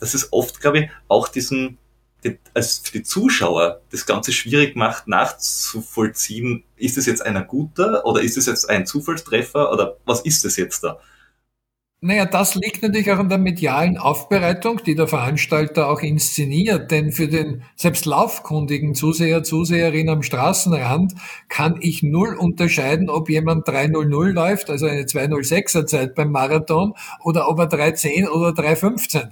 Das 0.00 0.14
ist 0.14 0.32
oft, 0.32 0.60
glaube 0.60 0.78
ich, 0.80 0.90
auch 1.06 1.28
diesen, 1.28 1.78
die, 2.24 2.38
als 2.54 2.78
für 2.78 2.98
die 2.98 3.04
Zuschauer 3.04 3.80
das 3.92 4.04
Ganze 4.04 4.32
schwierig 4.32 4.74
macht, 4.74 5.06
nachzuvollziehen, 5.06 6.64
ist 6.76 6.98
es 6.98 7.06
jetzt 7.06 7.24
einer 7.24 7.42
guter 7.42 8.04
oder 8.04 8.20
ist 8.20 8.36
es 8.36 8.46
jetzt 8.46 8.68
ein 8.68 8.84
Zufallstreffer 8.84 9.72
oder 9.72 9.96
was 10.06 10.22
ist 10.22 10.44
es 10.44 10.56
jetzt 10.56 10.82
da? 10.82 10.98
Naja, 12.04 12.24
das 12.24 12.56
liegt 12.56 12.82
natürlich 12.82 13.12
auch 13.12 13.20
an 13.20 13.28
der 13.28 13.38
medialen 13.38 13.96
Aufbereitung, 13.96 14.82
die 14.84 14.96
der 14.96 15.06
Veranstalter 15.06 15.88
auch 15.88 16.00
inszeniert. 16.00 16.90
Denn 16.90 17.12
für 17.12 17.28
den 17.28 17.62
selbst 17.76 18.06
laufkundigen 18.06 18.96
Zuseher, 18.96 19.44
Zuseherin 19.44 20.08
am 20.08 20.24
Straßenrand 20.24 21.14
kann 21.48 21.78
ich 21.80 22.02
null 22.02 22.34
unterscheiden, 22.34 23.08
ob 23.08 23.30
jemand 23.30 23.68
3.00 23.68 24.32
läuft, 24.32 24.68
also 24.68 24.86
eine 24.86 25.02
2.06er 25.02 25.86
Zeit 25.86 26.16
beim 26.16 26.32
Marathon, 26.32 26.94
oder 27.22 27.48
ob 27.48 27.60
er 27.60 27.70
3.10 27.70 28.28
oder 28.28 28.48
3.15 28.48 29.30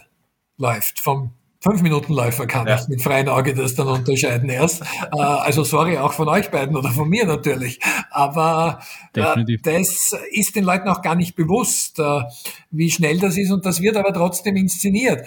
läuft 0.57 1.01
vom 1.01 1.33
Fünf 1.63 1.83
Minuten 1.83 2.15
Läufer 2.15 2.47
kann 2.47 2.67
ja. 2.67 2.81
ich 2.81 2.89
mit 2.89 3.03
freiem 3.03 3.29
Auge 3.29 3.55
das 3.55 3.75
dann 3.75 3.87
unterscheiden 3.87 4.49
erst. 4.49 4.81
Äh, 4.81 5.21
also 5.21 5.63
sorry 5.63 5.99
auch 5.99 6.15
von 6.15 6.27
euch 6.29 6.51
beiden 6.51 6.75
oder 6.75 6.89
von 6.89 7.07
mir 7.07 7.27
natürlich. 7.27 7.79
Aber 8.11 8.81
äh, 9.15 9.45
das 9.63 10.17
ist 10.31 10.57
den 10.57 10.65
Leuten 10.65 10.89
auch 10.89 11.03
gar 11.03 11.17
nicht 11.17 11.37
bewusst, 11.37 11.99
äh, 11.99 12.23
wie 12.71 12.91
schnell 12.91 13.19
das 13.19 13.37
ist 13.37 13.51
und 13.51 13.67
das 13.67 13.83
wird 13.83 13.99
aber 13.99 14.15
trotzdem 14.15 14.57
inszeniert. 14.57 15.27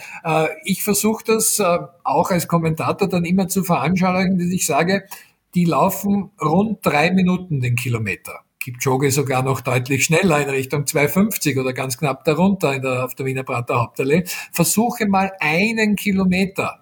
Ich 0.63 0.81
versuche 0.81 1.23
das 1.25 1.61
auch 2.03 2.31
als 2.31 2.47
Kommentator 2.47 3.07
dann 3.09 3.25
immer 3.25 3.47
zu 3.47 3.63
veranschaulichen, 3.63 4.39
dass 4.39 4.47
ich 4.47 4.65
sage, 4.65 5.05
die 5.53 5.65
laufen 5.65 6.31
rund 6.41 6.79
drei 6.83 7.11
Minuten 7.11 7.59
den 7.59 7.75
Kilometer. 7.75 8.42
Kipchoge 8.63 9.11
sogar 9.11 9.43
noch 9.43 9.59
deutlich 9.59 10.05
schneller 10.05 10.41
in 10.41 10.49
Richtung 10.49 10.87
250 10.87 11.59
oder 11.59 11.73
ganz 11.73 11.97
knapp 11.97 12.23
darunter 12.23 12.79
der, 12.79 13.03
auf 13.03 13.13
der 13.13 13.25
Wiener 13.25 13.43
Prater 13.43 13.81
Hauptallee. 13.81 14.23
Versuche 14.53 15.05
mal 15.05 15.33
einen 15.41 15.97
Kilometer 15.97 16.79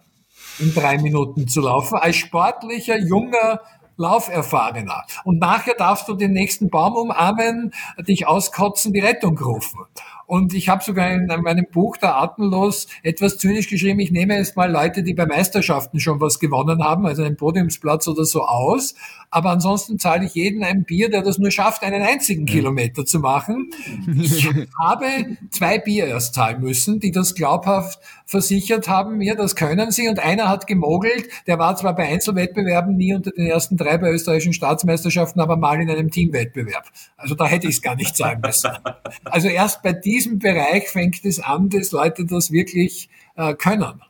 in 0.59 0.75
drei 0.75 0.99
Minuten 0.99 1.47
zu 1.47 1.61
laufen 1.61 1.97
als 1.97 2.17
sportlicher, 2.17 2.99
junger 2.99 3.61
Lauferfahrener. 3.97 5.05
Und 5.23 5.39
nachher 5.39 5.73
darfst 5.73 6.07
du 6.07 6.13
den 6.13 6.33
nächsten 6.33 6.69
Baum 6.69 6.93
umarmen, 6.95 7.73
dich 8.07 8.27
auskotzen, 8.27 8.93
die 8.93 8.99
Rettung 8.99 9.37
rufen. 9.39 9.79
Und 10.27 10.53
ich 10.53 10.69
habe 10.69 10.83
sogar 10.83 11.11
in 11.11 11.25
meinem 11.25 11.65
Buch 11.71 11.97
Der 11.97 12.15
Atemlos 12.15 12.87
etwas 13.03 13.37
zynisch 13.37 13.67
geschrieben, 13.67 13.99
ich 13.99 14.11
nehme 14.11 14.37
jetzt 14.37 14.55
mal 14.55 14.71
Leute, 14.71 15.03
die 15.03 15.13
bei 15.13 15.25
Meisterschaften 15.25 15.99
schon 15.99 16.21
was 16.21 16.39
gewonnen 16.39 16.83
haben, 16.83 17.05
also 17.05 17.23
einen 17.23 17.35
Podiumsplatz 17.35 18.07
oder 18.07 18.23
so 18.23 18.43
aus. 18.43 18.95
Aber 19.31 19.49
ansonsten 19.49 19.97
zahle 19.99 20.25
ich 20.25 20.35
jeden 20.35 20.63
ein 20.63 20.83
Bier, 20.83 21.09
der 21.09 21.21
das 21.21 21.37
nur 21.37 21.51
schafft, 21.51 21.83
einen 21.83 22.01
einzigen 22.01 22.45
Kilometer 22.45 23.05
zu 23.05 23.19
machen. 23.19 23.71
Ich 24.21 24.47
habe 24.79 25.05
zwei 25.49 25.79
Bier 25.79 26.07
erst 26.07 26.33
zahlen 26.33 26.61
müssen, 26.61 26.99
die 26.99 27.11
das 27.11 27.35
glaubhaft 27.35 27.99
versichert 28.25 28.87
haben 28.87 29.17
mir, 29.17 29.35
das 29.35 29.55
können 29.55 29.91
sie. 29.91 30.07
Und 30.07 30.19
einer 30.19 30.47
hat 30.47 30.67
gemogelt, 30.67 31.27
der 31.47 31.59
war 31.59 31.75
zwar 31.75 31.95
bei 31.95 32.07
Einzelwettbewerben 32.07 32.95
nie 32.95 33.13
unter 33.13 33.31
den 33.31 33.47
ersten 33.47 33.75
drei 33.77 33.97
bei 33.97 34.11
österreichischen 34.11 34.53
Staatsmeisterschaften, 34.53 35.41
aber 35.41 35.57
mal 35.57 35.81
in 35.81 35.89
einem 35.89 36.09
Teamwettbewerb. 36.09 36.85
Also 37.17 37.35
da 37.35 37.45
hätte 37.45 37.67
ich 37.67 37.75
es 37.75 37.81
gar 37.81 37.95
nicht 37.95 38.15
zahlen 38.15 38.39
müssen. 38.41 38.71
Also 39.25 39.47
erst 39.47 39.81
bei 39.81 39.93
diesem 39.93 40.11
diesem 40.11 40.39
Bereich 40.39 40.89
fängt 40.89 41.25
es 41.25 41.39
an, 41.39 41.69
dass 41.69 41.91
Leute 41.91 42.25
das 42.25 42.51
wirklich 42.51 43.09
äh, 43.35 43.53
können. 43.55 44.01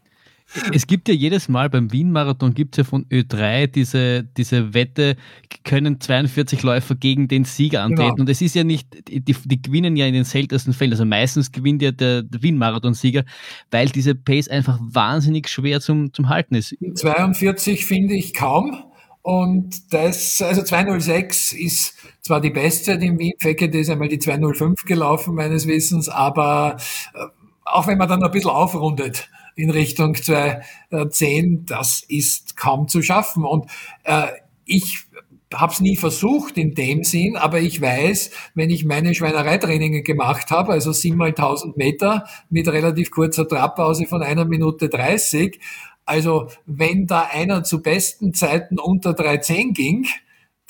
Es 0.74 0.88
gibt 0.88 1.08
ja 1.08 1.14
jedes 1.14 1.48
Mal 1.50 1.70
beim 1.70 1.92
Wien-Marathon 1.92 2.54
gibt 2.54 2.76
es 2.76 2.78
ja 2.80 2.84
von 2.84 3.06
Ö3 3.06 3.68
diese, 3.68 4.24
diese 4.24 4.74
Wette, 4.74 5.16
können 5.64 6.00
42 6.00 6.64
Läufer 6.64 6.96
gegen 6.96 7.28
den 7.28 7.46
Sieger 7.46 7.84
antreten. 7.84 8.12
Genau. 8.12 8.22
Und 8.22 8.30
es 8.30 8.42
ist 8.42 8.56
ja 8.56 8.64
nicht, 8.64 8.88
die, 9.08 9.22
die, 9.22 9.62
gewinnen 9.62 9.96
ja 9.96 10.06
in 10.06 10.14
den 10.14 10.24
seltensten 10.24 10.74
Fällen. 10.74 10.92
Also 10.92 11.06
meistens 11.06 11.52
gewinnt 11.52 11.82
ja 11.82 11.92
der, 11.92 12.24
der 12.24 12.42
Wien-Marathon-Sieger, 12.42 13.24
weil 13.70 13.88
diese 13.90 14.16
Pace 14.16 14.50
einfach 14.50 14.80
wahnsinnig 14.82 15.48
schwer 15.48 15.80
zum, 15.80 16.14
zum 16.14 16.30
Halten 16.30 16.56
ist. 16.56 16.76
42 16.96 17.86
finde 17.86 18.16
ich 18.16 18.34
kaum. 18.34 18.84
Und 19.24 19.94
das, 19.94 20.42
also 20.42 20.64
206 20.64 21.54
ist 21.54 21.96
zwar 22.22 22.42
die 22.42 22.50
Bestzeit 22.50 23.04
im 23.04 23.20
Wien, 23.20 23.34
Fekete 23.38 23.78
ist 23.78 23.90
einmal 23.90 24.08
die 24.08 24.18
205 24.18 24.84
gelaufen, 24.84 25.36
meines 25.36 25.68
Wissens, 25.68 26.10
aber 26.10 26.78
äh, 27.14 27.28
auch 27.72 27.88
wenn 27.88 27.98
man 27.98 28.10
dann 28.10 28.24
ein 28.24 28.32
bisschen 28.32 28.52
aufrundet 28.52 29.30
in 29.56 29.70
Richtung 29.70 30.16
210, 30.16 31.66
das 31.66 32.04
ist 32.08 32.56
kaum 32.56 32.88
zu 32.88 33.02
schaffen. 33.02 33.44
Und 33.46 33.70
äh, 34.04 34.28
ich 34.66 35.06
habe 35.54 35.74
es 35.74 35.82
nie 35.82 35.98
versucht 35.98 36.58
in 36.58 36.76
dem 36.76 37.04
Sinn, 37.04 37.36
aber 37.36 37.60
ich 37.60 37.82
weiß, 37.82 38.32
wenn 38.56 38.70
ich 38.70 38.86
meine 38.86 39.14
Schweinereitrainingen 39.14 40.04
gemacht 40.04 40.50
habe, 40.50 40.72
also 40.72 40.92
siebenmal 40.92 41.30
1000 41.30 41.78
Meter 41.78 42.26
mit 42.50 42.68
relativ 42.68 43.12
kurzer 43.12 43.48
Trabpause 43.48 44.06
von 44.06 44.24
einer 44.24 44.46
Minute 44.46 44.88
30, 44.88 45.60
also 46.06 46.48
wenn 46.66 47.06
da 47.06 47.28
einer 47.32 47.64
zu 47.64 47.82
besten 47.82 48.34
Zeiten 48.34 48.80
unter 48.80 49.12
3,10 49.12 49.74
ging, 49.74 50.08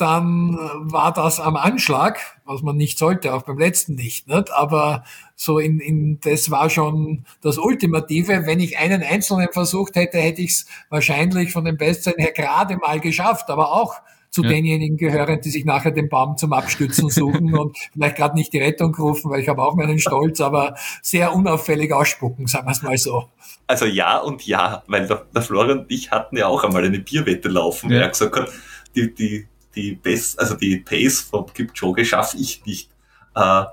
dann 0.01 0.57
war 0.79 1.13
das 1.13 1.39
am 1.39 1.55
Anschlag, 1.55 2.19
was 2.45 2.63
man 2.63 2.75
nicht 2.75 2.97
sollte, 2.97 3.33
auch 3.33 3.43
beim 3.43 3.59
letzten 3.59 3.95
nicht. 3.95 4.27
nicht? 4.27 4.51
Aber 4.51 5.03
so 5.35 5.59
in, 5.59 5.79
in 5.79 6.19
das 6.21 6.49
war 6.49 6.69
schon 6.69 7.25
das 7.41 7.57
Ultimative. 7.57 8.45
Wenn 8.45 8.59
ich 8.59 8.79
einen 8.79 9.03
einzelnen 9.03 9.49
versucht 9.51 9.95
hätte, 9.95 10.17
hätte 10.17 10.41
ich 10.41 10.51
es 10.51 10.65
wahrscheinlich 10.89 11.51
von 11.51 11.65
den 11.65 11.77
Bestzeiten 11.77 12.21
her 12.21 12.33
gerade 12.33 12.77
mal 12.77 12.99
geschafft, 12.99 13.49
aber 13.49 13.71
auch 13.71 14.01
zu 14.31 14.43
ja. 14.43 14.49
denjenigen 14.49 14.97
gehören, 14.97 15.41
die 15.41 15.49
sich 15.49 15.65
nachher 15.65 15.91
den 15.91 16.09
Baum 16.09 16.37
zum 16.37 16.53
Abstützen 16.53 17.09
suchen 17.09 17.53
und 17.57 17.77
vielleicht 17.93 18.15
gerade 18.15 18.35
nicht 18.35 18.53
die 18.53 18.59
Rettung 18.59 18.95
rufen, 18.95 19.29
weil 19.29 19.41
ich 19.41 19.49
habe 19.49 19.61
auch 19.61 19.75
meinen 19.75 19.99
Stolz, 19.99 20.39
aber 20.41 20.75
sehr 21.01 21.35
unauffällig 21.35 21.93
ausspucken, 21.93 22.47
sagen 22.47 22.65
wir 22.65 22.71
es 22.71 22.81
mal 22.81 22.97
so. 22.97 23.25
Also 23.67 23.85
ja 23.85 24.17
und 24.17 24.47
ja, 24.47 24.83
weil 24.87 25.05
der, 25.05 25.25
der 25.35 25.41
Florian 25.41 25.79
und 25.79 25.91
ich 25.91 26.11
hatten 26.11 26.37
ja 26.37 26.47
auch 26.47 26.63
einmal 26.63 26.85
eine 26.85 26.99
Bierwette 26.99 27.49
laufen, 27.49 27.91
ja. 27.91 27.99
er 27.99 28.09
gesagt 28.09 28.35
hat, 28.37 28.49
die, 28.95 29.13
die, 29.13 29.47
die 29.75 29.95
Best, 29.95 30.39
also 30.39 30.55
die 30.55 30.77
Pace 30.77 31.21
vom 31.21 31.51
Kipchoge 31.51 32.05
schaffe 32.05 32.37
ich 32.37 32.65
nicht. 32.65 32.89
Äh, 33.35 33.63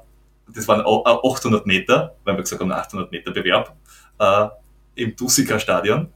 das 0.54 0.66
waren 0.66 0.80
800 0.80 1.66
Meter, 1.66 2.16
weil 2.24 2.36
wir 2.36 2.42
gesagt 2.42 2.62
haben, 2.62 2.72
800 2.72 3.10
Meter 3.12 3.32
Bewerb 3.32 3.76
äh, 4.18 4.48
im 4.94 5.14
Dusiker 5.14 5.58
Stadion. 5.58 6.12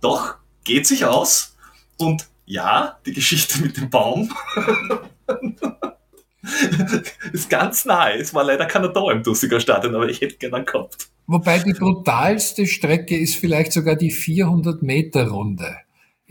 Doch, 0.00 0.36
geht 0.64 0.86
sich 0.86 1.04
aus 1.04 1.56
und 1.98 2.28
ja, 2.44 2.98
die 3.06 3.12
Geschichte 3.12 3.60
mit 3.62 3.76
dem 3.76 3.88
Baum 3.90 4.32
ist 7.32 7.48
ganz 7.48 7.84
nahe. 7.84 8.18
Es 8.18 8.34
war 8.34 8.44
leider 8.44 8.66
keiner 8.66 8.88
da 8.88 9.10
im 9.10 9.22
Dussiger 9.22 9.60
Stadion, 9.60 9.94
aber 9.94 10.08
ich 10.08 10.20
hätte 10.20 10.36
gerne 10.36 10.64
gehabt. 10.64 11.08
Wobei 11.26 11.60
die 11.60 11.72
brutalste 11.72 12.66
Strecke 12.66 13.16
ist 13.16 13.36
vielleicht 13.36 13.72
sogar 13.72 13.96
die 13.96 14.10
400 14.10 14.82
Meter 14.82 15.28
Runde. 15.28 15.76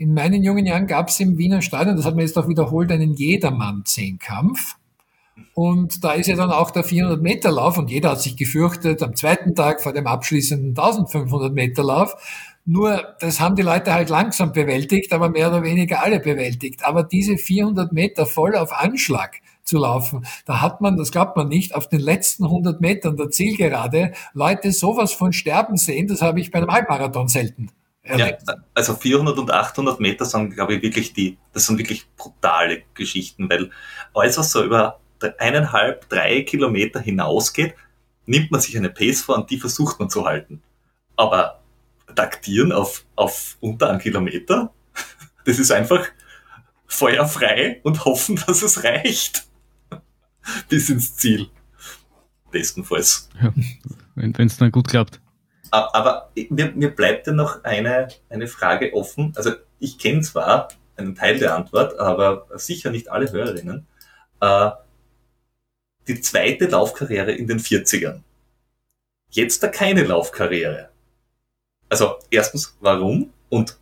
In 0.02 0.14
meinen 0.14 0.42
jungen 0.42 0.66
Jahren 0.66 0.88
gab 0.88 1.10
es 1.10 1.20
im 1.20 1.38
Wiener 1.38 1.62
Stadion, 1.62 1.94
das 1.94 2.04
hat 2.04 2.16
man 2.16 2.26
jetzt 2.26 2.36
auch 2.36 2.48
wiederholt, 2.48 2.90
einen 2.90 3.14
Jedermann-Zehnkampf. 3.14 4.74
Und 5.54 6.02
da 6.02 6.14
ist 6.14 6.26
ja 6.26 6.34
dann 6.34 6.50
auch 6.50 6.72
der 6.72 6.82
400 6.82 7.22
Meter 7.22 7.52
Lauf 7.52 7.78
und 7.78 7.88
jeder 7.88 8.10
hat 8.10 8.20
sich 8.20 8.36
gefürchtet 8.36 9.00
am 9.04 9.14
zweiten 9.14 9.54
Tag 9.54 9.80
vor 9.80 9.92
dem 9.92 10.08
abschließenden 10.08 10.70
1500 10.70 11.54
Meter 11.54 11.84
Lauf, 11.84 12.16
Nur, 12.64 13.14
das 13.20 13.38
haben 13.38 13.54
die 13.54 13.62
Leute 13.62 13.94
halt 13.94 14.08
langsam 14.10 14.50
bewältigt, 14.50 15.12
aber 15.12 15.28
mehr 15.28 15.50
oder 15.50 15.62
weniger 15.62 16.02
alle 16.02 16.18
bewältigt. 16.18 16.84
Aber 16.84 17.04
diese 17.04 17.36
400 17.36 17.92
Meter 17.92 18.26
voll 18.26 18.56
auf 18.56 18.72
Anschlag 18.72 19.36
zu 19.62 19.78
laufen, 19.78 20.26
da 20.46 20.60
hat 20.60 20.80
man, 20.80 20.96
das 20.96 21.12
glaubt 21.12 21.36
man 21.36 21.46
nicht, 21.46 21.76
auf 21.76 21.88
den 21.88 22.00
letzten 22.00 22.42
100 22.42 22.80
Metern 22.80 23.16
der 23.16 23.30
Zielgerade 23.30 24.14
Leute 24.32 24.72
sowas 24.72 25.12
von 25.12 25.32
sterben 25.32 25.76
sehen, 25.76 26.08
das 26.08 26.22
habe 26.22 26.40
ich 26.40 26.50
bei 26.50 26.58
einem 26.58 26.72
Halbmarathon 26.72 27.28
selten. 27.28 27.70
Ja, 28.04 28.36
also 28.74 28.96
400 28.96 29.38
und 29.38 29.50
800 29.52 30.00
Meter 30.00 30.24
sind, 30.24 30.54
glaube 30.54 30.74
ich, 30.74 30.82
wirklich 30.82 31.12
die, 31.12 31.38
das 31.52 31.66
sind 31.66 31.78
wirklich 31.78 32.06
brutale 32.16 32.82
Geschichten, 32.94 33.48
weil 33.48 33.70
alles, 34.12 34.38
was 34.38 34.50
so 34.50 34.64
über 34.64 35.00
eineinhalb, 35.38 36.08
drei 36.08 36.42
Kilometer 36.42 36.98
hinausgeht, 36.98 37.74
nimmt 38.26 38.50
man 38.50 38.60
sich 38.60 38.76
eine 38.76 38.90
Pace 38.90 39.22
vor 39.22 39.36
und 39.36 39.50
die 39.50 39.58
versucht 39.58 40.00
man 40.00 40.10
zu 40.10 40.24
halten. 40.24 40.62
Aber 41.14 41.62
taktieren 42.16 42.72
auf, 42.72 43.04
auf 43.14 43.56
unter 43.60 43.88
einem 43.88 44.00
Kilometer, 44.00 44.72
das 45.44 45.60
ist 45.60 45.70
einfach 45.70 46.04
feuerfrei 46.86 47.80
und 47.84 48.04
hoffen, 48.04 48.36
dass 48.46 48.62
es 48.62 48.82
reicht. 48.82 49.46
Bis 50.68 50.90
ins 50.90 51.16
Ziel. 51.16 51.48
Bestenfalls. 52.50 53.28
Ja, 53.40 53.52
wenn 54.16 54.34
es 54.34 54.56
dann 54.56 54.72
gut 54.72 54.88
klappt. 54.88 55.21
Aber 55.72 56.30
mir, 56.34 56.72
mir 56.72 56.94
bleibt 56.94 57.26
ja 57.26 57.32
noch 57.32 57.64
eine, 57.64 58.08
eine 58.28 58.46
Frage 58.46 58.92
offen. 58.92 59.32
Also 59.36 59.52
ich 59.78 59.98
kenne 59.98 60.20
zwar 60.20 60.68
einen 60.96 61.14
Teil 61.14 61.38
der 61.38 61.56
Antwort, 61.56 61.98
aber 61.98 62.46
sicher 62.56 62.90
nicht 62.90 63.10
alle 63.10 63.32
Hörerinnen. 63.32 63.86
Äh, 64.40 64.70
die 66.08 66.20
zweite 66.20 66.66
Laufkarriere 66.66 67.32
in 67.32 67.46
den 67.46 67.58
40ern. 67.58 68.20
Jetzt 69.30 69.62
da 69.62 69.68
keine 69.68 70.04
Laufkarriere. 70.04 70.90
Also 71.88 72.18
erstens, 72.30 72.76
warum? 72.80 73.32
Und 73.48 73.78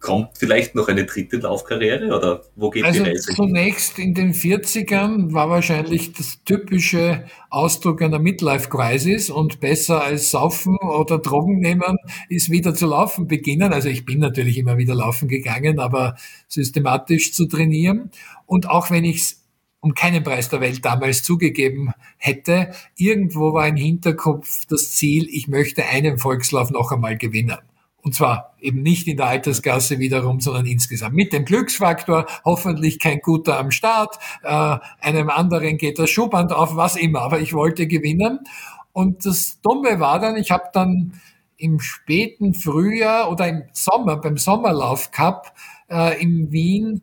kommt 0.00 0.38
vielleicht 0.38 0.74
noch 0.74 0.88
eine 0.88 1.04
dritte 1.04 1.36
Laufkarriere 1.36 2.16
oder 2.16 2.42
wo 2.56 2.70
geht 2.70 2.84
also 2.84 3.04
die 3.04 3.10
Reise? 3.10 3.34
Zunächst 3.34 3.98
in 3.98 4.14
den 4.14 4.32
40ern 4.32 5.32
war 5.32 5.50
wahrscheinlich 5.50 6.12
das 6.12 6.42
typische 6.44 7.24
Ausdruck 7.50 8.00
einer 8.00 8.18
Midlife-Crisis 8.18 9.30
und 9.30 9.60
besser 9.60 10.02
als 10.02 10.30
saufen 10.30 10.76
oder 10.78 11.18
Drogen 11.18 11.60
nehmen 11.60 11.96
ist 12.28 12.50
wieder 12.50 12.74
zu 12.74 12.86
laufen 12.86 13.28
beginnen. 13.28 13.72
Also 13.72 13.88
ich 13.88 14.06
bin 14.06 14.18
natürlich 14.18 14.56
immer 14.56 14.78
wieder 14.78 14.94
laufen 14.94 15.28
gegangen, 15.28 15.78
aber 15.78 16.16
systematisch 16.48 17.32
zu 17.32 17.46
trainieren. 17.46 18.10
Und 18.46 18.68
auch 18.68 18.90
wenn 18.90 19.04
ich 19.04 19.16
es 19.18 19.40
um 19.80 19.94
keinen 19.94 20.22
Preis 20.22 20.48
der 20.50 20.60
Welt 20.60 20.84
damals 20.84 21.22
zugegeben 21.22 21.92
hätte. 22.18 22.72
Irgendwo 22.96 23.54
war 23.54 23.66
im 23.66 23.76
Hinterkopf 23.76 24.66
das 24.68 24.90
Ziel, 24.90 25.26
ich 25.30 25.48
möchte 25.48 25.86
einen 25.86 26.18
Volkslauf 26.18 26.70
noch 26.70 26.92
einmal 26.92 27.16
gewinnen. 27.16 27.56
Und 28.02 28.14
zwar 28.14 28.54
eben 28.60 28.82
nicht 28.82 29.06
in 29.08 29.16
der 29.16 29.26
Altersklasse 29.26 29.98
wiederum, 29.98 30.40
sondern 30.40 30.66
insgesamt. 30.66 31.14
Mit 31.14 31.32
dem 31.32 31.44
Glücksfaktor, 31.44 32.26
hoffentlich 32.44 32.98
kein 32.98 33.20
guter 33.20 33.58
am 33.58 33.70
Start, 33.70 34.18
äh, 34.42 34.78
einem 35.00 35.28
anderen 35.28 35.76
geht 35.76 35.98
das 35.98 36.10
Schuhband 36.10 36.52
auf, 36.52 36.76
was 36.76 36.96
immer. 36.96 37.20
Aber 37.20 37.40
ich 37.40 37.52
wollte 37.52 37.86
gewinnen. 37.86 38.40
Und 38.92 39.26
das 39.26 39.60
Dumme 39.60 40.00
war 40.00 40.18
dann, 40.18 40.36
ich 40.36 40.50
habe 40.50 40.64
dann 40.72 41.20
im 41.56 41.78
späten 41.78 42.54
Frühjahr 42.54 43.30
oder 43.30 43.46
im 43.48 43.64
Sommer, 43.72 44.16
beim 44.16 44.38
Sommerlauf 44.38 45.10
Cup 45.10 45.52
äh, 45.90 46.20
in 46.20 46.50
Wien 46.50 47.02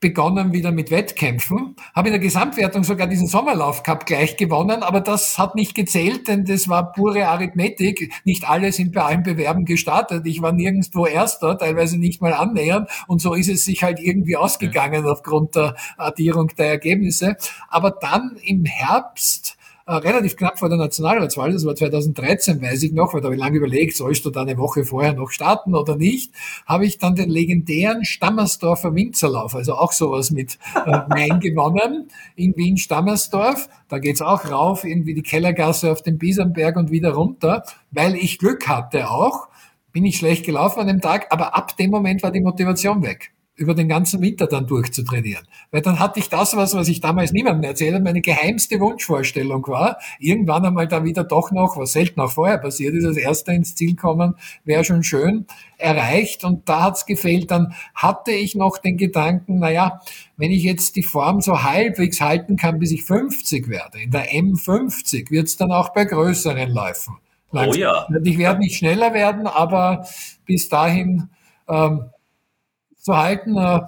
begonnen 0.00 0.52
wieder 0.52 0.70
mit 0.70 0.90
Wettkämpfen, 0.90 1.74
habe 1.94 2.08
in 2.08 2.12
der 2.12 2.20
Gesamtwertung 2.20 2.84
sogar 2.84 3.08
diesen 3.08 3.26
Sommerlauf 3.26 3.82
Cup 3.82 4.06
gleich 4.06 4.36
gewonnen, 4.36 4.82
aber 4.84 5.00
das 5.00 5.38
hat 5.38 5.56
nicht 5.56 5.74
gezählt, 5.74 6.28
denn 6.28 6.44
das 6.44 6.68
war 6.68 6.92
pure 6.92 7.26
Arithmetik. 7.26 8.12
Nicht 8.24 8.48
alle 8.48 8.70
sind 8.70 8.92
bei 8.92 9.02
allen 9.02 9.24
Bewerben 9.24 9.64
gestartet. 9.64 10.24
Ich 10.26 10.40
war 10.40 10.52
nirgendwo 10.52 11.06
Erster, 11.06 11.58
teilweise 11.58 11.98
nicht 11.98 12.22
mal 12.22 12.32
annähernd 12.32 12.88
und 13.08 13.20
so 13.20 13.34
ist 13.34 13.48
es 13.48 13.64
sich 13.64 13.82
halt 13.82 13.98
irgendwie 13.98 14.36
ausgegangen 14.36 15.04
aufgrund 15.04 15.56
der 15.56 15.74
Addierung 15.96 16.48
der 16.56 16.68
Ergebnisse. 16.68 17.36
Aber 17.68 17.90
dann 17.90 18.36
im 18.44 18.64
Herbst 18.64 19.57
äh, 19.88 19.94
relativ 19.94 20.36
knapp 20.36 20.58
vor 20.58 20.68
der 20.68 20.76
Nationalratswahl, 20.76 21.50
das 21.50 21.64
war 21.64 21.74
2013, 21.74 22.60
weiß 22.60 22.82
ich 22.82 22.92
noch, 22.92 23.14
weil 23.14 23.22
da 23.22 23.26
habe 23.28 23.36
ich 23.36 23.40
lange 23.40 23.56
überlegt, 23.56 23.96
sollst 23.96 24.22
du 24.26 24.30
da 24.30 24.42
eine 24.42 24.58
Woche 24.58 24.84
vorher 24.84 25.14
noch 25.14 25.30
starten 25.30 25.74
oder 25.74 25.96
nicht, 25.96 26.30
habe 26.66 26.84
ich 26.84 26.98
dann 26.98 27.14
den 27.14 27.30
legendären 27.30 28.04
Stammersdorfer 28.04 28.94
Winzerlauf, 28.94 29.54
also 29.54 29.76
auch 29.76 29.92
sowas 29.92 30.30
mit 30.30 30.58
äh, 30.74 30.98
Main 31.08 31.40
gewonnen, 31.40 32.08
in 32.36 32.54
Wien-Stammersdorf. 32.54 33.70
Da 33.88 33.98
geht's 33.98 34.20
auch 34.20 34.50
rauf, 34.50 34.84
irgendwie 34.84 35.14
die 35.14 35.22
Kellergasse 35.22 35.90
auf 35.90 36.02
den 36.02 36.18
Biesenberg 36.18 36.76
und 36.76 36.90
wieder 36.90 37.14
runter, 37.14 37.64
weil 37.90 38.14
ich 38.14 38.38
Glück 38.38 38.68
hatte 38.68 39.10
auch. 39.10 39.48
Bin 39.92 40.04
ich 40.04 40.18
schlecht 40.18 40.44
gelaufen 40.44 40.80
an 40.80 40.86
dem 40.88 41.00
Tag, 41.00 41.28
aber 41.30 41.56
ab 41.56 41.78
dem 41.78 41.90
Moment 41.90 42.22
war 42.22 42.30
die 42.30 42.42
Motivation 42.42 43.02
weg 43.02 43.32
über 43.58 43.74
den 43.74 43.88
ganzen 43.88 44.22
Winter 44.22 44.46
dann 44.46 44.68
durchzutrainieren. 44.68 45.44
Weil 45.72 45.82
dann 45.82 45.98
hatte 45.98 46.20
ich 46.20 46.28
das, 46.28 46.56
was, 46.56 46.74
was 46.74 46.86
ich 46.86 47.00
damals 47.00 47.32
niemandem 47.32 47.68
erzählt 47.68 47.92
habe, 47.92 48.04
meine 48.04 48.20
geheimste 48.20 48.78
Wunschvorstellung 48.78 49.66
war, 49.66 49.98
irgendwann 50.20 50.64
einmal 50.64 50.86
da 50.86 51.02
wieder 51.02 51.24
doch 51.24 51.50
noch, 51.50 51.76
was 51.76 51.92
selten 51.92 52.20
auch 52.20 52.30
vorher 52.30 52.58
passiert 52.58 52.94
ist, 52.94 53.04
als 53.04 53.16
Erster 53.16 53.52
ins 53.52 53.74
Ziel 53.74 53.96
kommen, 53.96 54.36
wäre 54.64 54.84
schon 54.84 55.02
schön, 55.02 55.46
erreicht. 55.76 56.44
Und 56.44 56.68
da 56.68 56.84
hat's 56.84 57.04
gefehlt. 57.04 57.50
Dann 57.50 57.74
hatte 57.96 58.30
ich 58.30 58.54
noch 58.54 58.78
den 58.78 58.96
Gedanken, 58.96 59.58
naja, 59.58 60.02
wenn 60.36 60.52
ich 60.52 60.62
jetzt 60.62 60.94
die 60.94 61.02
Form 61.02 61.40
so 61.40 61.64
halbwegs 61.64 62.20
halten 62.20 62.56
kann, 62.56 62.78
bis 62.78 62.92
ich 62.92 63.02
50 63.02 63.68
werde, 63.68 64.00
in 64.00 64.12
der 64.12 64.30
M50 64.30 65.32
wird's 65.32 65.56
dann 65.56 65.72
auch 65.72 65.92
bei 65.92 66.04
größeren 66.04 66.70
Läufen. 66.70 67.16
Oh 67.50 67.72
ja. 67.74 68.06
Ich 68.22 68.38
werde 68.38 68.60
nicht 68.60 68.76
schneller 68.76 69.14
werden, 69.14 69.48
aber 69.48 70.06
bis 70.46 70.68
dahin 70.68 71.28
ähm, 71.68 72.10
zu 73.08 73.16
halten. 73.16 73.56
Äh, 73.56 73.80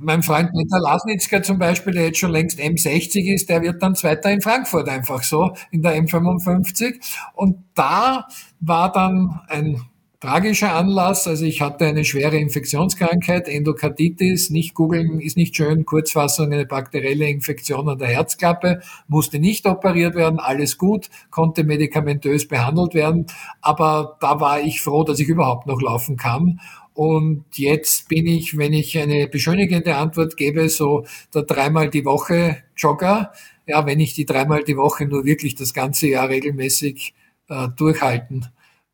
mein 0.00 0.22
Freund 0.22 0.50
Peter 0.52 0.78
Lasnitzka 0.80 1.42
zum 1.42 1.58
Beispiel, 1.58 1.92
der 1.92 2.06
jetzt 2.06 2.18
schon 2.18 2.30
längst 2.30 2.60
M60 2.60 3.34
ist, 3.34 3.48
der 3.48 3.62
wird 3.62 3.82
dann 3.82 3.96
Zweiter 3.96 4.30
in 4.30 4.40
Frankfurt 4.40 4.88
einfach 4.88 5.24
so 5.24 5.54
in 5.72 5.82
der 5.82 5.96
M55. 5.96 7.00
Und 7.34 7.64
da 7.74 8.28
war 8.60 8.92
dann 8.92 9.40
ein 9.48 9.82
tragischer 10.20 10.74
Anlass. 10.74 11.26
Also 11.26 11.44
ich 11.44 11.60
hatte 11.60 11.86
eine 11.86 12.04
schwere 12.04 12.36
Infektionskrankheit, 12.36 13.48
Endokarditis, 13.48 14.50
nicht 14.50 14.74
googeln 14.74 15.20
ist 15.20 15.36
nicht 15.36 15.56
schön, 15.56 15.84
Kurzfassung, 15.84 16.52
eine 16.52 16.66
bakterielle 16.66 17.28
Infektion 17.28 17.88
an 17.88 17.98
der 17.98 18.08
Herzklappe, 18.08 18.80
musste 19.08 19.40
nicht 19.40 19.66
operiert 19.66 20.14
werden, 20.14 20.38
alles 20.38 20.78
gut, 20.78 21.08
konnte 21.30 21.64
medikamentös 21.64 22.46
behandelt 22.46 22.94
werden. 22.94 23.26
Aber 23.62 24.16
da 24.20 24.38
war 24.38 24.60
ich 24.60 24.80
froh, 24.80 25.02
dass 25.02 25.18
ich 25.18 25.28
überhaupt 25.28 25.66
noch 25.66 25.80
laufen 25.80 26.16
kann. 26.16 26.60
Und 26.98 27.44
jetzt 27.54 28.08
bin 28.08 28.26
ich, 28.26 28.58
wenn 28.58 28.72
ich 28.72 28.98
eine 28.98 29.28
beschönigende 29.28 29.94
Antwort 29.94 30.36
gebe, 30.36 30.68
so 30.68 31.06
der 31.32 31.42
dreimal 31.42 31.90
die 31.90 32.04
Woche 32.04 32.64
Jogger. 32.76 33.32
Ja, 33.68 33.86
wenn 33.86 34.00
ich 34.00 34.14
die 34.14 34.26
dreimal 34.26 34.64
die 34.64 34.76
Woche 34.76 35.06
nur 35.06 35.24
wirklich 35.24 35.54
das 35.54 35.72
ganze 35.72 36.08
Jahr 36.08 36.28
regelmäßig 36.28 37.14
äh, 37.50 37.68
durchhalten 37.76 38.46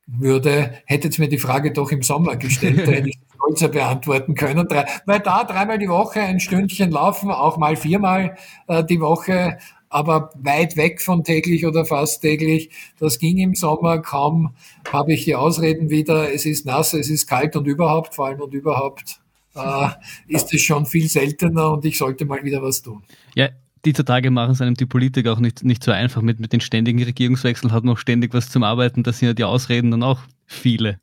würde, 0.06 0.74
hättet 0.84 1.18
mir 1.18 1.30
die 1.30 1.38
Frage 1.38 1.72
doch 1.72 1.90
im 1.92 2.02
Sommer 2.02 2.36
gestellt, 2.36 2.86
da 2.86 2.92
hätte 2.92 3.08
ich 3.08 3.18
stolzer 3.36 3.68
beantworten 3.68 4.34
können. 4.34 4.68
Drei, 4.68 4.84
weil 5.06 5.20
da 5.20 5.44
dreimal 5.44 5.78
die 5.78 5.88
Woche 5.88 6.20
ein 6.20 6.40
Stündchen 6.40 6.90
laufen, 6.90 7.30
auch 7.30 7.56
mal 7.56 7.74
viermal 7.74 8.36
äh, 8.68 8.84
die 8.84 9.00
Woche, 9.00 9.56
aber 9.94 10.30
weit 10.34 10.76
weg 10.76 11.00
von 11.00 11.22
täglich 11.22 11.64
oder 11.64 11.84
fast 11.84 12.20
täglich. 12.20 12.68
Das 12.98 13.20
ging 13.20 13.38
im 13.38 13.54
Sommer 13.54 13.98
kaum, 13.98 14.56
habe 14.92 15.12
ich 15.12 15.24
die 15.24 15.36
Ausreden 15.36 15.88
wieder, 15.88 16.34
es 16.34 16.46
ist 16.46 16.66
nass, 16.66 16.94
es 16.94 17.08
ist 17.08 17.28
kalt 17.28 17.54
und 17.54 17.66
überhaupt, 17.66 18.12
vor 18.16 18.26
allem 18.26 18.40
und 18.40 18.52
überhaupt 18.52 19.20
äh, 19.54 19.88
ist 20.26 20.52
es 20.52 20.62
schon 20.62 20.84
viel 20.84 21.08
seltener 21.08 21.70
und 21.70 21.84
ich 21.84 21.96
sollte 21.96 22.24
mal 22.24 22.42
wieder 22.42 22.60
was 22.60 22.82
tun. 22.82 23.04
Ja, 23.36 23.50
dieser 23.84 24.04
Tage 24.04 24.32
machen 24.32 24.50
es 24.50 24.60
einem 24.60 24.74
die 24.74 24.86
Politik 24.86 25.28
auch 25.28 25.38
nicht, 25.38 25.62
nicht 25.62 25.84
so 25.84 25.92
einfach. 25.92 26.22
Mit, 26.22 26.40
mit 26.40 26.52
den 26.52 26.60
ständigen 26.60 27.00
Regierungswechseln 27.00 27.72
hat 27.72 27.84
noch 27.84 27.98
ständig 27.98 28.34
was 28.34 28.48
zum 28.48 28.64
Arbeiten. 28.64 29.04
Das 29.04 29.20
sind 29.20 29.28
ja 29.28 29.34
die 29.34 29.44
Ausreden 29.44 29.92
dann 29.92 30.02
auch 30.02 30.18
viele. 30.44 30.98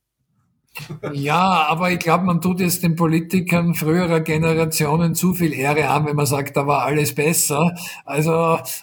Ja, 1.13 1.65
aber 1.67 1.91
ich 1.91 1.99
glaube, 1.99 2.23
man 2.23 2.39
tut 2.39 2.61
jetzt 2.61 2.83
den 2.83 2.95
Politikern 2.95 3.75
früherer 3.75 4.21
Generationen 4.21 5.15
zu 5.15 5.33
viel 5.33 5.53
Ehre 5.53 5.89
an, 5.89 6.05
wenn 6.05 6.15
man 6.15 6.25
sagt, 6.25 6.55
da 6.55 6.65
war 6.65 6.83
alles 6.83 7.13
besser. 7.13 7.75
Also 8.05 8.31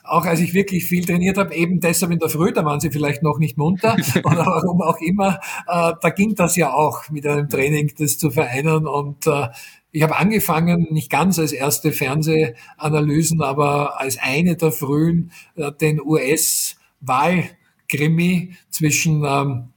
auch 0.05 0.27
als 0.27 0.41
ich 0.41 0.53
wirklich 0.53 0.85
viel 0.85 1.07
trainiert 1.07 1.39
habe, 1.39 1.55
eben 1.55 1.81
deshalb 1.81 2.13
in 2.13 2.19
der 2.19 2.29
Früh, 2.29 2.53
da 2.53 2.63
waren 2.65 2.81
sie 2.81 2.91
vielleicht 2.91 3.23
noch 3.23 3.39
nicht 3.39 3.57
munter 3.57 3.97
oder 4.25 4.45
warum 4.45 4.83
auch 4.83 4.99
immer, 5.01 5.41
äh, 5.67 5.95
da 6.01 6.11
ging 6.11 6.35
das 6.35 6.57
ja 6.57 6.75
auch 6.75 7.09
mit 7.09 7.27
einem 7.27 7.49
Training, 7.49 7.91
das 7.99 8.19
zu 8.19 8.31
vereinen 8.31 8.87
und 8.87 9.27
äh, 9.27 9.49
ich 9.91 10.03
habe 10.03 10.17
angefangen, 10.17 10.89
nicht 10.91 11.11
ganz 11.11 11.39
als 11.39 11.53
erste 11.53 11.93
Fernsehanalysen, 11.93 13.41
aber 13.41 13.99
als 13.99 14.19
eine 14.19 14.57
der 14.57 14.73
frühen, 14.73 15.33
äh, 15.57 15.73
den 15.73 15.99
US-Wahlkrimi 16.03 18.55
zwischen 18.69 19.25
ähm, 19.25 19.71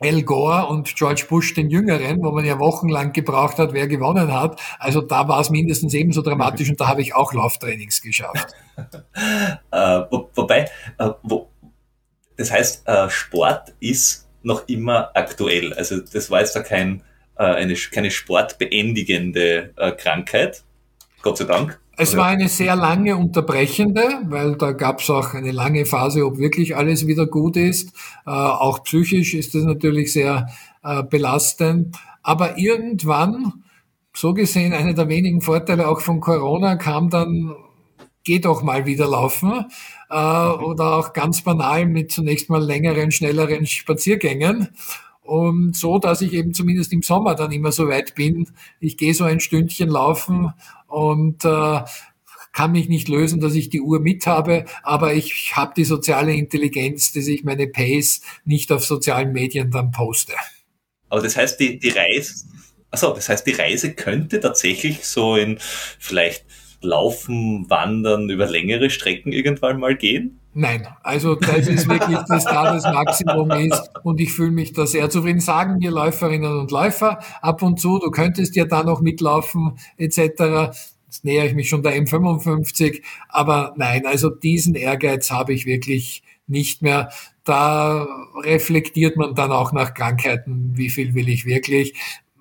Al 0.00 0.22
Gore 0.22 0.66
und 0.66 0.94
George 0.94 1.26
Bush 1.28 1.54
den 1.54 1.70
Jüngeren, 1.70 2.22
wo 2.22 2.30
man 2.30 2.44
ja 2.44 2.58
wochenlang 2.58 3.12
gebraucht 3.12 3.58
hat, 3.58 3.72
wer 3.72 3.86
gewonnen 3.86 4.32
hat. 4.32 4.60
Also 4.78 5.00
da 5.00 5.28
war 5.28 5.40
es 5.40 5.50
mindestens 5.50 5.94
ebenso 5.94 6.22
dramatisch 6.22 6.68
und 6.68 6.80
da 6.80 6.88
habe 6.88 7.02
ich 7.02 7.14
auch 7.14 7.32
Lauftrainings 7.32 8.02
geschafft. 8.02 8.54
äh, 9.70 10.00
wo, 10.10 10.28
wobei, 10.34 10.70
äh, 10.98 11.10
wo, 11.22 11.48
das 12.36 12.50
heißt, 12.50 12.86
äh, 12.86 13.08
Sport 13.08 13.74
ist 13.80 14.28
noch 14.42 14.68
immer 14.68 15.10
aktuell. 15.14 15.72
Also 15.72 16.00
das 16.00 16.30
war 16.30 16.40
jetzt 16.40 16.54
da 16.54 16.60
kein, 16.60 17.02
äh, 17.36 17.44
eine, 17.44 17.74
keine 17.74 18.10
sportbeendigende 18.10 19.72
äh, 19.76 19.92
Krankheit, 19.92 20.62
Gott 21.22 21.38
sei 21.38 21.44
Dank. 21.44 21.80
Es 21.98 22.14
war 22.14 22.26
eine 22.26 22.48
sehr 22.48 22.76
lange 22.76 23.16
unterbrechende, 23.16 24.20
weil 24.24 24.56
da 24.56 24.72
gab 24.72 25.00
es 25.00 25.08
auch 25.08 25.32
eine 25.32 25.50
lange 25.50 25.86
Phase, 25.86 26.26
ob 26.26 26.36
wirklich 26.36 26.76
alles 26.76 27.06
wieder 27.06 27.26
gut 27.26 27.56
ist. 27.56 27.88
Äh, 28.26 28.30
auch 28.30 28.82
psychisch 28.82 29.32
ist 29.32 29.54
das 29.54 29.64
natürlich 29.64 30.12
sehr 30.12 30.46
äh, 30.84 31.02
belastend. 31.02 31.96
Aber 32.22 32.58
irgendwann, 32.58 33.64
so 34.14 34.34
gesehen, 34.34 34.74
einer 34.74 34.92
der 34.92 35.08
wenigen 35.08 35.40
Vorteile 35.40 35.88
auch 35.88 36.00
von 36.00 36.20
Corona 36.20 36.76
kam 36.76 37.08
dann, 37.08 37.54
geh 38.24 38.40
doch 38.40 38.62
mal 38.62 38.84
wieder 38.84 39.08
laufen. 39.08 39.64
Äh, 40.10 40.14
oder 40.14 40.96
auch 40.96 41.14
ganz 41.14 41.40
banal 41.42 41.86
mit 41.86 42.12
zunächst 42.12 42.50
mal 42.50 42.62
längeren, 42.62 43.10
schnelleren 43.10 43.64
Spaziergängen. 43.64 44.68
Und 45.22 45.74
so, 45.74 45.98
dass 45.98 46.20
ich 46.20 46.34
eben 46.34 46.52
zumindest 46.52 46.92
im 46.92 47.02
Sommer 47.02 47.34
dann 47.34 47.52
immer 47.52 47.72
so 47.72 47.88
weit 47.88 48.14
bin. 48.14 48.48
Ich 48.80 48.98
gehe 48.98 49.14
so 49.14 49.24
ein 49.24 49.40
Stündchen 49.40 49.88
laufen 49.88 50.52
und 50.96 51.44
äh, 51.44 51.80
kann 52.54 52.72
mich 52.72 52.88
nicht 52.88 53.08
lösen, 53.08 53.38
dass 53.38 53.54
ich 53.54 53.68
die 53.68 53.82
Uhr 53.82 54.00
mit 54.00 54.26
habe, 54.26 54.64
aber 54.82 55.12
ich 55.12 55.54
habe 55.54 55.74
die 55.76 55.84
soziale 55.84 56.32
Intelligenz, 56.32 57.12
dass 57.12 57.26
ich 57.26 57.44
meine 57.44 57.66
Pace 57.66 58.22
nicht 58.46 58.72
auf 58.72 58.82
sozialen 58.82 59.32
Medien 59.32 59.70
dann 59.70 59.90
poste. 59.90 60.32
Aber 61.10 61.20
das 61.20 61.36
heißt, 61.36 61.60
die, 61.60 61.78
die 61.78 61.90
Reise, 61.90 62.46
also 62.90 63.12
das 63.12 63.28
heißt, 63.28 63.46
die 63.46 63.52
Reise 63.52 63.92
könnte 63.92 64.40
tatsächlich 64.40 65.04
so 65.04 65.36
in 65.36 65.58
vielleicht 65.98 66.46
Laufen, 66.86 67.68
Wandern 67.68 68.30
über 68.30 68.46
längere 68.46 68.90
Strecken 68.90 69.32
irgendwann 69.32 69.80
mal 69.80 69.96
gehen? 69.96 70.40
Nein, 70.58 70.88
also 71.02 71.34
das 71.34 71.68
ist 71.68 71.86
wirklich 71.86 72.18
das 72.28 72.44
da 72.44 72.72
das 72.72 72.84
Maximum 72.84 73.50
ist 73.50 73.90
und 74.04 74.18
ich 74.22 74.32
fühle 74.32 74.52
mich 74.52 74.72
da 74.72 74.86
sehr 74.86 75.10
zufrieden. 75.10 75.40
Sagen 75.40 75.80
wir 75.80 75.90
Läuferinnen 75.90 76.58
und 76.58 76.70
Läufer 76.70 77.18
ab 77.42 77.60
und 77.60 77.78
zu, 77.78 77.98
du 77.98 78.10
könntest 78.10 78.56
ja 78.56 78.64
da 78.64 78.82
noch 78.82 79.02
mitlaufen 79.02 79.78
etc. 79.98 80.72
Jetzt 81.04 81.24
nähere 81.24 81.46
ich 81.46 81.54
mich 81.54 81.68
schon 81.68 81.82
der 81.82 81.94
M55, 82.02 83.02
aber 83.28 83.74
nein, 83.76 84.06
also 84.06 84.30
diesen 84.30 84.74
Ehrgeiz 84.74 85.30
habe 85.30 85.52
ich 85.52 85.66
wirklich 85.66 86.22
nicht 86.46 86.80
mehr. 86.80 87.10
Da 87.44 88.06
reflektiert 88.42 89.18
man 89.18 89.34
dann 89.34 89.52
auch 89.52 89.72
nach 89.72 89.92
Krankheiten, 89.92 90.72
wie 90.74 90.88
viel 90.88 91.14
will 91.14 91.28
ich 91.28 91.44
wirklich. 91.44 91.92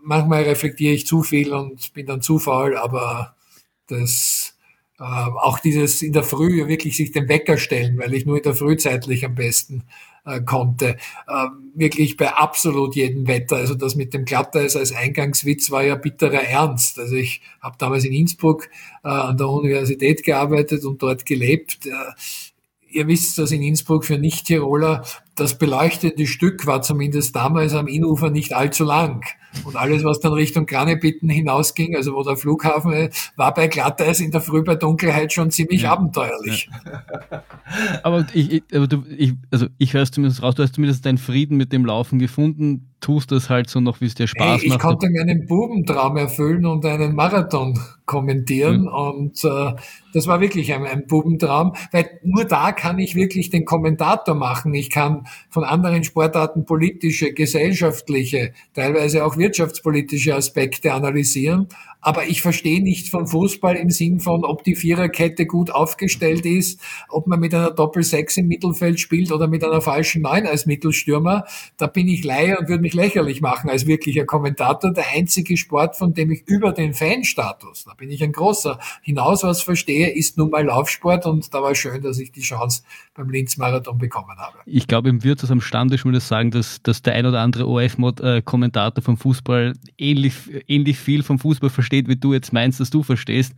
Manchmal 0.01 0.43
reflektiere 0.43 0.93
ich 0.93 1.05
zu 1.05 1.21
viel 1.21 1.53
und 1.53 1.91
bin 1.93 2.05
dann 2.05 2.21
zu 2.21 2.39
faul, 2.39 2.77
aber 2.77 3.34
das 3.87 4.55
äh, 4.99 5.03
auch 5.03 5.59
dieses 5.59 6.01
in 6.01 6.13
der 6.13 6.23
Früh 6.23 6.67
wirklich 6.67 6.97
sich 6.97 7.11
den 7.11 7.27
Wecker 7.27 7.57
stellen, 7.57 7.97
weil 7.97 8.13
ich 8.13 8.25
nur 8.25 8.37
in 8.37 8.43
der 8.43 8.55
Früh 8.55 8.77
zeitlich 8.77 9.25
am 9.25 9.35
besten 9.35 9.83
äh, 10.25 10.41
konnte. 10.41 10.97
Äh, 11.27 11.47
wirklich 11.75 12.17
bei 12.17 12.29
absolut 12.29 12.95
jedem 12.95 13.27
Wetter. 13.27 13.57
Also 13.57 13.75
das 13.75 13.95
mit 13.95 14.13
dem 14.13 14.25
Glatteis 14.25 14.75
als 14.75 14.93
Eingangswitz 14.93 15.71
war 15.71 15.83
ja 15.83 15.95
bitterer 15.95 16.43
Ernst. 16.43 16.99
Also 16.99 17.15
ich 17.15 17.41
habe 17.61 17.75
damals 17.77 18.05
in 18.05 18.13
Innsbruck 18.13 18.69
äh, 19.03 19.09
an 19.09 19.37
der 19.37 19.49
Universität 19.49 20.23
gearbeitet 20.23 20.83
und 20.85 21.01
dort 21.01 21.25
gelebt. 21.25 21.85
Äh, 21.85 21.91
ihr 22.95 23.07
wisst, 23.07 23.37
dass 23.37 23.51
in 23.51 23.61
Innsbruck 23.61 24.05
für 24.05 24.17
Nicht-Tiroler 24.17 25.03
das 25.35 25.57
beleuchtete 25.57 26.25
Stück 26.27 26.65
war 26.65 26.81
zumindest 26.81 27.35
damals 27.35 27.73
am 27.73 27.87
Innufer 27.87 28.29
nicht 28.29 28.53
allzu 28.53 28.85
lang. 28.85 29.25
Und 29.63 29.75
alles, 29.75 30.03
was 30.03 30.19
dann 30.19 30.33
Richtung 30.33 30.65
Granebitten 30.65 31.29
hinausging, 31.29 31.95
also 31.95 32.13
wo 32.13 32.23
der 32.23 32.37
Flughafen 32.37 33.09
war 33.35 33.53
bei 33.53 33.67
Glatteis 33.67 34.19
in 34.19 34.31
der 34.31 34.41
Früh 34.41 34.63
bei 34.63 34.75
Dunkelheit 34.75 35.33
schon 35.33 35.51
ziemlich 35.51 35.83
ja. 35.83 35.91
abenteuerlich. 35.91 36.69
Ja. 37.31 37.43
Aber 38.03 38.25
ich, 38.33 38.63
aber 38.73 38.87
du, 38.87 39.03
ich, 39.09 39.33
also 39.51 39.67
ich 39.77 39.93
höre 39.93 40.03
es 40.03 40.11
zumindest 40.11 40.41
raus, 40.41 40.55
du 40.55 40.63
hast 40.63 40.75
zumindest 40.75 41.05
deinen 41.05 41.17
Frieden 41.17 41.57
mit 41.57 41.73
dem 41.73 41.85
Laufen 41.85 42.19
gefunden, 42.19 42.94
tust 43.05 43.31
das 43.31 43.51
halt 43.51 43.69
so 43.69 43.81
noch, 43.81 44.01
wie 44.01 44.05
es 44.05 44.15
dir 44.15 44.25
Spaß 44.25 44.43
hey, 44.43 44.55
ich 44.63 44.69
macht. 44.69 44.79
Ich 44.79 44.83
konnte 44.83 45.09
mir 45.09 45.21
einen 45.21 45.45
Bubentraum 45.45 46.17
erfüllen 46.17 46.65
und 46.65 46.83
einen 46.87 47.13
Marathon 47.13 47.79
kommentieren 48.07 48.81
mhm. 48.81 48.87
und 48.87 49.43
äh, 49.43 49.73
das 50.11 50.25
war 50.25 50.41
wirklich 50.41 50.73
ein, 50.73 50.85
ein 50.85 51.05
Bubentraum, 51.05 51.73
weil 51.91 52.19
nur 52.23 52.45
da 52.45 52.71
kann 52.71 52.97
ich 52.97 53.13
wirklich 53.13 53.51
den 53.51 53.63
Kommentator 53.63 54.33
machen. 54.33 54.73
Ich 54.73 54.89
kann 54.89 55.27
von 55.51 55.63
anderen 55.63 56.03
Sportarten 56.03 56.65
politische, 56.65 57.31
gesellschaftliche, 57.31 58.53
teilweise 58.73 59.23
auch 59.23 59.37
wirtschaftspolitische 59.37 60.33
Aspekte 60.33 60.91
analysieren. 60.91 61.67
Aber 62.05 62.27
ich 62.27 62.43
verstehe 62.43 62.83
nicht 62.83 63.09
von 63.09 63.25
Fußball 63.25 63.75
im 63.75 63.89
Sinn 63.89 64.19
von, 64.19 64.45
ob 64.45 64.63
die 64.63 64.75
Viererkette 64.75 65.47
gut 65.47 65.71
aufgestellt 65.71 66.45
ist, 66.45 66.79
ob 67.09 67.25
man 67.25 67.39
mit 67.39 67.51
einer 67.51 67.71
Doppel-Sechs 67.71 68.37
im 68.37 68.45
Mittelfeld 68.45 68.99
spielt 68.99 69.31
oder 69.31 69.47
mit 69.47 69.63
einer 69.63 69.81
falschen 69.81 70.21
Neun 70.21 70.45
als 70.45 70.67
Mittelstürmer. 70.67 71.45
Da 71.77 71.87
bin 71.87 72.07
ich 72.07 72.23
Laie 72.23 72.59
und 72.59 72.69
würde 72.69 72.83
mich 72.83 72.93
lächerlich 72.93 73.41
machen 73.41 73.71
als 73.71 73.87
wirklicher 73.87 74.23
Kommentator. 74.23 74.93
Der 74.93 75.05
einzige 75.15 75.57
Sport, 75.57 75.95
von 75.95 76.13
dem 76.13 76.29
ich 76.29 76.43
über 76.45 76.73
den 76.73 76.93
Fanstatus, 76.93 77.85
da 77.85 77.95
bin 77.95 78.11
ich 78.11 78.23
ein 78.23 78.33
großer, 78.33 78.77
hinaus 79.01 79.41
was 79.41 79.63
verstehe, 79.63 80.09
ist 80.11 80.37
nun 80.37 80.51
mal 80.51 80.63
Laufsport 80.63 81.25
und 81.25 81.51
da 81.55 81.63
war 81.63 81.73
schön, 81.73 82.03
dass 82.03 82.19
ich 82.19 82.31
die 82.31 82.41
Chance 82.41 82.83
beim 83.15 83.31
Linz-Marathon 83.31 83.97
bekommen 83.97 84.37
habe. 84.37 84.59
Ich 84.67 84.85
glaube, 84.85 85.09
im 85.09 85.23
Wirtshaus 85.23 85.49
am 85.49 85.59
Stammtisch 85.59 86.05
würde 86.05 86.19
ich 86.19 86.23
sagen, 86.23 86.51
dass, 86.51 86.83
dass 86.83 87.01
der 87.01 87.13
ein 87.13 87.25
oder 87.25 87.39
andere 87.39 87.67
OF-Kommentator 87.67 89.03
vom 89.03 89.17
Fußball 89.17 89.73
ähnlich, 89.97 90.35
ähnlich 90.67 90.99
viel 90.99 91.23
vom 91.23 91.39
Fußball 91.39 91.71
versteht 91.71 91.94
versteht, 91.95 92.07
wie 92.07 92.15
du 92.15 92.33
jetzt 92.33 92.53
meinst, 92.53 92.79
dass 92.79 92.89
du 92.89 93.03
verstehst. 93.03 93.53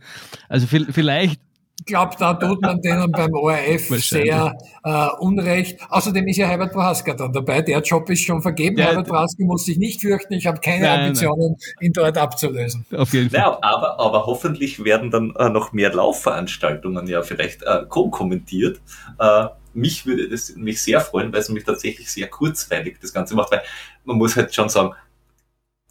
Also 0.48 0.66
vielleicht 0.66 1.40
ich 1.80 1.86
glaube, 1.86 2.16
da 2.18 2.34
tut 2.34 2.60
man 2.60 2.82
denen 2.82 3.12
beim 3.12 3.32
ORF 3.32 3.88
sehr 4.02 4.52
äh, 4.82 5.06
unrecht. 5.20 5.78
Außerdem 5.88 6.26
ist 6.26 6.36
ja 6.36 6.48
Herbert 6.48 6.72
Prohaska 6.72 7.14
dann 7.14 7.32
dabei. 7.32 7.62
Der 7.62 7.80
Job 7.82 8.10
ist 8.10 8.22
schon 8.22 8.42
vergeben. 8.42 8.74
Der, 8.74 8.86
Herbert 8.86 9.06
Prohaska 9.06 9.44
muss 9.44 9.64
sich 9.64 9.78
nicht 9.78 10.00
fürchten. 10.00 10.34
Ich 10.34 10.48
habe 10.48 10.58
keine 10.58 10.82
nein, 10.82 11.00
Ambitionen, 11.00 11.50
nein. 11.50 11.86
ihn 11.86 11.92
dort 11.92 12.18
abzulösen. 12.18 12.84
Auf 12.92 13.12
jeden 13.12 13.30
Fall. 13.30 13.38
Naja, 13.38 13.58
aber, 13.62 14.00
aber 14.00 14.26
hoffentlich 14.26 14.82
werden 14.82 15.12
dann 15.12 15.32
äh, 15.36 15.50
noch 15.50 15.72
mehr 15.72 15.94
Laufveranstaltungen 15.94 17.06
ja 17.06 17.22
vielleicht 17.22 17.62
äh, 17.62 17.84
kommentiert. 17.88 18.80
Äh, 19.20 19.46
mich 19.72 20.04
würde 20.04 20.24
es 20.24 20.56
mich 20.56 20.82
sehr 20.82 21.00
freuen, 21.00 21.32
weil 21.32 21.40
es 21.40 21.48
mich 21.48 21.62
tatsächlich 21.62 22.10
sehr 22.10 22.26
kurzweilig 22.26 22.98
das 23.00 23.12
Ganze 23.12 23.36
macht, 23.36 23.52
weil 23.52 23.62
man 24.04 24.18
muss 24.18 24.34
halt 24.34 24.52
schon 24.52 24.68
sagen, 24.68 24.94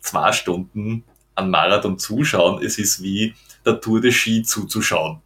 zwei 0.01 0.33
Stunden 0.33 1.05
an 1.37 1.49
Marathon 1.49 1.99
zuschauen, 1.99 2.63
es 2.63 2.77
ist 2.77 3.01
wie 3.03 3.33
der 3.65 3.79
Tour 3.79 4.01
de 4.01 4.11
Ski 4.11 4.41
zuzuschauen. 4.43 5.21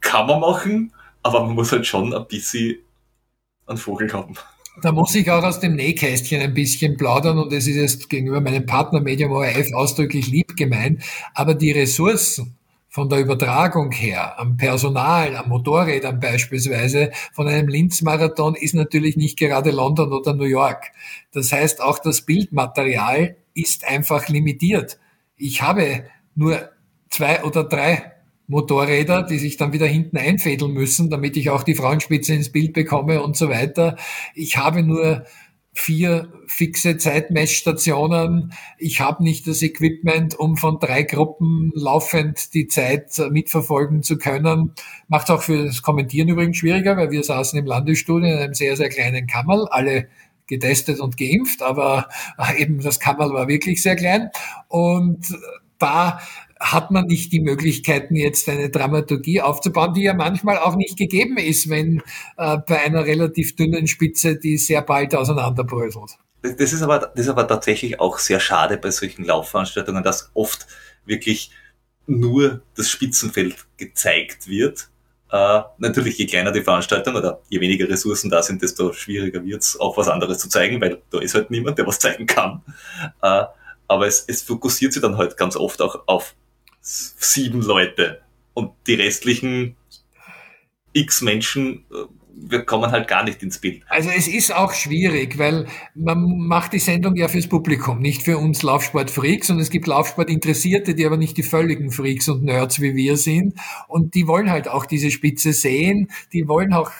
Kann 0.00 0.26
man 0.26 0.40
machen, 0.40 0.92
aber 1.22 1.44
man 1.44 1.54
muss 1.54 1.72
halt 1.72 1.86
schon 1.86 2.14
ein 2.14 2.26
bisschen 2.26 2.76
einen 3.66 3.78
Vogel 3.78 4.12
haben. 4.12 4.34
Da 4.82 4.92
muss 4.92 5.14
ich 5.14 5.28
auch 5.30 5.42
aus 5.42 5.58
dem 5.58 5.74
Nähkästchen 5.74 6.40
ein 6.40 6.54
bisschen 6.54 6.96
plaudern 6.96 7.38
und 7.38 7.52
es 7.52 7.66
ist 7.66 7.76
jetzt 7.76 8.10
gegenüber 8.10 8.40
meinem 8.40 8.66
Partner 8.66 9.00
Medium 9.00 9.32
ORF 9.32 9.72
ausdrücklich 9.72 10.28
lieb 10.28 10.54
gemeint, 10.54 11.02
aber 11.34 11.54
die 11.54 11.72
Ressourcen 11.72 12.56
von 12.88 13.08
der 13.08 13.18
Übertragung 13.18 13.90
her, 13.90 14.38
am 14.38 14.56
Personal, 14.56 15.36
am 15.36 15.48
Motorrädern 15.48 16.20
beispielsweise, 16.20 17.10
von 17.32 17.48
einem 17.48 17.68
Linz-Marathon 17.68 18.54
ist 18.54 18.74
natürlich 18.74 19.16
nicht 19.16 19.38
gerade 19.38 19.70
London 19.70 20.12
oder 20.12 20.34
New 20.34 20.44
York. 20.44 20.92
Das 21.32 21.52
heißt, 21.52 21.82
auch 21.82 21.98
das 21.98 22.22
Bildmaterial 22.22 23.36
ist 23.54 23.84
einfach 23.84 24.28
limitiert 24.28 24.98
ich 25.36 25.62
habe 25.62 26.04
nur 26.34 26.70
zwei 27.10 27.44
oder 27.44 27.64
drei 27.64 28.12
Motorräder, 28.48 29.22
die 29.22 29.38
sich 29.38 29.56
dann 29.56 29.72
wieder 29.72 29.86
hinten 29.86 30.16
einfädeln 30.16 30.72
müssen, 30.72 31.10
damit 31.10 31.36
ich 31.36 31.50
auch 31.50 31.62
die 31.62 31.74
Frauenspitze 31.74 32.34
ins 32.34 32.52
Bild 32.52 32.74
bekomme 32.74 33.22
und 33.22 33.36
so 33.36 33.48
weiter. 33.48 33.96
Ich 34.34 34.56
habe 34.56 34.82
nur 34.82 35.24
vier 35.72 36.32
fixe 36.46 36.96
Zeitmessstationen. 36.96 38.54
Ich 38.78 39.00
habe 39.00 39.22
nicht 39.22 39.46
das 39.46 39.62
Equipment, 39.62 40.34
um 40.38 40.56
von 40.56 40.78
drei 40.78 41.02
Gruppen 41.02 41.70
laufend 41.74 42.54
die 42.54 42.66
Zeit 42.66 43.20
mitverfolgen 43.30 44.02
zu 44.02 44.16
können. 44.16 44.72
Macht 45.08 45.30
auch 45.30 45.42
für 45.42 45.66
das 45.66 45.82
Kommentieren 45.82 46.28
übrigens 46.28 46.56
schwieriger, 46.56 46.96
weil 46.96 47.10
wir 47.10 47.22
saßen 47.22 47.58
im 47.58 47.66
Landesstudio 47.66 48.26
in 48.26 48.38
einem 48.38 48.54
sehr, 48.54 48.76
sehr 48.76 48.88
kleinen 48.88 49.26
Kammerl, 49.26 49.66
alle 49.70 50.08
getestet 50.46 51.00
und 51.00 51.16
geimpft, 51.16 51.62
aber 51.62 52.08
eben 52.56 52.80
das 52.80 53.00
Kammerl 53.00 53.32
war 53.32 53.48
wirklich 53.48 53.82
sehr 53.82 53.96
klein. 53.96 54.30
Und 54.68 55.36
da 55.78 56.20
hat 56.58 56.90
man 56.90 57.06
nicht 57.06 57.32
die 57.32 57.40
Möglichkeiten, 57.40 58.16
jetzt 58.16 58.48
eine 58.48 58.70
Dramaturgie 58.70 59.42
aufzubauen, 59.42 59.92
die 59.92 60.02
ja 60.02 60.14
manchmal 60.14 60.58
auch 60.58 60.74
nicht 60.74 60.96
gegeben 60.96 61.36
ist, 61.36 61.68
wenn 61.68 62.02
äh, 62.38 62.58
bei 62.66 62.80
einer 62.80 63.04
relativ 63.04 63.56
dünnen 63.56 63.86
Spitze 63.86 64.36
die 64.36 64.56
sehr 64.56 64.82
bald 64.82 65.14
auseinanderbröselt. 65.14 66.16
Das 66.42 66.72
ist 66.72 66.82
aber, 66.82 66.98
das 66.98 67.26
ist 67.26 67.28
aber 67.28 67.46
tatsächlich 67.46 68.00
auch 68.00 68.18
sehr 68.18 68.40
schade 68.40 68.78
bei 68.78 68.90
solchen 68.90 69.24
Laufveranstaltungen, 69.24 70.02
dass 70.02 70.30
oft 70.34 70.66
wirklich 71.04 71.50
nur 72.06 72.62
das 72.74 72.88
Spitzenfeld 72.88 73.66
gezeigt 73.76 74.48
wird 74.48 74.88
äh, 75.36 75.62
natürlich, 75.78 76.16
je 76.18 76.26
kleiner 76.26 76.52
die 76.52 76.62
Veranstaltung 76.62 77.14
oder 77.14 77.40
je 77.48 77.60
weniger 77.60 77.88
Ressourcen 77.88 78.30
da 78.30 78.42
sind, 78.42 78.62
desto 78.62 78.92
schwieriger 78.92 79.44
wird 79.44 79.62
es 79.62 79.78
auch 79.78 79.96
was 79.96 80.08
anderes 80.08 80.38
zu 80.38 80.48
zeigen, 80.48 80.80
weil 80.80 81.02
da 81.10 81.20
ist 81.20 81.34
halt 81.34 81.50
niemand, 81.50 81.78
der 81.78 81.86
was 81.86 81.98
zeigen 82.06 82.26
kann. 82.26 82.62
Äh, 83.22 83.44
aber 83.88 84.06
es, 84.06 84.24
es 84.26 84.42
fokussiert 84.42 84.92
sich 84.92 85.02
dann 85.02 85.16
halt 85.16 85.36
ganz 85.36 85.56
oft 85.56 85.80
auch 85.82 86.02
auf 86.06 86.34
sieben 86.80 87.62
Leute 87.62 88.20
und 88.54 88.72
die 88.86 88.94
restlichen 88.94 89.76
x 90.92 91.20
Menschen 91.20 91.84
äh, 91.92 92.06
wir 92.38 92.64
kommen 92.64 92.90
halt 92.90 93.08
gar 93.08 93.24
nicht 93.24 93.42
ins 93.42 93.58
Bild. 93.58 93.82
Also 93.88 94.10
es 94.10 94.28
ist 94.28 94.54
auch 94.54 94.72
schwierig, 94.72 95.38
weil 95.38 95.66
man 95.94 96.22
macht 96.38 96.74
die 96.74 96.78
Sendung 96.78 97.16
ja 97.16 97.28
fürs 97.28 97.48
Publikum, 97.48 98.00
nicht 98.00 98.22
für 98.22 98.36
uns 98.36 98.62
Laufsport-Freaks. 98.62 99.50
Und 99.50 99.58
es 99.58 99.70
gibt 99.70 99.86
Laufsport-Interessierte, 99.86 100.94
die 100.94 101.06
aber 101.06 101.16
nicht 101.16 101.36
die 101.38 101.42
völligen 101.42 101.90
Freaks 101.90 102.28
und 102.28 102.44
Nerds 102.44 102.80
wie 102.80 102.94
wir 102.94 103.16
sind. 103.16 103.54
Und 103.88 104.14
die 104.14 104.26
wollen 104.26 104.50
halt 104.50 104.68
auch 104.68 104.84
diese 104.84 105.10
Spitze 105.10 105.52
sehen, 105.52 106.10
die 106.32 106.46
wollen 106.46 106.74
auch, 106.74 106.90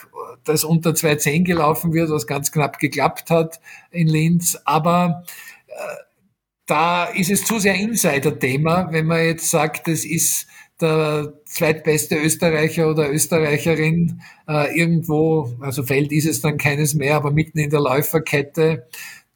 dass 0.45 0.65
unter 0.65 0.91
2.10 0.91 1.45
gelaufen 1.45 1.93
wird, 1.93 2.11
was 2.11 2.27
ganz 2.27 2.51
knapp 2.51 2.79
geklappt 2.79 3.31
hat 3.31 3.61
in 3.91 4.09
Linz, 4.09 4.59
aber 4.65 5.25
äh, 5.67 5.73
da 6.67 7.05
ist 7.05 7.31
es 7.31 7.45
zu 7.45 7.59
sehr 7.61 7.75
Insider-Thema, 7.77 8.89
wenn 8.91 9.07
man 9.07 9.25
jetzt 9.25 9.51
sagt, 9.51 9.87
das 9.87 10.05
ist 10.05 10.47
der 10.81 11.33
zweitbeste 11.47 12.17
Österreicher 12.17 12.91
oder 12.91 13.11
Österreicherin 13.11 14.21
äh, 14.49 14.79
irgendwo, 14.79 15.55
also 15.61 15.83
Feld 15.83 16.13
ist 16.13 16.27
es 16.27 16.41
dann 16.41 16.59
keines 16.59 16.95
mehr, 16.95 17.17
aber 17.17 17.31
mitten 17.31 17.59
in 17.59 17.71
der 17.71 17.81
Läuferkette, 17.81 18.87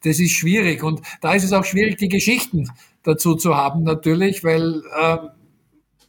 das 0.05 0.18
ist 0.18 0.32
schwierig. 0.32 0.82
Und 0.82 1.01
da 1.20 1.34
ist 1.34 1.45
es 1.45 1.53
auch 1.53 1.64
schwierig, 1.64 1.97
die 1.99 2.09
Geschichten 2.09 2.68
dazu 3.03 3.34
zu 3.34 3.57
haben 3.57 3.82
natürlich, 3.82 4.45
weil 4.45 4.82
äh, 5.01 5.16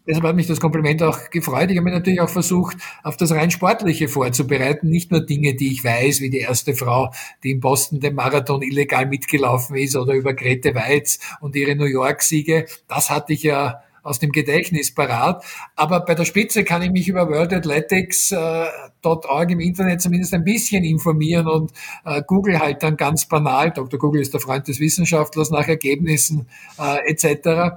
deshalb 0.06 0.26
hat 0.26 0.36
mich 0.36 0.48
das 0.48 0.60
Kompliment 0.60 1.02
auch 1.04 1.30
gefreut. 1.30 1.72
Ich 1.72 1.78
habe 1.78 1.86
mich 1.86 1.94
natürlich 1.94 2.22
auch 2.22 2.30
versucht, 2.30 2.78
auf 3.04 3.16
das 3.16 3.32
rein 3.32 3.52
Sportliche 3.52 4.08
vorzubereiten. 4.08 4.90
Nicht 4.90 5.12
nur 5.12 5.22
Dinge, 5.26 5.56
die 5.56 5.72
ich 5.72 5.84
weiß, 5.84 6.20
wie 6.20 6.30
die 6.30 6.40
erste 6.40 6.74
Frau, 6.74 7.14
die 7.44 7.52
in 7.52 7.60
Boston 7.62 8.00
den 8.00 8.16
Marathon 8.16 8.62
illegal 8.62 9.06
mitgelaufen 9.06 9.78
ist 9.78 9.96
oder 9.96 10.14
über 10.14 10.34
Grete 10.34 10.76
Weiz 10.76 11.20
und 11.40 11.56
ihre 11.56 11.76
New 11.76 11.86
York-Siege. 11.86 12.66
Das 12.88 13.10
hatte 13.10 13.34
ich 13.34 13.44
ja 13.44 13.82
aus 14.04 14.20
dem 14.20 14.32
Gedächtnis 14.32 14.94
parat. 14.94 15.44
Aber 15.76 16.02
bei 16.02 16.14
der 16.16 16.26
Spitze 16.26 16.64
kann 16.64 16.82
ich 16.82 16.90
mich 16.92 17.08
über 17.08 17.30
worldathletics.org 17.30 19.50
äh, 19.50 19.54
im 19.54 19.60
Internet 19.60 20.02
zumindest 20.02 20.34
ein 20.34 20.44
bisschen 20.44 20.84
informieren 20.84 21.48
und 21.48 21.72
äh, 22.06 22.22
Google 22.26 22.60
halt 22.60 22.82
dann 22.84 22.98
ganz 22.98 23.28
banal, 23.28 23.72
Dr. 23.72 24.00
Google 24.00 24.22
ist 24.22 24.34
der 24.34 24.42
Freund 24.42 24.68
des 24.68 24.80
Wissenschaftlers, 24.80 25.52
nach 25.52 25.68
Ergebnissen 25.68 26.48
äh, 26.80 27.10
etc. 27.10 27.76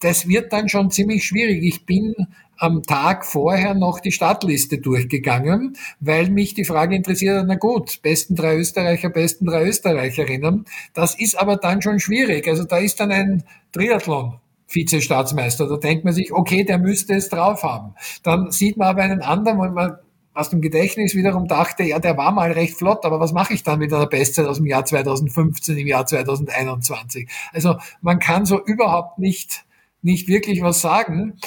Das 0.00 0.28
wird 0.28 0.52
dann 0.52 0.68
schon 0.68 0.90
ziemlich 0.90 1.24
schwierig. 1.24 1.62
Ich 1.62 1.86
bin 1.86 2.14
am 2.56 2.82
Tag 2.82 3.26
vorher 3.26 3.74
noch 3.74 4.00
die 4.00 4.12
Startliste 4.12 4.78
durchgegangen, 4.78 5.76
weil 6.00 6.30
mich 6.30 6.54
die 6.54 6.64
Frage 6.64 6.94
interessiert, 6.94 7.44
na 7.46 7.56
gut, 7.56 8.00
besten 8.02 8.36
drei 8.36 8.56
Österreicher, 8.56 9.10
besten 9.10 9.46
drei 9.46 9.66
Österreicherinnen. 9.66 10.64
Das 10.92 11.18
ist 11.18 11.38
aber 11.38 11.56
dann 11.56 11.82
schon 11.82 11.98
schwierig. 11.98 12.46
Also 12.48 12.64
da 12.64 12.78
ist 12.78 13.00
dann 13.00 13.10
ein 13.10 13.44
Triathlon 13.72 14.38
Vizestaatsmeister. 14.68 15.68
Da 15.68 15.76
denkt 15.76 16.04
man 16.04 16.14
sich, 16.14 16.32
okay, 16.32 16.64
der 16.64 16.78
müsste 16.78 17.14
es 17.14 17.28
drauf 17.28 17.62
haben. 17.62 17.94
Dann 18.22 18.50
sieht 18.50 18.76
man 18.76 18.88
aber 18.88 19.02
einen 19.02 19.22
anderen, 19.22 19.58
wo 19.58 19.64
man 19.64 19.98
aus 20.34 20.50
dem 20.50 20.60
Gedächtnis 20.60 21.14
wiederum 21.14 21.46
dachte, 21.46 21.84
ja, 21.84 22.00
der 22.00 22.16
war 22.16 22.32
mal 22.32 22.50
recht 22.50 22.76
flott, 22.76 23.04
aber 23.04 23.20
was 23.20 23.32
mache 23.32 23.54
ich 23.54 23.62
dann 23.62 23.78
mit 23.78 23.92
einer 23.92 24.06
Bestzeit 24.06 24.46
aus 24.46 24.56
dem 24.56 24.66
Jahr 24.66 24.84
2015 24.84 25.78
im 25.78 25.86
Jahr 25.86 26.06
2021? 26.06 27.28
Also 27.52 27.76
man 28.00 28.18
kann 28.18 28.44
so 28.44 28.62
überhaupt 28.64 29.18
nicht, 29.18 29.64
nicht 30.02 30.26
wirklich 30.26 30.60
was 30.60 30.80
sagen 30.80 31.38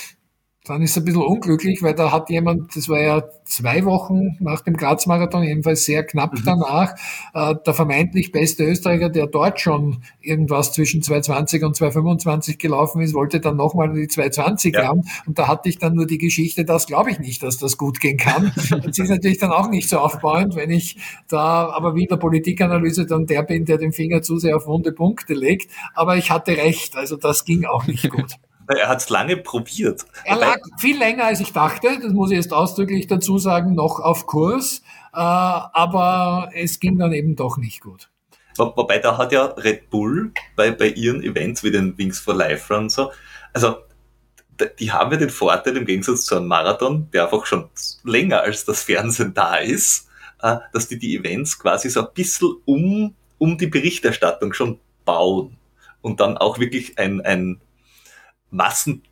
dann 0.68 0.82
ist 0.82 0.92
es 0.92 0.98
ein 0.98 1.06
bisschen 1.06 1.22
unglücklich, 1.22 1.82
weil 1.82 1.94
da 1.94 2.12
hat 2.12 2.30
jemand, 2.30 2.76
das 2.76 2.90
war 2.90 3.02
ja 3.02 3.24
zwei 3.46 3.86
Wochen 3.86 4.38
nach 4.40 4.62
dem 4.62 4.76
Graz-Marathon, 4.76 5.44
jedenfalls 5.44 5.86
sehr 5.86 6.04
knapp 6.04 6.34
mhm. 6.34 6.44
danach, 6.46 6.96
äh, 7.34 7.56
der 7.66 7.74
vermeintlich 7.74 8.32
beste 8.32 8.66
Österreicher, 8.66 9.10
der 9.10 9.28
dort 9.28 9.60
schon 9.60 10.04
irgendwas 10.22 10.74
zwischen 10.74 11.02
220 11.02 11.64
und 11.64 11.76
225 11.76 12.58
gelaufen 12.58 13.02
ist, 13.02 13.14
wollte 13.14 13.40
dann 13.40 13.56
nochmal 13.56 13.94
die 13.94 14.08
220 14.08 14.74
ja. 14.74 14.88
haben. 14.88 15.04
Und 15.26 15.40
da 15.40 15.48
hatte 15.48 15.70
ich 15.70 15.78
dann 15.78 15.94
nur 15.94 16.06
die 16.06 16.18
Geschichte, 16.18 16.66
das 16.66 16.88
glaube 16.88 17.12
ich 17.12 17.20
nicht, 17.20 17.44
dass 17.44 17.58
das 17.58 17.78
gut 17.78 18.00
gehen 18.00 18.18
kann. 18.18 18.52
das 18.86 19.00
ist 19.00 19.10
natürlich 19.10 19.38
dann 19.38 19.52
auch 19.52 19.70
nicht 19.70 19.90
so 19.90 20.00
aufbauend, 20.00 20.56
wenn 20.56 20.70
ich 20.70 20.98
da 21.28 21.70
aber 21.70 21.96
wie 21.96 22.04
in 22.04 22.10
der 22.10 22.18
Politikanalyse 22.18 23.06
dann 23.06 23.26
der 23.26 23.44
bin, 23.44 23.66
der 23.66 23.78
den 23.78 23.94
Finger 23.94 24.22
zu 24.22 24.38
sehr 24.38 24.58
auf 24.58 24.68
wunde 24.68 24.92
Punkte 24.92 25.34
legt. 25.34 25.72
Aber 25.94 26.18
ich 26.18 26.32
hatte 26.32 26.58
recht, 26.58 26.98
also 26.98 27.16
das 27.16 27.46
ging 27.46 27.66
auch 27.66 27.88
nicht 27.88 28.10
gut. 28.10 28.38
Er 28.68 28.90
hat 28.90 29.00
es 29.00 29.10
lange 29.10 29.38
probiert. 29.38 30.06
Er 30.26 30.38
lag 30.38 30.58
viel 30.78 30.98
länger, 30.98 31.26
als 31.26 31.40
ich 31.40 31.54
dachte, 31.54 32.00
das 32.02 32.12
muss 32.12 32.32
ich 32.32 32.38
jetzt 32.38 32.54
ausdrücklich 32.54 33.08
dazu 33.08 33.38
sagen, 33.38 33.76
noch 33.76 34.00
auf 34.00 34.26
Kurs, 34.26 34.82
äh, 35.14 35.20
aber 35.20 36.52
es 36.54 36.80
ging 36.80 36.98
dann 36.98 37.14
eben 37.14 37.36
doch 37.36 37.58
nicht 37.58 37.82
gut. 37.82 38.10
Wobei 38.58 38.98
da 39.00 39.18
hat 39.18 39.32
ja 39.32 39.46
Red 39.46 39.90
Bull 39.90 40.32
bei, 40.56 40.72
bei 40.72 40.88
ihren 40.88 41.24
Events 41.24 41.64
wie 41.64 41.72
den 41.72 41.98
Wings 41.98 42.20
for 42.20 42.34
Life 42.34 42.74
Run 42.74 42.90
so, 42.90 43.12
also 43.54 43.78
die 44.80 44.92
haben 44.92 45.12
ja 45.12 45.18
den 45.18 45.30
Vorteil 45.30 45.78
im 45.78 45.86
Gegensatz 45.86 46.26
zu 46.26 46.36
einem 46.36 46.48
Marathon, 46.48 47.10
der 47.14 47.26
einfach 47.26 47.46
schon 47.46 47.70
länger 48.04 48.42
als 48.42 48.66
das 48.66 48.84
Fernsehen 48.84 49.34
da 49.34 49.58
ist, 49.58 50.10
äh, 50.42 50.58
dass 50.74 50.88
die 50.88 50.98
die 50.98 51.16
Events 51.16 51.60
quasi 51.60 51.90
so 51.90 52.02
ein 52.02 52.14
bisschen 52.14 52.56
um, 52.66 53.16
um 53.38 53.58
die 53.58 53.68
Berichterstattung 53.68 54.54
schon 54.54 54.80
bauen 55.06 55.58
und 56.02 56.20
dann 56.20 56.38
auch 56.38 56.60
wirklich 56.60 56.98
ein, 56.98 57.22
ein 57.22 57.62
Massen, 58.50 59.04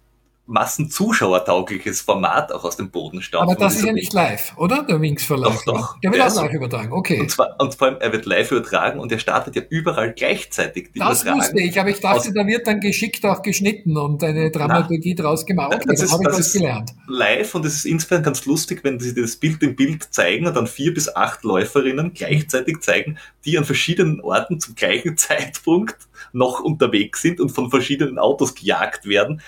massenzuschauertaugliches 0.48 2.02
Format 2.02 2.52
auch 2.52 2.64
aus 2.64 2.78
dem 2.78 2.91
Boden 2.91 3.22
stampfen. 3.22 3.50
Aber 3.50 3.60
das 3.60 3.78
ist 3.78 3.86
ja 3.86 3.93
nicht 3.93 4.14
live, 4.14 4.54
oder? 4.58 4.84
Der 4.84 5.02
Wings 5.02 5.28
Life. 5.28 5.41
Doch, 5.43 5.66
doch. 5.66 6.00
Der 6.02 6.12
wird 6.12 6.22
auch 6.22 6.36
live 6.36 6.54
übertragen, 6.54 6.91
okay. 6.93 7.20
Und, 7.20 7.32
zwar, 7.32 7.60
und 7.60 7.74
vor 7.74 7.88
allem, 7.88 7.98
er 8.00 8.12
wird 8.12 8.26
live 8.26 8.52
übertragen 8.52 9.00
und 9.00 9.12
er 9.12 9.18
startet 9.18 9.56
ja 9.56 9.64
überall 9.70 10.14
gleichzeitig. 10.14 10.91
Die 10.93 11.00
das 11.00 11.26
wusste 11.26 11.60
ich, 11.60 11.80
aber 11.80 11.89
ich 11.89 12.00
dachte, 12.00 12.32
da 12.32 12.46
wird 12.46 12.68
dann 12.68 12.80
geschickt 12.80 13.26
auch 13.26 13.41
geschnitten 13.41 13.98
und 13.98 14.24
eine 14.24 14.52
Dramaturgie 14.52 15.16
Na, 15.18 15.24
draus 15.24 15.46
gemacht. 15.46 15.74
Okay, 15.74 15.86
das, 15.88 16.02
das 16.02 16.12
habe 16.12 16.24
ich 16.30 16.38
das 16.38 16.54
gelernt. 16.54 16.91
Live 17.08 17.56
und 17.56 17.66
es 17.66 17.78
ist 17.78 17.86
insofern 17.86 18.22
ganz 18.22 18.46
lustig, 18.46 18.84
wenn 18.84 19.00
sie 19.00 19.16
das 19.16 19.38
Bild 19.38 19.64
im 19.64 19.76
Bild 19.76 20.14
zeigen 20.14 20.46
und 20.46 20.56
dann 20.56 20.68
vier 20.68 20.93
bis 20.93 21.14
acht 21.16 21.43
Läuferinnen 21.43 22.14
gleichzeitig 22.14 22.82
zeigen, 22.82 23.18
die 23.46 23.58
an 23.58 23.66
verschiedenen 23.66 24.22
Orten 24.22 24.60
zum 24.60 24.76
gleichen 24.76 25.18
Zeitpunkt 25.18 25.98
noch 26.34 26.60
unterwegs 26.60 27.22
sind 27.24 27.39
und 27.39 27.50
von 27.50 27.72
verschiedenen 27.72 28.20
Autos 28.20 28.54
gejagt 28.54 29.08
werden 29.08 29.41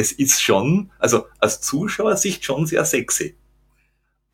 das 0.00 0.12
ist 0.12 0.40
schon, 0.40 0.90
also 0.98 1.26
aus 1.40 1.60
Zuschauersicht 1.60 2.42
schon 2.42 2.64
sehr 2.64 2.86
sexy. 2.86 3.36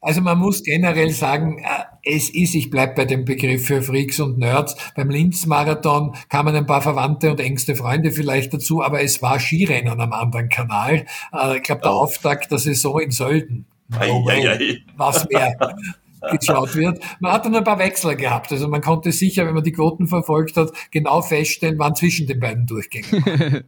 Also 0.01 0.21
man 0.21 0.39
muss 0.39 0.63
generell 0.63 1.11
sagen, 1.11 1.59
äh, 1.59 1.65
es 2.05 2.31
ist, 2.31 2.55
ich 2.55 2.71
bleibe 2.71 2.95
bei 2.95 3.05
dem 3.05 3.25
Begriff 3.25 3.67
für 3.67 3.83
Freaks 3.83 4.21
und 4.21 4.39
Nerds, 4.39 4.77
beim 4.95 5.11
Linz-Marathon 5.11 6.15
kamen 6.29 6.55
ein 6.55 6.67
paar 6.67 6.83
Verwandte 6.83 7.33
und 7.33 7.41
engste 7.41 7.75
Freunde 7.75 8.13
vielleicht 8.13 8.55
dazu, 8.55 8.81
aber 8.81 9.03
es 9.03 9.21
war 9.23 9.41
Skirennen 9.41 10.01
am 10.01 10.13
anderen 10.13 10.49
Kanal. 10.49 11.07
Äh, 11.33 11.57
ich 11.57 11.65
glaube, 11.65 11.83
der 11.83 11.91
oh. 11.91 12.03
Auftakt 12.03 12.53
der 12.53 12.59
Saison 12.59 13.01
in 13.01 13.11
Sölden. 13.11 13.67
Ei, 13.99 14.09
ei, 14.29 14.49
ei. 14.49 14.79
Was 14.97 15.29
mehr 15.29 15.59
geschaut 16.31 16.75
wird. 16.75 16.99
Man 17.21 17.33
hat 17.33 17.45
dann 17.45 17.55
ein 17.55 17.65
paar 17.65 17.79
Wechsler 17.79 18.17
gehabt. 18.17 18.53
Also 18.53 18.69
man 18.69 18.81
konnte 18.81 19.13
sicher, 19.13 19.47
wenn 19.47 19.55
man 19.55 19.65
die 19.65 19.73
Quoten 19.73 20.07
verfolgt 20.07 20.57
hat, 20.57 20.73
genau 20.91 21.23
feststellen, 21.23 21.79
wann 21.79 21.95
zwischen 21.95 22.27
den 22.27 22.41
beiden 22.41 22.67
Durchgängen 22.67 23.07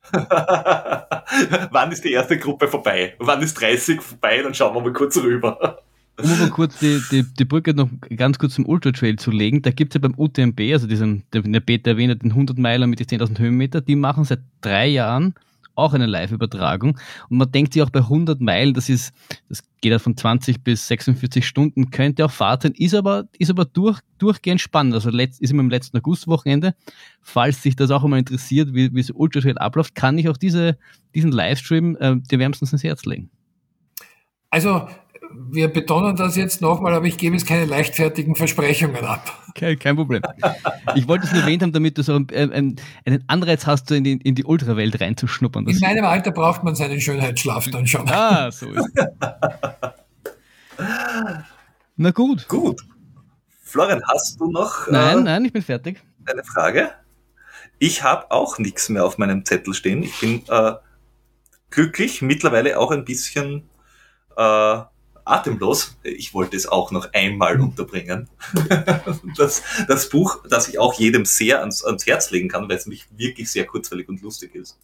wann 1.71 1.93
ist 1.93 2.05
die 2.05 2.13
erste 2.13 2.39
Gruppe 2.39 2.69
vorbei? 2.69 3.15
Wann 3.19 3.43
ist 3.43 3.55
30 3.61 4.01
vorbei? 4.03 4.43
Dann 4.43 4.55
schauen 4.55 4.75
wir 4.75 4.81
mal 4.81 4.93
kurz 4.93 5.17
rüber. 5.17 5.79
Um 6.21 6.33
aber 6.33 6.51
kurz 6.51 6.79
die, 6.79 7.01
die, 7.13 7.23
die 7.23 7.45
Brücke 7.45 7.75
noch 7.75 7.89
ganz 8.17 8.39
kurz 8.39 8.55
zum 8.55 8.67
Ultra 8.67 8.91
Trail 8.91 9.17
zu 9.17 9.31
legen, 9.31 9.63
da 9.63 9.71
gibt 9.71 9.95
es 9.95 10.01
ja 10.01 10.09
beim 10.09 10.19
UTMB, 10.19 10.61
also 10.73 10.89
diesem, 10.89 11.23
der, 11.33 11.43
der 11.43 11.61
Peter 11.61 11.93
erwähnt, 11.93 12.23
den 12.23 12.33
100 12.33 12.59
Meiler 12.59 12.89
mit 12.89 12.99
den 12.99 13.21
10.000 13.21 13.39
Höhenmeter, 13.39 13.81
die 13.81 13.95
machen 13.95 14.25
seit 14.25 14.41
drei 14.61 14.89
Jahren 14.89 15.35
auch 15.79 15.95
eine 15.95 16.07
Live-Übertragung. 16.07 16.99
Und 17.29 17.39
man 17.39 17.51
denkt 17.51 17.73
sich 17.73 17.83
auch 17.83 17.91
bei 17.91 18.01
100 18.01 18.41
Meilen, 18.41 18.75
das 18.75 18.89
ist, 18.89 19.13
das 19.49 19.63
geht 19.81 19.93
ja 19.93 19.99
von 19.99 20.17
20 20.17 20.63
bis 20.63 20.89
46 20.89 21.47
Stunden, 21.47 21.91
könnte 21.91 22.25
auch 22.25 22.31
Fahrt 22.31 22.63
sein, 22.63 22.73
ist 22.73 22.95
aber, 22.95 23.29
ist 23.39 23.51
aber 23.51 23.65
durch, 23.65 24.01
durchgehend 24.19 24.61
spannend. 24.61 24.95
Also 24.95 25.11
letzt, 25.11 25.41
ist 25.41 25.51
immer 25.51 25.63
im 25.63 25.71
letzten 25.71 25.97
Augustwochenende. 25.99 26.75
Falls 27.23 27.63
sich 27.63 27.77
das 27.77 27.91
auch 27.91 28.05
immer 28.05 28.19
interessiert, 28.19 28.75
wie, 28.75 28.95
wie 28.95 29.03
so 29.03 29.15
Ultratrail 29.15 29.59
abläuft, 29.59 29.95
kann 29.95 30.19
ich 30.19 30.29
auch 30.29 30.37
diese, 30.37 30.77
diesen 31.15 31.33
Livestream 31.33 31.97
äh, 32.01 32.17
dir 32.17 32.39
wärmstens 32.39 32.73
ins 32.73 32.85
Herz 32.85 33.05
legen. 33.05 33.31
Also 34.51 34.89
wir 35.33 35.69
betonen 35.69 36.17
das 36.17 36.37
jetzt 36.37 36.61
nochmal, 36.61 36.95
aber 36.95 37.07
ich 37.07 37.17
gebe 37.19 37.37
jetzt 37.37 37.47
keine 37.47 37.65
leichtfertigen 37.65 38.35
Versprechungen 38.35 39.05
ab. 39.05 39.33
Kein, 39.55 39.79
kein 39.79 39.97
Problem. 39.97 40.23
Ich 40.95 41.09
wollte 41.09 41.27
es 41.27 41.33
nur 41.33 41.43
erwähnt 41.43 41.63
haben, 41.63 41.73
damit 41.73 41.99
du 41.99 42.03
so 42.03 42.15
einen, 42.15 42.77
einen 43.05 43.25
Anreiz 43.27 43.67
hast, 43.67 43.89
so 43.89 43.95
in 43.95 44.05
die, 44.05 44.13
in 44.13 44.35
die 44.35 44.45
Ultrawelt 44.45 45.01
reinzuschnuppern. 45.01 45.67
In 45.67 45.79
meinem 45.81 46.05
Alter 46.05 46.31
braucht 46.31 46.65
man 46.65 46.75
seinen 46.75 47.01
Schönheitsschlaf 47.01 47.69
dann 47.71 47.87
schon. 47.87 48.09
Ah, 48.09 48.51
so 48.51 48.71
ist 48.73 48.91
es. 48.95 49.05
Na 51.97 52.11
gut. 52.13 52.47
Gut. 52.49 52.81
Florian, 53.63 54.03
hast 54.09 54.41
du 54.41 54.51
noch? 54.51 54.89
Nein, 54.91 55.19
äh, 55.19 55.23
nein, 55.23 55.45
ich 55.45 55.53
bin 55.53 55.63
fertig. 55.63 56.01
Eine 56.25 56.45
Frage? 56.45 56.91
Ich 57.79 58.03
habe 58.03 58.31
auch 58.31 58.59
nichts 58.59 58.89
mehr 58.89 59.05
auf 59.05 59.19
meinem 59.19 59.45
Zettel 59.45 59.75
stehen. 59.75 60.03
Ich 60.03 60.19
bin 60.21 60.43
äh, 60.49 60.73
glücklich, 61.71 62.23
mittlerweile 62.23 62.79
auch 62.79 62.91
ein 62.93 63.05
bisschen 63.05 63.69
äh, 64.37 64.79
atemlos. 65.29 65.97
Ich 66.03 66.35
wollte 66.35 66.57
es 66.57 66.67
auch 66.67 66.91
noch 66.91 67.13
einmal 67.13 67.61
unterbringen. 67.61 68.29
das, 69.37 69.63
das 69.87 70.09
Buch, 70.09 70.39
das 70.49 70.69
ich 70.69 70.79
auch 70.79 70.95
jedem 70.95 71.25
sehr 71.25 71.61
ans, 71.61 71.85
ans 71.85 72.07
Herz 72.07 72.31
legen 72.31 72.49
kann, 72.49 72.69
weil 72.69 72.77
es 72.77 72.87
mich 72.87 73.07
wirklich 73.17 73.51
sehr 73.51 73.67
kurzweilig 73.67 74.09
und 74.09 74.23
lustig 74.23 74.55
ist. 74.55 74.79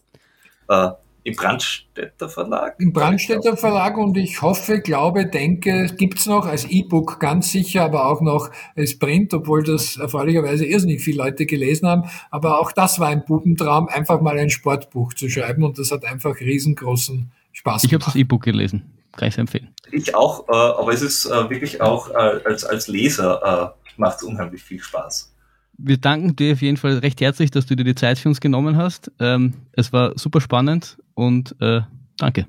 Äh, 0.69 0.91
Im 1.25 1.35
Brandstätter 1.35 2.29
Verlag? 2.29 2.77
Im 2.79 2.93
Brandstätter 2.93 3.57
Verlag 3.57 3.97
und 3.97 4.17
ich 4.17 4.43
hoffe, 4.43 4.81
glaube, 4.81 5.27
denke, 5.27 5.87
gibt's 5.97 6.27
noch 6.27 6.47
als 6.47 6.65
E-Book 6.67 7.19
ganz 7.19 7.51
sicher, 7.51 7.85
aber 7.85 8.07
auch 8.07 8.21
noch 8.21 8.51
als 8.77 8.99
Print, 8.99 9.33
obwohl 9.33 9.63
das 9.63 9.97
erfreulicherweise 9.97 10.67
irrsinnig 10.67 11.03
viele 11.03 11.19
Leute 11.19 11.47
gelesen 11.47 11.89
haben. 11.89 12.05
Aber 12.31 12.61
auch 12.61 12.73
das 12.73 13.01
war 13.01 13.09
ein 13.09 13.25
Bubentraum, 13.25 13.89
einfach 13.89 14.21
mal 14.21 14.39
ein 14.39 14.51
Sportbuch 14.51 15.15
zu 15.15 15.29
schreiben 15.29 15.65
und 15.65 15.79
das 15.79 15.91
hat 15.91 16.05
einfach 16.05 16.39
riesengroßen 16.41 17.31
Spaß 17.53 17.83
gemacht. 17.83 17.85
Ich 17.85 17.93
habe 17.95 18.05
das 18.05 18.17
E-Book 18.17 18.43
gelesen, 18.43 18.83
kann 19.17 19.29
ich 19.29 19.39
empfehlen. 19.39 19.69
Ich 19.93 20.15
auch, 20.15 20.49
äh, 20.49 20.53
aber 20.53 20.93
es 20.93 21.03
ist 21.03 21.27
äh, 21.27 21.51
wirklich 21.51 21.81
auch 21.81 22.11
äh, 22.11 22.41
als, 22.45 22.65
als 22.65 22.89
Leser 22.89 23.75
macht 23.97 24.17
es 24.17 24.23
unheimlich 24.25 24.63
viel 24.63 24.83
Spaß 24.83 25.35
wir 25.79 25.97
danken 25.97 26.37
dir 26.37 26.53
auf 26.53 26.63
jeden 26.63 26.77
Fall 26.77 26.99
recht 26.99 27.21
herzlich, 27.21 27.51
dass 27.51 27.67
du 27.67 27.77
dir 27.77 27.85
die 27.85 27.95
Zeit 27.95 28.19
für 28.19 28.29
uns 28.29 28.41
genommen 28.41 28.77
hast. 28.77 29.11
Ähm, 29.21 29.55
es 29.73 29.93
war 29.93 30.13
super 30.17 30.41
spannend 30.41 30.99
und 31.15 31.55
äh, 31.61 31.81
danke. 32.19 32.47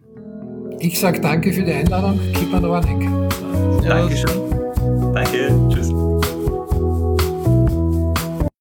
Ich 0.79 0.99
sage 0.99 1.21
danke 1.21 1.53
für 1.53 1.63
die 1.63 1.71
Einladung. 1.71 2.19
Keep 2.33 2.53
on 2.53 2.65
running. 2.65 3.29
Dankeschön. 3.83 4.41
Danke. 5.13 5.53
Tschüss. 5.69 6.14